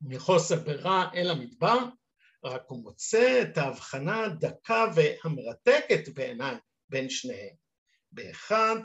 מחוסר 0.00 0.56
ברירה 0.56 1.10
אל 1.14 1.30
המדבר, 1.30 1.78
רק 2.44 2.62
הוא 2.66 2.82
מוצא 2.82 3.42
את 3.42 3.58
ההבחנה 3.58 4.24
הדקה 4.24 4.86
והמרתקת 4.94 6.08
בעיניי 6.14 6.56
בין 6.88 7.10
שניהם. 7.10 7.54
באחד 8.12 8.76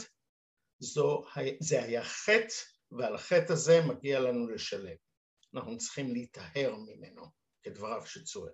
זו, 0.80 1.24
זה 1.60 1.84
היה 1.84 2.04
חטא 2.04 2.54
ועל 2.92 3.16
החטא 3.16 3.54
הזה 3.54 3.82
מגיע 3.86 4.20
לנו 4.20 4.50
לשלם. 4.50 5.07
אנחנו 5.54 5.78
צריכים 5.78 6.12
להיטהר 6.12 6.76
ממנו, 6.76 7.26
כדבריו 7.64 8.06
של 8.06 8.24
צורל. 8.24 8.52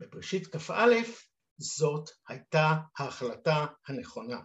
בבראשית 0.00 0.46
כ"א 0.46 0.94
זאת 1.58 2.10
הייתה 2.28 2.74
ההחלטה 2.98 3.66
הנכונה. 3.88 4.40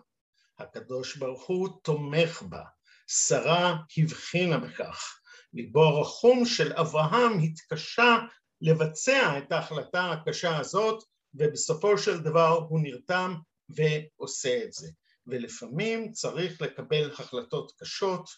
הקדוש 0.60 1.18
ברוך 1.18 1.48
הוא 1.48 1.70
תומך 1.84 2.42
בה, 2.42 2.64
שרה 3.08 3.78
הבחינה 3.98 4.58
בכך. 4.58 5.20
ליבו 5.54 5.84
הרחום 5.84 6.46
של 6.46 6.74
אברהם 6.74 7.40
התקשה 7.44 8.18
לבצע 8.62 9.38
את 9.38 9.52
ההחלטה 9.52 10.12
הקשה 10.12 10.58
הזאת, 10.58 11.04
ובסופו 11.34 11.98
של 11.98 12.20
דבר 12.20 12.66
הוא 12.70 12.80
נרתם 12.80 13.36
ועושה 13.70 14.64
את 14.64 14.74
זה. 14.74 14.88
ולפעמים 15.28 16.12
צריך 16.12 16.62
לקבל 16.62 17.12
החלטות 17.12 17.72
קשות, 17.80 18.30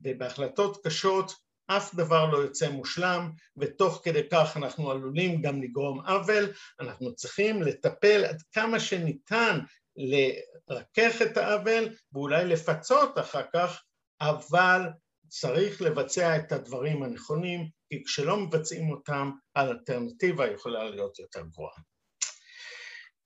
ובהחלטות 0.00 0.86
קשות 0.86 1.32
אף 1.66 1.94
דבר 1.94 2.26
לא 2.26 2.38
יוצא 2.38 2.68
מושלם, 2.68 3.30
ותוך 3.56 4.00
כדי 4.04 4.28
כך 4.30 4.56
אנחנו 4.56 4.90
עלולים 4.90 5.42
גם 5.42 5.62
לגרום 5.62 6.00
עוול, 6.00 6.52
אנחנו 6.80 7.14
צריכים 7.14 7.62
לטפל 7.62 8.24
עד 8.24 8.42
כמה 8.52 8.80
שניתן 8.80 9.60
לרכך 9.96 11.22
את 11.22 11.36
העוול 11.36 11.88
ואולי 12.12 12.44
לפצות 12.44 13.18
אחר 13.18 13.42
כך, 13.52 13.82
אבל 14.20 14.80
צריך 15.28 15.82
לבצע 15.82 16.36
את 16.36 16.52
הדברים 16.52 17.02
הנכונים, 17.02 17.68
כי 17.88 18.04
כשלא 18.04 18.36
מבצעים 18.36 18.90
אותם, 18.90 19.30
האלטרנטיבה 19.56 20.50
יכולה 20.50 20.90
להיות 20.90 21.18
יותר 21.18 21.42
גרועה. 21.42 21.93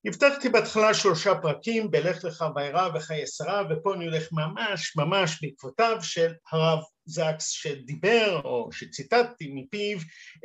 הבטחתי 0.08 0.48
בהתחלה 0.48 0.94
שלושה 0.94 1.34
פרקים, 1.34 1.90
בלך 1.90 2.24
לך 2.24 2.44
וירא 2.56 2.88
וחיי 2.94 3.26
שרה, 3.26 3.62
ופה 3.70 3.94
אני 3.94 4.04
הולך 4.04 4.28
ממש 4.32 4.96
ממש 4.96 5.38
בעקבותיו 5.42 5.98
של 6.02 6.32
הרב 6.52 6.78
זקס 7.06 7.48
שדיבר, 7.48 8.40
או 8.44 8.68
שציטטתי 8.72 9.50
מפיו, 9.54 9.98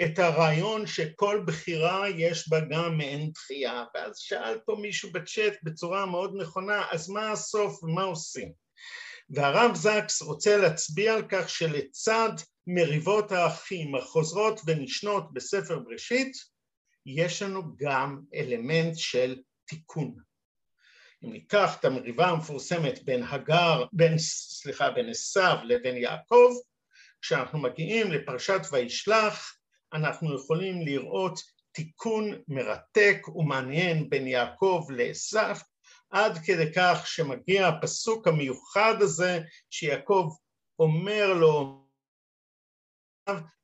את 0.03 0.19
הרעיון 0.19 0.87
שכל 0.87 1.43
בחירה 1.47 2.09
יש 2.09 2.49
בה 2.49 2.59
גם 2.59 2.97
מעין 2.97 3.31
דחייה, 3.31 3.83
ואז 3.95 4.17
שאל 4.17 4.59
פה 4.65 4.75
מישהו 4.81 5.11
בצ'אט 5.11 5.53
בצורה 5.63 6.05
מאוד 6.05 6.33
נכונה, 6.41 6.85
אז 6.91 7.09
מה 7.09 7.31
הסוף 7.31 7.83
ומה 7.83 8.03
עושים? 8.03 8.51
והרב 9.29 9.75
זקס 9.75 10.21
רוצה 10.21 10.57
להצביע 10.57 11.13
על 11.13 11.23
כך 11.29 11.49
שלצד 11.49 12.31
מריבות 12.67 13.31
האחים 13.31 13.95
החוזרות 13.95 14.61
ונשנות 14.67 15.33
בספר 15.33 15.79
בראשית, 15.79 16.33
יש 17.05 17.41
לנו 17.41 17.61
גם 17.77 18.19
אלמנט 18.35 18.97
של 18.97 19.35
תיקון. 19.65 20.15
אם 21.23 21.31
ניקח 21.31 21.79
את 21.79 21.85
המריבה 21.85 22.27
המפורסמת 22.27 23.03
בין 23.03 23.23
הגר, 23.23 23.85
בין, 23.93 24.17
סליחה, 24.17 24.91
בין 24.91 25.09
עשיו 25.09 25.57
לבין 25.63 25.97
יעקב, 25.97 26.51
כשאנחנו 27.21 27.59
מגיעים 27.59 28.11
לפרשת 28.11 28.61
וישלח, 28.71 29.57
אנחנו 29.93 30.35
יכולים 30.35 30.85
לראות 30.85 31.39
תיקון 31.71 32.31
מרתק 32.47 33.21
ומעניין 33.35 34.09
בין 34.09 34.27
יעקב 34.27 34.87
לעשיו, 34.89 35.55
עד 36.09 36.37
כדי 36.45 36.73
כך 36.75 37.07
שמגיע 37.07 37.67
הפסוק 37.67 38.27
המיוחד 38.27 38.95
הזה, 39.01 39.39
שיעקב 39.69 40.29
אומר 40.79 41.33
לו, 41.33 41.83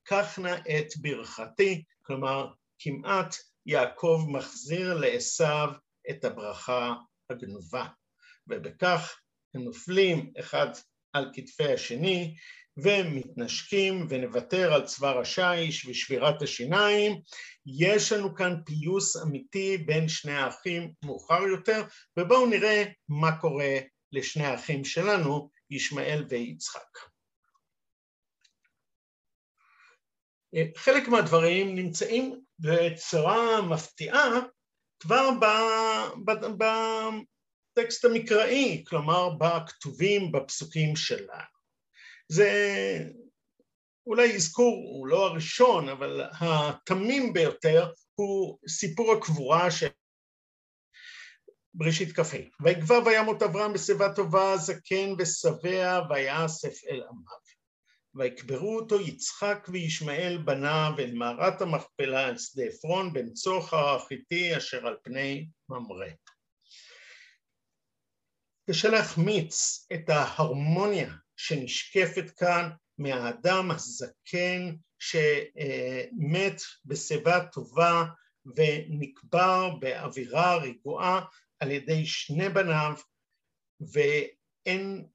קח 0.03 0.39
נא 0.39 0.55
את 0.55 0.97
ברכתי, 1.01 1.83
כלומר 2.01 2.53
כמעט 2.79 3.35
יעקב 3.65 4.25
מחזיר 4.27 4.93
לעשו 4.93 5.45
את 6.09 6.25
הברכה 6.25 6.93
הגנובה, 7.29 7.85
ובכך 8.47 9.19
הם 9.53 9.61
נופלים 9.61 10.31
אחד 10.39 10.67
על 11.13 11.31
כתפי 11.33 11.73
השני 11.73 12.35
ומתנשקים 12.83 14.07
ונוותר 14.09 14.73
על 14.73 14.85
צוואר 14.85 15.19
השיש 15.19 15.85
ושבירת 15.85 16.41
השיניים. 16.41 17.21
יש 17.65 18.11
לנו 18.11 18.35
כאן 18.35 18.55
פיוס 18.65 19.17
אמיתי 19.17 19.77
בין 19.77 20.09
שני 20.09 20.31
האחים 20.31 20.93
מאוחר 21.05 21.41
יותר, 21.41 21.83
ובואו 22.19 22.45
נראה 22.45 22.83
מה 23.09 23.39
קורה 23.41 23.77
לשני 24.11 24.45
האחים 24.45 24.85
שלנו, 24.85 25.49
ישמעאל 25.69 26.25
ויצחק. 26.29 26.97
חלק 30.75 31.07
מהדברים 31.07 31.75
נמצאים 31.75 32.41
בצורה 32.59 33.61
מפתיעה 33.61 34.39
כבר 34.99 35.29
בטקסט 37.77 38.05
המקראי, 38.05 38.83
כלומר 38.87 39.29
בכתובים, 39.29 40.31
בפסוקים 40.31 40.95
שלנו. 40.95 41.59
זה 42.27 42.49
אולי 44.07 44.35
אזכור, 44.35 44.75
הוא 44.75 45.07
לא 45.07 45.25
הראשון, 45.25 45.89
אבל 45.89 46.21
התמים 46.39 47.33
ביותר 47.33 47.91
הוא 48.15 48.59
סיפור 48.67 49.13
הקבורה 49.13 49.71
של 49.71 49.87
בראשית 51.73 52.15
כ"ה. 52.15 52.37
ויגבר 52.63 52.99
וימות 53.05 53.43
אברהם 53.43 53.73
בשיבה 53.73 54.13
טובה, 54.15 54.57
זקן 54.57 55.13
ושבע, 55.17 56.01
ויאסף 56.09 56.83
אל 56.89 57.03
עמיו. 57.09 57.59
ויקברו 58.16 58.76
אותו 58.76 59.01
יצחק 59.01 59.68
וישמעאל 59.72 60.38
בניו 60.38 60.91
אל 60.99 61.14
מערת 61.14 61.62
המכפלה 61.62 62.30
אל 62.30 62.38
שדה 62.38 62.64
עפרון 62.64 63.14
בן 63.14 63.34
צוחר 63.34 63.95
החיתי 63.95 64.57
אשר 64.57 64.88
על 64.88 64.97
פני 65.03 65.49
ממרא. 65.70 66.10
קשה 68.70 68.89
להחמיץ 68.89 69.88
את 69.93 70.10
ההרמוניה 70.10 71.14
שנשקפת 71.38 72.30
כאן 72.38 72.70
מהאדם 72.97 73.72
הזקן 73.72 74.76
שמת 74.99 76.62
בשיבה 76.86 77.45
טובה 77.45 78.03
ונקבר 78.55 79.70
באווירה 79.80 80.57
רגועה 80.57 81.26
על 81.60 81.72
ידי 81.72 82.05
שני 82.05 82.49
בניו 82.49 82.93
ואין 83.93 85.07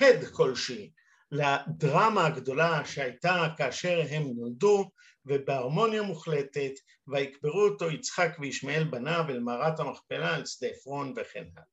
הד 0.00 0.24
כלשהי 0.32 0.90
לדרמה 1.30 2.26
הגדולה 2.26 2.84
שהייתה 2.84 3.48
כאשר 3.56 4.02
הם 4.10 4.22
נולדו 4.36 4.90
ובהרמוניה 5.26 6.02
מוחלטת 6.02 6.72
ויקברו 7.08 7.62
אותו 7.62 7.90
יצחק 7.90 8.36
וישמעאל 8.40 8.84
בניו 8.84 9.24
אל 9.28 9.40
מערת 9.40 9.80
המכפלה 9.80 10.36
אל 10.36 10.46
שדה 10.46 10.66
עפרון 10.66 11.14
וכן 11.16 11.44
הלאה. 11.54 11.66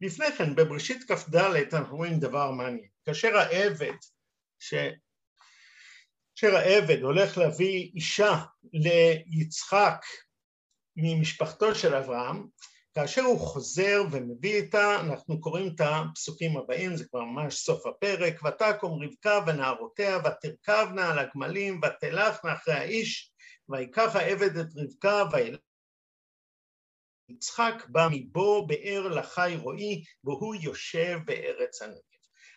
לפני 0.00 0.26
כן, 0.38 0.54
בבראשית 0.54 1.12
כ"ד 1.12 1.36
אנחנו 1.72 1.96
רואים 1.96 2.20
דבר 2.20 2.50
מעניין. 2.50 2.88
כאשר 3.04 3.36
העבד, 3.36 3.96
ש... 4.58 4.74
כאשר 6.36 6.56
העבד 6.56 7.02
הולך 7.02 7.38
להביא 7.38 7.90
אישה 7.94 8.44
ליצחק 8.72 10.00
ממשפחתו 10.96 11.74
של 11.74 11.94
אברהם, 11.94 12.46
כאשר 12.94 13.22
הוא 13.22 13.40
חוזר 13.40 14.02
ומביא 14.10 14.54
איתה, 14.54 15.00
אנחנו 15.00 15.40
קוראים 15.40 15.74
את 15.74 15.80
הפסוקים 15.80 16.56
הבאים, 16.56 16.96
זה 16.96 17.04
כבר 17.08 17.20
ממש 17.20 17.54
סוף 17.54 17.86
הפרק, 17.86 18.40
ותקום 18.44 19.02
רבקה 19.02 19.40
ונערותיה 19.46 20.18
ותרכבנה 20.18 21.10
על 21.12 21.18
הגמלים 21.18 21.80
ותלכנה 21.82 22.52
אחרי 22.52 22.74
האיש 22.74 23.32
ויקח 23.68 24.16
העבד 24.16 24.56
את 24.56 24.66
רבקה 24.76 25.24
ויצחק 27.30 27.84
בא 27.88 28.08
מבו 28.10 28.66
באר 28.66 29.08
לחי 29.08 29.54
רועי 29.62 30.04
והוא 30.24 30.54
יושב 30.54 31.18
בארץ 31.24 31.82
הנגב. 31.82 32.00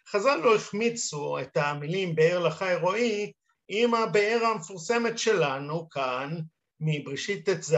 חז"ל 0.10 0.36
לא 0.36 0.56
החמיצו 0.56 1.40
את 1.40 1.58
המילים 1.58 2.16
באר 2.16 2.40
לחי 2.40 2.76
רועי 2.82 3.32
עם 3.68 3.94
הבאר 3.94 4.46
המפורסמת 4.46 5.20
שלנו 5.20 5.90
כאן 5.90 6.38
מבראשית 6.80 7.50
ט"ז 7.50 7.76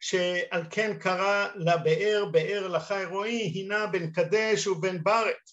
שעל 0.00 0.62
כן 0.70 0.98
קרא 0.98 1.48
לבאר 1.54 2.24
באר 2.32 2.68
לחי 2.68 3.04
רועי 3.10 3.50
הינה 3.54 3.86
בין 3.86 4.12
קדש 4.12 4.66
ובין 4.66 5.04
ברת 5.04 5.50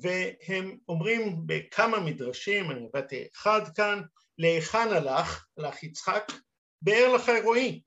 והם 0.00 0.78
אומרים 0.88 1.36
בכמה 1.46 2.00
מדרשים, 2.00 2.70
אני 2.70 2.86
הבאתי 2.86 3.28
אחד 3.36 3.60
כאן, 3.76 4.02
להיכן 4.38 4.88
הלך, 4.88 5.46
הלך 5.58 5.82
יצחק, 5.82 6.32
באר 6.82 7.12
לחי 7.14 7.40
רועי, 7.44 7.82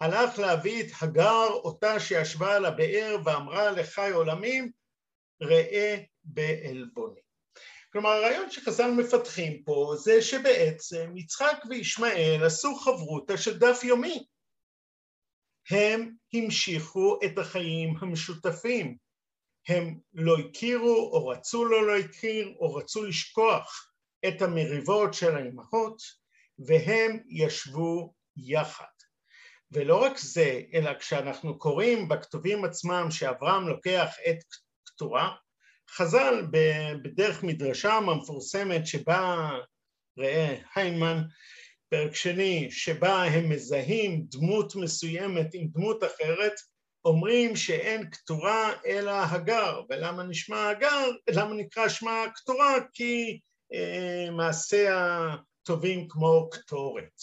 הלך 0.00 0.38
להביא 0.38 0.82
את 0.82 0.90
הגר 1.00 1.48
אותה 1.50 2.00
שישבה 2.00 2.56
על 2.56 2.64
הבאר 2.64 3.16
ואמרה 3.24 3.70
לחי 3.70 4.10
עולמים 4.10 4.70
ראה 5.42 5.96
בעלבוני. 6.24 7.20
כלומר 7.92 8.10
הרעיון 8.10 8.50
שחז"ל 8.50 8.90
מפתחים 8.90 9.62
פה 9.64 9.94
זה 9.98 10.22
שבעצם 10.22 11.12
יצחק 11.16 11.62
וישמעאל 11.68 12.44
עשו 12.46 12.74
חברותא 12.74 13.36
של 13.36 13.58
דף 13.58 13.84
יומי 13.84 14.24
הם 15.70 16.14
המשיכו 16.32 17.18
את 17.24 17.38
החיים 17.38 17.94
המשותפים. 18.00 18.96
הם 19.68 19.98
לא 20.14 20.38
הכירו 20.38 21.10
או 21.12 21.28
רצו 21.28 21.64
לא 21.64 21.86
להכיר 21.86 22.54
או 22.60 22.74
רצו 22.74 23.04
לשכוח 23.04 23.92
את 24.28 24.42
המריבות 24.42 25.14
של 25.14 25.36
האימהות 25.36 26.02
והם 26.58 27.18
ישבו 27.28 28.14
יחד. 28.36 28.84
ולא 29.72 30.02
רק 30.02 30.18
זה, 30.18 30.60
אלא 30.74 30.98
כשאנחנו 30.98 31.58
קוראים 31.58 32.08
בכתובים 32.08 32.64
עצמם 32.64 33.06
שאברהם 33.10 33.68
לוקח 33.68 34.14
את 34.28 34.38
קטורה, 34.84 35.34
חז"ל 35.90 36.46
בדרך 37.02 37.42
מדרשם 37.42 38.08
המפורסמת 38.08 38.86
שבה, 38.86 39.50
ראה 40.18 40.56
היינמן, 40.74 41.22
פרק 41.90 42.14
שני, 42.14 42.70
שבה 42.70 43.22
הם 43.24 43.48
מזהים 43.48 44.24
דמות 44.28 44.76
מסוימת 44.76 45.46
עם 45.54 45.68
דמות 45.68 46.04
אחרת, 46.04 46.52
אומרים 47.04 47.56
שאין 47.56 48.10
קטורה 48.10 48.72
אלא 48.86 49.10
הגר, 49.10 49.80
ולמה 49.90 50.22
נשמע 50.22 50.68
הגר, 50.68 51.10
למה 51.30 51.54
נקרא 51.54 51.88
שמה 51.88 52.24
קטורה? 52.34 52.74
כי 52.92 53.40
אה, 53.74 54.30
מעשה 54.30 54.90
הטובים 54.94 56.08
כמו 56.08 56.48
קטורת. 56.50 57.20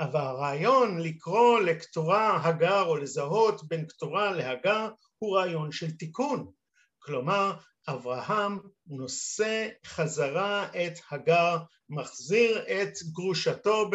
אבל 0.00 0.20
הרעיון 0.20 1.00
לקרוא 1.00 1.60
לקטורה 1.60 2.48
הגר 2.48 2.82
או 2.82 2.96
לזהות 2.96 3.68
בין 3.68 3.86
קטורה 3.86 4.30
להגר 4.32 4.88
הוא 5.18 5.38
רעיון 5.38 5.72
של 5.72 5.90
תיקון. 5.90 6.50
כלומר, 6.98 7.56
אברהם 7.88 8.58
נושא 8.86 9.68
חזרה 9.86 10.66
את 10.66 10.98
הגר, 11.10 11.56
מחזיר 11.88 12.58
את 12.58 12.92
גרושתו 13.12 13.90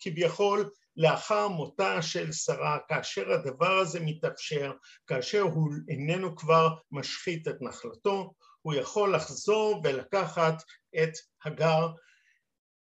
כביכול 0.00 0.70
לאחר 0.96 1.48
מותה 1.48 2.02
של 2.02 2.32
שרה, 2.32 2.78
כאשר 2.88 3.32
הדבר 3.32 3.78
הזה 3.78 4.00
מתאפשר, 4.00 4.72
כאשר 5.06 5.40
הוא 5.40 5.70
איננו 5.88 6.36
כבר 6.36 6.68
משחית 6.90 7.48
את 7.48 7.56
נחלתו, 7.60 8.34
הוא 8.62 8.74
יכול 8.74 9.14
לחזור 9.14 9.80
ולקחת 9.84 10.62
את 11.02 11.12
הגר. 11.44 11.88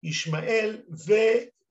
ישמעאל 0.03 0.81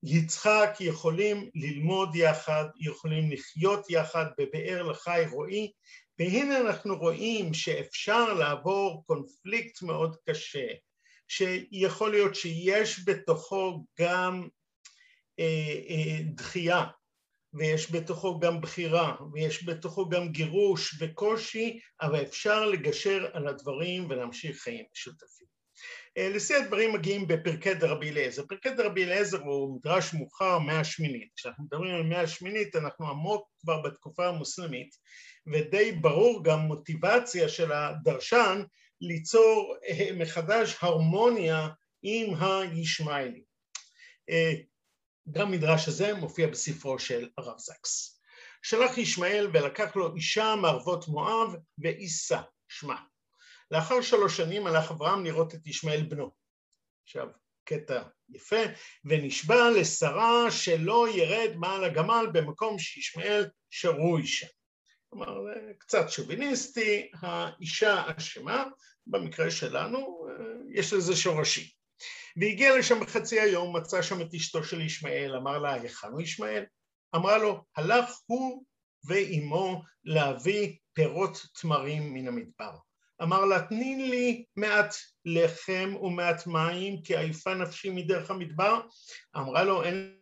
ויצחק 0.04 0.70
יכולים 0.80 1.50
ללמוד 1.54 2.16
יחד, 2.16 2.64
יכולים 2.80 3.30
לחיות 3.30 3.90
יחד 3.90 4.26
בבאר 4.38 4.82
לחי 4.82 5.24
רועי, 5.30 5.72
והנה 6.18 6.60
אנחנו 6.60 6.98
רואים 6.98 7.54
שאפשר 7.54 8.32
לעבור 8.32 9.04
קונפליקט 9.06 9.82
מאוד 9.82 10.16
קשה, 10.28 10.66
שיכול 11.28 12.10
להיות 12.10 12.34
שיש 12.34 13.08
בתוכו 13.08 13.84
גם 14.00 14.48
אה, 15.38 15.80
אה, 15.88 16.18
דחייה, 16.34 16.84
ויש 17.54 17.92
בתוכו 17.92 18.38
גם 18.38 18.60
בחירה, 18.60 19.16
ויש 19.32 19.68
בתוכו 19.68 20.08
גם 20.08 20.28
גירוש 20.28 21.02
וקושי, 21.02 21.80
אבל 22.02 22.22
אפשר 22.22 22.66
לגשר 22.66 23.26
על 23.32 23.48
הדברים 23.48 24.06
ולהמשיך 24.10 24.58
חיים 24.62 24.84
משותפים. 24.92 25.46
אה, 26.18 26.28
לשיא 26.28 26.56
הדברים 26.56 26.92
מגיעים 26.92 27.28
בפרקי 27.28 27.74
דרבי 27.74 28.10
אליעזר. 28.10 28.46
פרקי 28.46 28.70
דרבי 28.70 29.04
אליעזר 29.04 29.38
הוא 29.38 29.76
מדרש 29.76 30.14
מאוחר, 30.14 30.58
מאה 30.58 30.84
שמינית. 30.84 31.28
כשאנחנו 31.36 31.64
מדברים 31.64 31.94
על 31.94 32.02
מאה 32.02 32.26
שמינית 32.26 32.76
אנחנו 32.76 33.08
עמוק 33.10 33.48
כבר 33.60 33.82
בתקופה 33.82 34.28
המוסלמית, 34.28 34.88
ודי 35.46 35.92
ברור 35.92 36.44
גם 36.44 36.58
מוטיבציה 36.58 37.48
של 37.48 37.72
הדרשן 37.72 38.62
ליצור 39.00 39.76
אה, 39.88 40.08
מחדש 40.14 40.76
הרמוניה 40.80 41.68
עם 42.02 42.34
הישמעאלים. 42.40 43.42
אה, 44.30 44.52
גם 45.30 45.50
מדרש 45.50 45.88
הזה 45.88 46.14
מופיע 46.14 46.46
בספרו 46.46 46.98
של 46.98 47.28
הרב 47.38 47.58
זקס. 47.58 48.20
שלח 48.62 48.98
ישמעאל 48.98 49.50
ולקח 49.52 49.96
לו 49.96 50.14
אישה 50.16 50.54
מערבות 50.56 51.08
מואב 51.08 51.54
ועיסה, 51.78 52.40
שמה. 52.68 53.02
לאחר 53.70 54.02
שלוש 54.02 54.36
שנים 54.36 54.66
הלך 54.66 54.90
אברהם 54.90 55.24
לראות 55.24 55.54
את 55.54 55.66
ישמעאל 55.66 56.02
בנו. 56.02 56.30
עכשיו, 57.04 57.26
קטע 57.64 58.02
יפה, 58.28 58.62
ונשבע 59.04 59.70
לשרה 59.80 60.50
שלא 60.50 61.06
ירד 61.14 61.56
מעל 61.56 61.84
הגמל 61.84 62.26
במקום 62.32 62.78
שישמעאל 62.78 63.48
שרוי 63.70 64.26
שם. 64.26 64.55
כלומר, 65.16 65.44
זה 65.44 65.72
קצת 65.78 66.10
שוביניסטי, 66.10 67.10
האישה 67.14 68.02
אשמה, 68.16 68.64
במקרה 69.06 69.50
שלנו 69.50 70.26
יש 70.70 70.92
לזה 70.92 71.16
שורשים. 71.16 71.64
והגיע 72.36 72.78
לשם 72.78 73.00
בחצי 73.00 73.40
היום, 73.40 73.76
מצא 73.76 74.02
שם 74.02 74.20
את 74.20 74.34
אשתו 74.34 74.64
של 74.64 74.80
ישמעאל, 74.80 75.36
אמר 75.36 75.58
לה, 75.58 75.74
היכן 75.74 76.08
הוא 76.08 76.20
ישמעאל? 76.20 76.64
אמרה 77.14 77.38
לו, 77.38 77.64
הלך 77.76 78.10
הוא 78.26 78.64
ואימו 79.04 79.82
להביא 80.04 80.76
פירות 80.92 81.46
תמרים 81.60 82.14
מן 82.14 82.28
המדבר. 82.28 82.76
אמר 83.22 83.44
לה, 83.44 83.66
תני 83.68 84.08
לי 84.10 84.44
מעט 84.56 84.94
לחם 85.24 85.94
ומעט 86.02 86.46
מים, 86.46 87.02
כי 87.02 87.16
עייפה 87.16 87.54
נפשי 87.54 87.90
מדרך 87.90 88.30
המדבר. 88.30 88.80
אמרה 89.36 89.64
לו, 89.64 89.82
אין... 89.82 90.15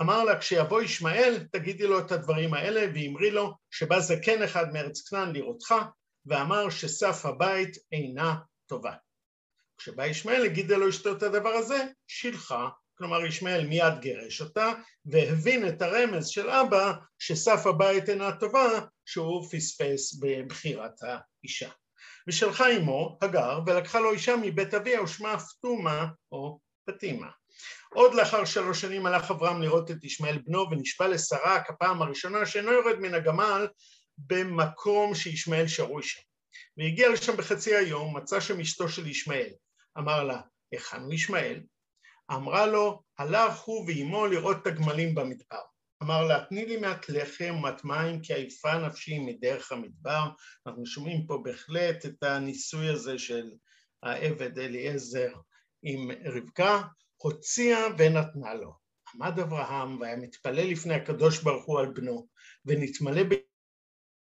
אמר 0.00 0.24
לה, 0.24 0.38
כשיבוא 0.38 0.82
ישמעאל, 0.82 1.46
תגידי 1.52 1.86
לו 1.86 1.98
את 1.98 2.12
הדברים 2.12 2.54
האלה, 2.54 2.86
ואמרי 2.94 3.30
לו 3.30 3.54
שבא 3.70 4.00
זקן 4.00 4.42
אחד 4.42 4.72
מארץ 4.72 5.08
כנען 5.08 5.36
לראותך, 5.36 5.74
ואמר 6.26 6.70
שסף 6.70 7.26
הבית 7.26 7.76
אינה 7.92 8.34
טובה. 8.66 8.92
כשבא 9.78 10.06
ישמעאל, 10.06 10.44
הגידה 10.44 10.76
לו 10.76 10.88
אשתו 10.88 11.16
את 11.16 11.22
הדבר 11.22 11.48
הזה, 11.48 11.86
שילחה, 12.06 12.68
כלומר 12.98 13.24
ישמעאל 13.26 13.66
מיד 13.66 14.00
גירש 14.00 14.40
אותה, 14.40 14.72
והבין 15.04 15.68
את 15.68 15.82
הרמז 15.82 16.28
של 16.28 16.50
אבא 16.50 16.92
שסף 17.18 17.66
הבית 17.66 18.08
אינה 18.08 18.36
טובה, 18.36 18.80
שהוא 19.06 19.46
פספס 19.50 20.14
בבחירת 20.14 20.94
האישה. 21.02 21.70
ושלחה 22.28 22.68
עמו, 22.68 23.18
הגר, 23.22 23.60
ולקחה 23.66 24.00
לו 24.00 24.12
אישה 24.12 24.34
מבית 24.42 24.74
אביה 24.74 25.02
ושמה 25.02 25.38
פטומה 25.38 26.06
או 26.32 26.58
פטימה. 26.84 27.30
עוד 27.94 28.14
לאחר 28.14 28.44
שלוש 28.44 28.80
שנים 28.80 29.06
הלך 29.06 29.30
אברהם 29.30 29.62
לראות 29.62 29.90
את 29.90 30.04
ישמעאל 30.04 30.38
בנו 30.38 30.66
ונשבע 30.70 31.08
לשרה 31.08 31.62
כפעם 31.64 32.02
הראשונה 32.02 32.46
שאינו 32.46 32.72
יורד 32.72 32.98
מן 32.98 33.14
הגמל 33.14 33.68
במקום 34.18 35.14
שישמעאל 35.14 35.68
שרוי 35.68 36.02
שם. 36.02 36.20
והגיע 36.76 37.08
לשם 37.08 37.36
בחצי 37.36 37.76
היום, 37.76 38.16
מצא 38.16 38.40
שם 38.40 38.60
אשתו 38.60 38.88
של 38.88 39.06
ישמעאל. 39.06 39.52
אמר 39.98 40.24
לה, 40.24 40.40
היכן 40.72 41.00
הוא 41.00 41.12
ישמעאל? 41.12 41.60
אמרה 42.32 42.66
לו, 42.66 43.02
הלך 43.18 43.60
הוא 43.60 43.86
ואימו 43.86 44.26
לראות 44.26 44.56
את 44.62 44.66
הגמלים 44.66 45.14
במדבר. 45.14 45.60
אמר 46.02 46.24
לה, 46.24 46.44
תני 46.44 46.66
לי 46.66 46.76
מעט 46.76 47.08
לחם 47.08 47.54
ומעט 47.58 47.84
מים 47.84 48.20
כי 48.22 48.34
עייפה 48.34 48.78
נפשי 48.78 49.18
מדרך 49.18 49.72
המדבר. 49.72 50.28
אנחנו 50.66 50.86
שומעים 50.86 51.26
פה 51.26 51.40
בהחלט 51.44 52.06
את 52.06 52.22
הניסוי 52.22 52.88
הזה 52.88 53.18
של 53.18 53.50
העבד 54.02 54.58
אליעזר 54.58 55.32
עם 55.82 56.10
רבקה, 56.24 56.82
הוציאה 57.22 57.86
ונתנה 57.98 58.54
לו. 58.54 58.72
עמד 59.14 59.38
אברהם 59.38 60.00
והיה 60.00 60.16
מתפלל 60.16 60.70
לפני 60.70 60.94
הקדוש 60.94 61.42
ברוך 61.42 61.64
הוא 61.64 61.80
על 61.80 61.86
בנו, 61.86 62.28
ונתמלא 62.64 63.22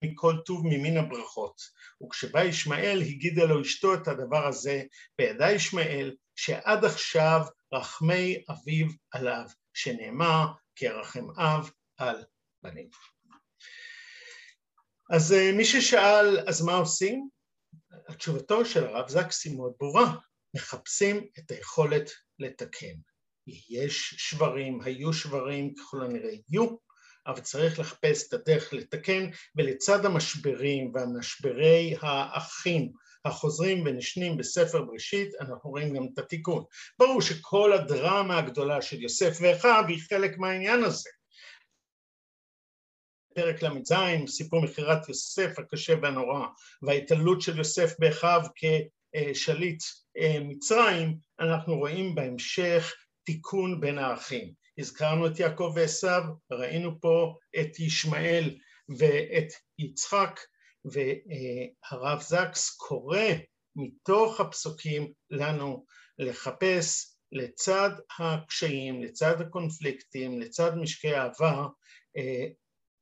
מכל 0.05 0.35
טוב 0.45 0.67
ממין 0.67 0.97
הברכות. 0.97 1.61
וכשבא 2.03 2.45
ישמעאל 2.45 3.01
הגידה 3.01 3.45
לו 3.45 3.63
אשתו 3.63 3.95
את 3.95 4.09
הדבר 4.09 4.47
הזה 4.47 4.83
בידע 5.19 5.53
ישמעאל 5.53 6.17
שעד 6.37 6.85
עכשיו 6.85 7.41
רחמי 7.73 8.45
אביו 8.51 8.87
עליו, 9.13 9.45
שנאמר 9.75 10.47
כי 10.75 10.85
ירחם 10.85 11.41
אב 11.41 11.71
על 11.97 12.25
בנים. 12.63 12.89
אז 15.11 15.33
אה, 15.33 15.53
מי 15.57 15.65
ששאל 15.65 16.39
אז 16.49 16.63
מה 16.63 16.77
עושים? 16.77 17.29
התשובתו 18.09 18.65
של 18.65 18.85
הרב 18.85 19.09
זקס 19.09 19.45
היא 19.45 19.57
מאוד 19.57 19.73
ברורה, 19.81 20.17
מחפשים 20.55 21.27
את 21.39 21.51
היכולת 21.51 22.11
לתקן. 22.39 22.95
יש 23.69 24.15
שברים, 24.19 24.81
היו 24.81 25.13
שברים, 25.13 25.75
ככל 25.75 26.03
הנראה 26.03 26.31
יהיו, 26.49 26.77
אבל 27.27 27.41
צריך 27.41 27.79
לחפש 27.79 28.29
את 28.29 28.33
הדרך 28.33 28.73
לתקן, 28.73 29.31
ולצד 29.57 30.07
המשברים 30.07 30.93
והמשברי 30.95 31.97
האחים 32.01 32.93
החוזרים 33.25 33.83
ונשנים 33.87 34.37
בספר 34.37 34.83
בראשית, 34.83 35.35
אנחנו 35.41 35.71
רואים 35.71 35.95
גם 35.95 36.07
את 36.13 36.19
התיקון. 36.19 36.65
ברור 36.99 37.23
שכל 37.23 37.73
הדרמה 37.73 38.39
הגדולה 38.39 38.83
של 38.83 39.03
יוסף 39.03 39.39
ואחיו 39.41 39.85
היא 39.89 40.03
חלק 40.09 40.39
מהעניין 40.39 40.85
הזה. 40.85 41.11
פרק 43.35 43.63
ל"ז, 43.63 43.93
סיפור 44.27 44.63
מכירת 44.63 45.09
יוסף 45.09 45.59
הקשה 45.59 45.95
והנורא, 46.03 46.47
וההתעלות 46.83 47.43
של 47.43 47.59
יוסף 47.59 47.95
באחיו 47.99 48.43
כשליט 49.17 49.83
אה, 50.19 50.39
מצרים, 50.41 51.19
אנחנו 51.41 51.79
רואים 51.79 52.15
בהמשך 52.15 52.95
תיקון 53.25 53.81
בין 53.81 53.99
האחים. 53.99 54.53
הזכרנו 54.79 55.27
את 55.27 55.41
יעקב 55.41 55.73
ועשיו, 55.77 56.23
ראינו 56.51 57.01
פה 57.01 57.35
את 57.61 57.81
ישמעאל 57.81 58.59
ואת 58.99 59.53
יצחק, 59.79 60.41
והרב 60.85 62.21
זקס 62.21 62.77
קורא 62.77 63.21
מתוך 63.77 64.41
הפסוקים 64.41 65.13
לנו 65.31 65.85
לחפש 66.19 67.17
לצד 67.33 67.91
הקשיים, 68.19 69.03
לצד 69.03 69.41
הקונפליקטים, 69.41 70.41
לצד 70.41 70.77
משקי 70.77 71.15
העבר, 71.15 71.69
אה, 72.17 72.47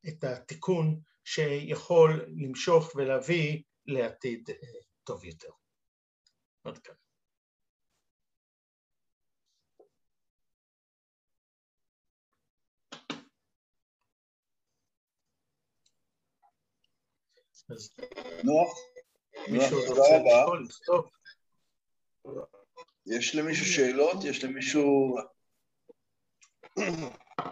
את 0.09 0.25
התיקון 0.25 1.01
שיכול 1.25 2.27
למשוך 2.37 2.93
ולהביא 2.97 3.63
לעתיד 3.87 4.51
אה, 4.51 4.81
טוב 5.05 5.25
יותר. 5.25 5.64
עד 6.65 6.79
כאן. 6.79 6.95
נוח, 18.45 19.71
תודה 19.87 20.03
רבה. 20.17 20.45
יש 23.07 23.35
למישהו 23.35 23.67
שאלות? 23.67 24.25
יש 24.25 24.45
למישהו 24.45 25.17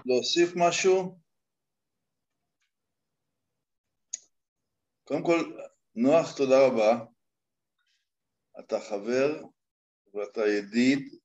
להוסיף 0.06 0.52
משהו? 0.56 1.18
קודם 5.04 5.22
כל, 5.24 5.60
נוח, 5.94 6.36
תודה 6.36 6.66
רבה. 6.66 7.11
אתה 8.60 8.80
חבר 8.80 9.42
ואתה 10.14 10.40
ידיד 10.46 11.18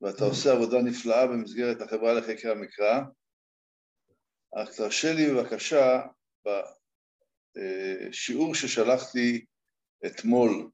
ואתה 0.00 0.24
עושה 0.24 0.52
עבודה 0.52 0.82
נפלאה 0.82 1.26
במסגרת 1.26 1.80
החברה 1.80 2.14
לחקר 2.14 2.50
המקרא. 2.50 3.00
אך 4.54 4.76
תרשה 4.76 5.12
לי 5.12 5.30
בבקשה 5.30 6.00
שיעור 8.12 8.54
ששלחתי 8.54 9.44
אתמול 10.06 10.70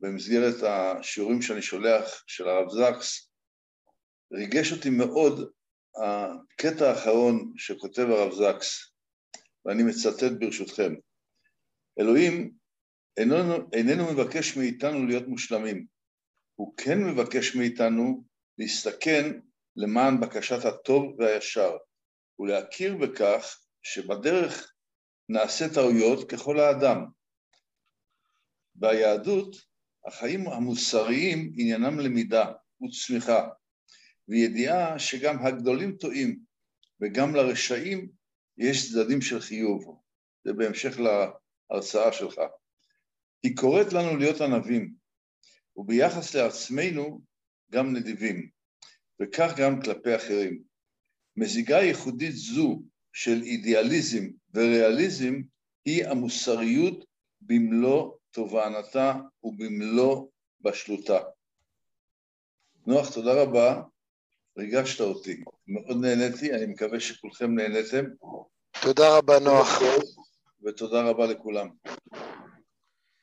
במסגרת 0.00 0.62
השיעורים 0.62 1.42
שאני 1.42 1.62
שולח 1.62 2.24
של 2.26 2.48
הרב 2.48 2.68
זקס, 2.68 3.30
ריגש 4.32 4.72
אותי 4.72 4.90
מאוד 4.90 5.50
הקטע 5.96 6.90
האחרון 6.90 7.52
שכותב 7.56 8.06
הרב 8.08 8.32
זקס, 8.32 8.92
ואני 9.64 9.82
מצטט 9.82 10.32
ברשותכם: 10.40 10.94
אלוהים 12.00 12.54
איננו, 13.16 13.70
איננו 13.72 14.12
מבקש 14.12 14.56
מאיתנו 14.56 15.06
להיות 15.06 15.28
מושלמים, 15.28 15.86
הוא 16.54 16.74
כן 16.76 16.98
מבקש 17.04 17.56
מאיתנו 17.56 18.24
להסתכן 18.58 19.40
למען 19.76 20.20
בקשת 20.20 20.64
הטוב 20.64 21.04
והישר, 21.18 21.76
ולהכיר 22.38 22.96
בכך 22.96 23.58
שבדרך 23.82 24.72
נעשה 25.28 25.64
טעויות 25.74 26.30
ככל 26.30 26.60
האדם. 26.60 27.04
ביהדות 28.74 29.56
החיים 30.06 30.48
המוסריים 30.48 31.52
עניינם 31.56 32.00
למידה 32.00 32.52
וצמיחה, 32.82 33.48
וידיעה 34.28 34.98
שגם 34.98 35.46
הגדולים 35.46 35.96
טועים 35.96 36.38
וגם 37.00 37.34
לרשעים 37.34 38.08
יש 38.58 38.92
צדדים 38.92 39.20
של 39.20 39.40
חיוב. 39.40 40.00
זה 40.44 40.52
בהמשך 40.52 41.00
להרצאה 41.00 42.12
שלך. 42.12 42.40
היא 43.42 43.56
קוראת 43.56 43.92
לנו 43.92 44.16
להיות 44.16 44.40
ענבים, 44.40 44.94
וביחס 45.76 46.34
לעצמנו 46.34 47.20
גם 47.72 47.96
נדיבים, 47.96 48.48
וכך 49.22 49.52
גם 49.56 49.82
כלפי 49.82 50.16
אחרים. 50.16 50.62
מזיגה 51.36 51.76
ייחודית 51.76 52.32
זו 52.32 52.82
של 53.12 53.42
אידיאליזם 53.42 54.24
וריאליזם 54.54 55.34
היא 55.84 56.06
המוסריות 56.06 57.04
במלוא 57.40 58.12
תובענתה 58.30 59.14
ובמלוא 59.42 60.26
בשלותה. 60.60 61.18
נוח, 62.86 63.14
תודה 63.14 63.42
רבה, 63.42 63.82
ריגשת 64.58 65.00
אותי, 65.00 65.44
מאוד 65.66 65.96
נהניתי, 66.00 66.52
אני 66.54 66.66
מקווה 66.66 67.00
שכולכם 67.00 67.54
נהניתם. 67.54 68.04
תודה 68.82 69.18
רבה, 69.18 69.38
נוח. 69.38 69.82
ותודה 70.64 71.02
רבה 71.02 71.26
לכולם. 71.26 71.68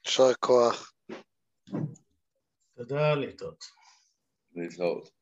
יישר 0.10 0.34
כוח. 0.40 0.94
תודה, 2.76 3.16
להתראות. 3.16 3.66
להתראות. 4.56 5.19